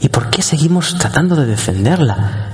¿Y 0.00 0.08
por 0.08 0.30
qué 0.30 0.40
seguimos 0.40 0.96
tratando 0.96 1.36
de 1.36 1.46
defenderla? 1.46 2.48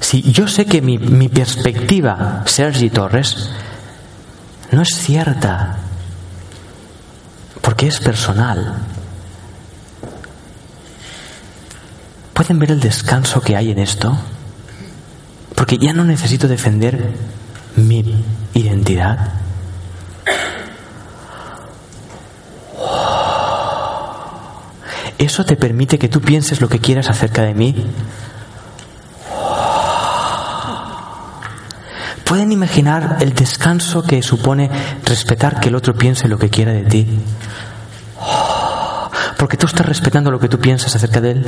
Si 0.00 0.22
yo 0.32 0.48
sé 0.48 0.66
que 0.66 0.80
mi, 0.80 1.28
perspectiva, 1.28 2.42
Sergi 2.46 2.90
Torres, 2.90 3.50
no 4.72 4.82
es 4.82 4.88
cierta, 4.96 5.76
porque 7.60 7.86
es 7.86 8.00
personal. 8.00 8.78
¿Pueden 12.32 12.58
ver 12.58 12.72
el 12.72 12.80
descanso 12.80 13.40
que 13.40 13.56
hay 13.56 13.70
en 13.70 13.78
esto? 13.78 14.16
Porque 15.54 15.76
ya 15.76 15.92
no 15.92 16.04
necesito 16.04 16.48
defender 16.48 17.12
mi 17.76 18.24
identidad. 18.54 19.40
¿eso 25.20 25.44
te 25.44 25.54
permite 25.54 25.98
que 25.98 26.08
tú 26.08 26.20
pienses 26.20 26.60
lo 26.60 26.68
que 26.68 26.78
quieras 26.78 27.08
acerca 27.08 27.42
de 27.42 27.54
mí? 27.54 27.74
¿Pueden 32.30 32.52
imaginar 32.52 33.16
el 33.18 33.34
descanso 33.34 34.04
que 34.04 34.22
supone 34.22 34.70
respetar 35.04 35.58
que 35.58 35.68
el 35.68 35.74
otro 35.74 35.94
piense 35.94 36.28
lo 36.28 36.38
que 36.38 36.48
quiera 36.48 36.70
de 36.70 36.84
ti? 36.84 37.18
Porque 39.36 39.56
tú 39.56 39.66
estás 39.66 39.84
respetando 39.84 40.30
lo 40.30 40.38
que 40.38 40.48
tú 40.48 40.56
piensas 40.60 40.94
acerca 40.94 41.20
de 41.20 41.32
él. 41.32 41.46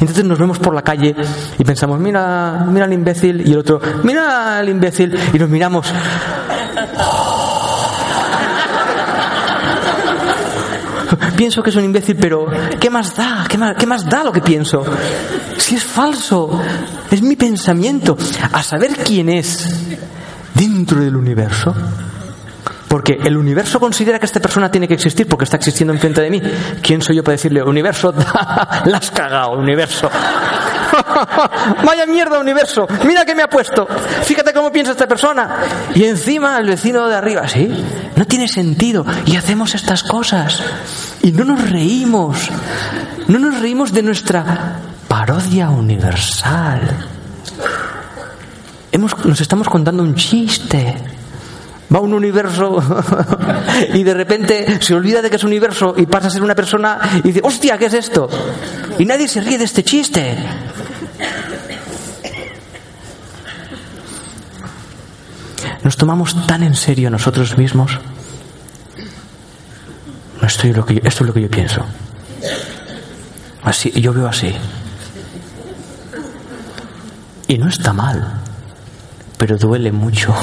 Entonces 0.00 0.24
nos 0.24 0.36
vemos 0.36 0.58
por 0.58 0.74
la 0.74 0.82
calle 0.82 1.14
y 1.60 1.62
pensamos, 1.62 2.00
mira, 2.00 2.66
mira 2.68 2.86
al 2.86 2.92
imbécil, 2.92 3.46
y 3.46 3.52
el 3.52 3.58
otro, 3.58 3.80
mira 4.02 4.58
al 4.58 4.68
imbécil, 4.68 5.16
y 5.32 5.38
nos 5.38 5.48
miramos. 5.48 5.86
Pienso 11.40 11.62
que 11.62 11.70
es 11.70 11.76
un 11.76 11.84
imbécil, 11.84 12.16
pero 12.16 12.44
¿qué 12.78 12.90
más 12.90 13.16
da? 13.16 13.46
¿Qué 13.48 13.56
más, 13.56 13.74
¿Qué 13.74 13.86
más 13.86 14.04
da 14.04 14.22
lo 14.22 14.30
que 14.30 14.42
pienso? 14.42 14.84
Si 15.56 15.76
es 15.76 15.82
falso, 15.82 16.60
es 17.10 17.22
mi 17.22 17.34
pensamiento. 17.34 18.14
A 18.52 18.62
saber 18.62 18.90
quién 19.02 19.30
es 19.30 19.96
dentro 20.52 21.00
del 21.00 21.16
universo. 21.16 21.74
Porque 22.90 23.20
el 23.22 23.36
universo 23.36 23.78
considera 23.78 24.18
que 24.18 24.26
esta 24.26 24.40
persona 24.40 24.68
tiene 24.68 24.88
que 24.88 24.94
existir 24.94 25.28
porque 25.28 25.44
está 25.44 25.56
existiendo 25.56 25.92
enfrente 25.92 26.22
de 26.22 26.28
mí. 26.28 26.42
¿Quién 26.82 27.00
soy 27.00 27.14
yo 27.14 27.22
para 27.22 27.34
decirle, 27.36 27.62
universo, 27.62 28.12
la 28.84 28.98
has 28.98 29.12
cagado, 29.12 29.52
universo? 29.52 30.10
Vaya 31.84 32.04
mierda, 32.06 32.40
universo. 32.40 32.88
Mira 33.06 33.24
que 33.24 33.36
me 33.36 33.44
ha 33.44 33.48
puesto. 33.48 33.86
Fíjate 34.24 34.52
cómo 34.52 34.72
piensa 34.72 34.90
esta 34.90 35.06
persona. 35.06 35.58
Y 35.94 36.02
encima 36.02 36.58
el 36.58 36.66
vecino 36.66 37.06
de 37.06 37.14
arriba, 37.14 37.46
¿sí? 37.46 37.70
No 38.16 38.24
tiene 38.24 38.48
sentido. 38.48 39.06
Y 39.24 39.36
hacemos 39.36 39.76
estas 39.76 40.02
cosas. 40.02 40.60
Y 41.22 41.30
no 41.30 41.44
nos 41.44 41.70
reímos. 41.70 42.50
No 43.28 43.38
nos 43.38 43.60
reímos 43.60 43.92
de 43.92 44.02
nuestra 44.02 44.80
parodia 45.06 45.70
universal. 45.70 46.80
Hemos, 48.90 49.24
nos 49.24 49.40
estamos 49.40 49.68
contando 49.68 50.02
un 50.02 50.16
chiste 50.16 51.19
va 51.92 51.98
a 51.98 52.02
un 52.02 52.14
universo 52.14 52.80
y 53.94 54.02
de 54.02 54.14
repente 54.14 54.78
se 54.80 54.94
olvida 54.94 55.22
de 55.22 55.30
que 55.30 55.36
es 55.36 55.44
un 55.44 55.48
universo 55.48 55.94
y 55.96 56.06
pasa 56.06 56.28
a 56.28 56.30
ser 56.30 56.42
una 56.42 56.54
persona 56.54 56.98
y 57.18 57.28
dice, 57.28 57.40
hostia, 57.42 57.78
¿qué 57.78 57.86
es 57.86 57.94
esto? 57.94 58.28
Y 58.98 59.04
nadie 59.04 59.26
se 59.28 59.40
ríe 59.40 59.58
de 59.58 59.64
este 59.64 59.82
chiste. 59.82 60.36
Nos 65.82 65.96
tomamos 65.96 66.46
tan 66.46 66.62
en 66.62 66.74
serio 66.74 67.10
nosotros 67.10 67.56
mismos. 67.56 67.98
Esto 70.42 70.66
es 70.66 71.20
lo 71.20 71.32
que 71.32 71.40
yo 71.42 71.50
pienso. 71.50 71.84
Así, 73.62 73.90
yo 73.92 74.12
veo 74.12 74.26
así. 74.26 74.52
Y 77.46 77.58
no 77.58 77.68
está 77.68 77.92
mal, 77.92 78.40
pero 79.38 79.56
duele 79.56 79.92
mucho. 79.92 80.34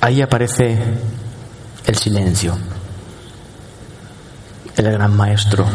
Ahí 0.00 0.22
aparece 0.22 0.78
el 1.86 1.96
silencio, 1.96 2.56
el 4.76 4.92
gran 4.92 5.16
maestro. 5.16 5.66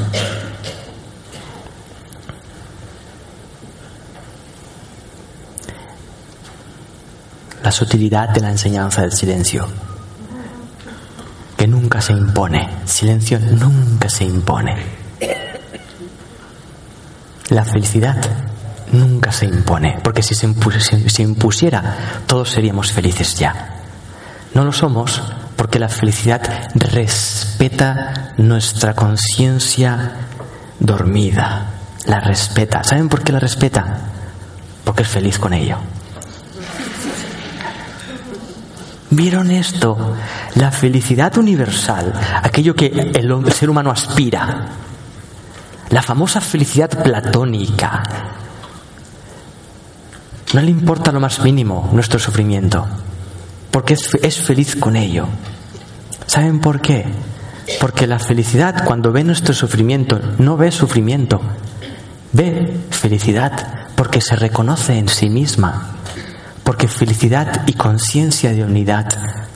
La 7.61 7.71
sutilidad 7.71 8.30
de 8.30 8.41
la 8.41 8.51
enseñanza 8.51 9.01
del 9.01 9.11
silencio, 9.11 9.67
que 11.57 11.67
nunca 11.67 12.01
se 12.01 12.13
impone, 12.13 12.69
silencio 12.86 13.39
nunca 13.39 14.09
se 14.09 14.24
impone. 14.24 15.03
La 17.49 17.65
felicidad 17.65 18.17
nunca 18.93 19.32
se 19.32 19.45
impone, 19.45 19.99
porque 20.03 20.24
si 20.24 20.34
se, 20.34 21.21
impusiera, 21.24 22.24
todos 22.26 22.49
seríamos 22.49 22.91
felices 22.91 23.36
ya. 23.36 23.83
No 24.54 24.64
lo 24.64 24.72
somos 24.72 25.22
porque 25.56 25.80
la 25.80 25.89
felicidad 25.89 26.41
respeta 26.76 28.34
nuestra 28.38 28.93
conciencia 28.93 30.12
dormida. 30.80 31.72
La 32.06 32.20
respeta. 32.20 32.84
¿Saben 32.84 33.10
por 33.10 33.24
qué 33.24 33.32
la 33.32 33.39
respeta? 33.39 33.97
Porque 34.84 35.04
es 35.04 35.10
feliz 35.10 35.39
con 35.39 35.54
ello. 35.54 35.78
¿Vieron 39.10 39.51
esto? 39.51 40.16
La 40.56 40.72
felicidad 40.72 41.38
universal, 41.38 42.14
aquello 42.41 42.76
que 42.76 42.88
el 42.88 43.51
ser 43.54 43.70
humano 43.70 43.89
aspira. 43.89 44.68
La 45.89 46.01
famosa 46.01 46.41
felicidad 46.41 46.89
platónica. 46.89 48.04
No 50.54 50.62
le 50.62 50.70
importa 50.70 51.12
lo 51.12 51.20
más 51.20 51.39
mínimo 51.39 51.89
nuestro 51.93 52.20
sufrimiento 52.20 52.88
porque 53.74 53.95
es, 53.95 54.38
feliz 54.38 54.76
con 54.76 54.95
ello. 54.95 55.26
¿Saben 56.28 56.61
por 56.61 56.80
qué? 56.80 57.05
Porque 57.82 58.05
la 58.05 58.19
felicidad 58.19 58.86
cuando 58.86 59.11
ve 59.11 59.24
nuestro 59.24 59.55
sufrimiento 59.55 60.21
no 60.38 60.55
ve 60.57 60.69
sufrimiento, 60.69 61.41
ve 62.34 62.78
felicidad 62.91 63.88
porque 63.95 64.21
se 64.21 64.36
reconoce 64.36 64.99
en 64.99 65.09
sí 65.09 65.28
misma, 65.28 65.95
porque 66.63 66.88
felicidad 66.88 67.63
y 67.65 67.74
conciencia 67.74 68.51
de 68.51 68.63
unidad 68.63 69.07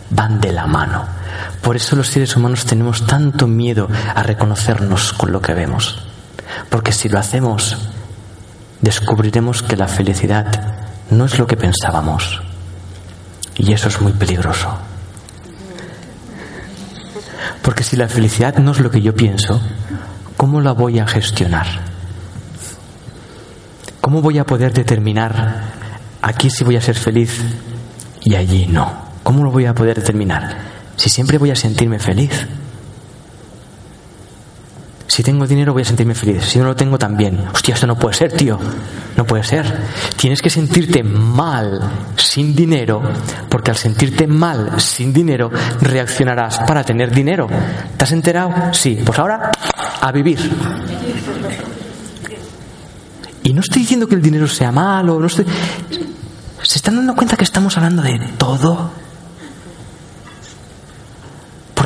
van 0.10 0.42
de 0.42 0.52
la 0.52 0.66
mano. 0.66 1.06
Por 1.62 1.76
eso 1.76 1.96
los 1.96 2.08
seres 2.08 2.36
humanos 2.36 2.66
tenemos 2.66 3.06
tanto 3.06 3.46
miedo 3.46 3.88
a 4.16 4.24
reconocernos 4.24 5.14
con 5.14 5.32
lo 5.32 5.44
que 5.44 5.54
vemos, 5.54 6.08
porque 6.72 6.92
si 6.92 7.08
lo 7.08 7.20
hacemos, 7.20 7.78
descubriremos 8.82 9.62
que 9.62 9.78
la 9.78 9.88
felicidad 9.88 10.48
no 11.12 11.26
es 11.26 11.38
lo 11.38 11.46
que 11.46 11.56
pensábamos, 11.56 12.42
y 13.58 13.74
eso 13.74 13.88
es 13.88 14.02
muy 14.02 14.12
peligroso. 14.14 14.78
Porque 17.62 17.84
si 17.84 17.96
la 17.96 18.08
felicidad 18.08 18.58
no 18.58 18.72
es 18.72 18.80
lo 18.80 18.92
que 18.92 19.02
yo 19.02 19.14
pienso, 19.14 19.60
¿cómo 20.38 20.62
la 20.62 20.74
voy 20.74 21.00
a 21.00 21.08
gestionar? 21.08 21.68
¿Cómo 24.00 24.22
voy 24.22 24.38
a 24.38 24.46
poder 24.46 24.72
determinar 24.74 25.64
aquí 26.22 26.50
si 26.50 26.64
voy 26.64 26.78
a 26.78 26.82
ser 26.82 26.96
feliz 26.96 27.42
y 28.24 28.36
allí 28.36 28.68
no? 28.68 29.08
¿Cómo 29.24 29.44
lo 29.44 29.52
voy 29.52 29.66
a 29.66 29.74
poder 29.74 29.98
determinar? 29.98 30.58
Si 30.96 31.10
siempre 31.10 31.38
voy 31.38 31.52
a 31.52 31.56
sentirme 31.56 32.00
feliz. 32.00 32.48
Si 35.18 35.24
tengo 35.24 35.48
dinero 35.48 35.74
voy 35.74 35.82
a 35.82 35.86
sentirme 35.86 36.14
feliz. 36.14 36.44
Si 36.46 36.60
no 36.60 36.66
lo 36.66 36.76
tengo 36.76 37.00
también. 37.00 37.44
Hostia, 37.52 37.74
esto 37.74 37.88
no 37.88 37.98
puede 37.98 38.16
ser, 38.16 38.34
tío. 38.34 38.60
No 39.16 39.26
puede 39.26 39.44
ser. 39.44 39.66
Tienes 40.16 40.44
que 40.44 40.52
sentirte 40.52 41.02
mal 41.02 41.82
sin 42.16 42.56
dinero, 42.56 43.02
porque 43.50 43.72
al 43.72 43.78
sentirte 43.78 44.28
mal 44.28 44.80
sin 44.80 45.12
dinero 45.12 45.50
reaccionarás 45.82 46.60
para 46.68 46.84
tener 46.84 47.10
dinero. 47.10 47.48
¿Te 47.98 48.04
has 48.04 48.12
enterado? 48.12 48.72
Sí. 48.74 49.00
Pues 49.04 49.18
ahora 49.18 49.50
a 50.02 50.12
vivir. 50.12 50.38
Y 53.42 53.54
no 53.54 53.62
estoy 53.62 53.82
diciendo 53.82 54.08
que 54.08 54.14
el 54.14 54.22
dinero 54.22 54.48
sea 54.48 54.72
malo, 54.72 55.20
no 55.20 55.26
estoy... 55.26 55.48
¿Se 56.62 56.78
están 56.78 56.96
dando 56.96 57.16
cuenta 57.16 57.36
que 57.36 57.44
estamos 57.44 57.76
hablando 57.76 58.04
de 58.04 58.20
todo? 58.38 58.92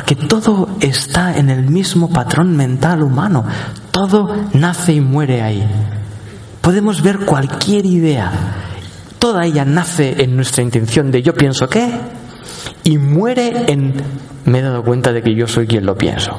Porque 0.02 0.16
todo 0.16 0.68
está 0.80 1.38
en 1.38 1.48
el 1.48 1.70
mismo 1.70 2.10
patrón 2.10 2.56
mental 2.56 3.04
humano. 3.04 3.44
Todo 3.92 4.48
nace 4.52 4.94
y 4.94 5.00
muere 5.00 5.42
ahí. 5.42 5.64
Podemos 6.60 7.02
ver 7.02 7.20
cualquier 7.20 7.86
idea. 7.86 8.32
Toda 9.20 9.46
ella 9.46 9.64
nace 9.64 10.24
en 10.24 10.34
nuestra 10.34 10.64
intención 10.64 11.12
de 11.12 11.22
yo 11.22 11.34
pienso 11.34 11.68
qué 11.68 11.88
y 12.82 12.98
muere 12.98 13.70
en 13.70 13.94
me 14.44 14.58
he 14.58 14.62
dado 14.62 14.82
cuenta 14.82 15.12
de 15.12 15.22
que 15.22 15.36
yo 15.36 15.46
soy 15.46 15.68
quien 15.68 15.86
lo 15.86 15.96
pienso. 15.96 16.36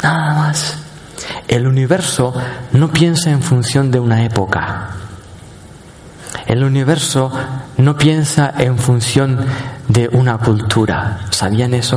Nada 0.00 0.34
más. 0.34 0.78
El 1.48 1.66
universo 1.66 2.32
no 2.70 2.92
piensa 2.92 3.32
en 3.32 3.42
función 3.42 3.90
de 3.90 3.98
una 3.98 4.24
época. 4.24 4.90
El 6.46 6.62
universo 6.62 7.32
no 7.78 7.96
piensa 7.96 8.52
en 8.58 8.78
función 8.78 9.44
de 9.88 10.08
una 10.08 10.38
cultura. 10.38 11.20
¿Sabían 11.30 11.74
eso? 11.74 11.96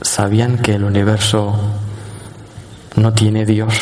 ¿Sabían 0.00 0.58
que 0.58 0.74
el 0.74 0.84
universo 0.84 1.54
no 2.96 3.12
tiene 3.12 3.46
Dios? 3.46 3.72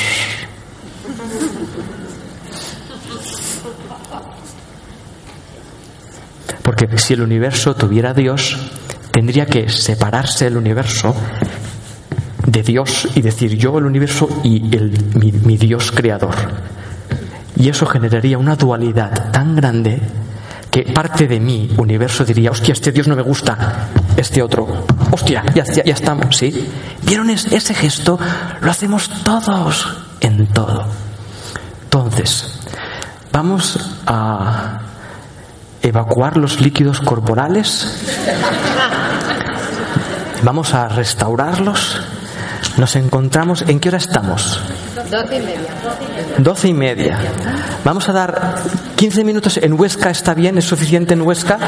Porque 6.63 6.99
si 6.99 7.15
el 7.15 7.23
universo 7.23 7.75
tuviera 7.75 8.15
Dios, 8.15 8.57
tendría 9.11 9.47
que 9.47 9.69
separarse 9.69 10.47
el 10.47 10.57
universo 10.57 11.15
de 12.47 12.63
Dios 12.63 13.09
y 13.15 13.23
decir 13.23 13.57
yo 13.57 13.79
el 13.79 13.85
universo 13.85 14.29
y 14.45 14.77
el, 14.77 14.93
mi, 15.15 15.33
mi 15.33 15.57
Dios 15.57 15.91
creador. 15.91 16.35
Y 17.61 17.69
eso 17.69 17.85
generaría 17.85 18.39
una 18.39 18.57
dualidad 18.57 19.31
tan 19.33 19.55
grande 19.55 20.01
que 20.71 20.83
parte 20.95 21.27
de 21.27 21.39
mi 21.41 21.71
universo 21.77 22.25
diría, 22.25 22.51
hostia, 22.51 22.73
este 22.73 22.91
Dios 22.91 23.07
no 23.07 23.15
me 23.17 23.23
gusta, 23.23 23.89
este 24.17 24.41
otro, 24.43 24.87
hostia, 25.11 25.43
ya, 25.55 25.65
ya, 25.65 25.83
estamos, 25.85 26.37
¿sí? 26.37 26.69
¿Vieron 27.03 27.29
es- 27.29 27.53
ese 27.53 27.75
gesto? 27.75 28.19
Lo 28.63 28.71
hacemos 28.71 29.11
todos 29.25 29.87
en 30.21 30.47
todo. 30.47 30.87
Entonces, 31.85 32.61
vamos 33.33 33.79
a 34.07 34.79
evacuar 35.83 36.37
los 36.39 36.61
líquidos 36.61 37.01
corporales, 37.01 38.01
vamos 40.43 40.73
a 40.73 40.89
restaurarlos, 40.89 42.01
nos 42.81 42.97
encontramos, 42.97 43.63
¿en 43.69 43.79
qué 43.79 43.91
hora 43.91 43.99
estamos? 43.99 44.59
Doce 45.11 45.37
y 45.37 45.41
media. 45.41 45.71
Doce 46.39 46.69
y 46.69 46.75
media. 46.75 47.19
Vamos 47.85 48.09
a 48.09 48.13
dar 48.13 48.55
15 48.97 49.23
minutos 49.23 49.59
en 49.59 49.79
Huesca, 49.79 50.11
¿está 50.11 50.33
bien? 50.33 50.57
¿Es 50.57 50.65
suficiente 50.65 51.13
en 51.13 51.21
Huesca? 51.21 51.59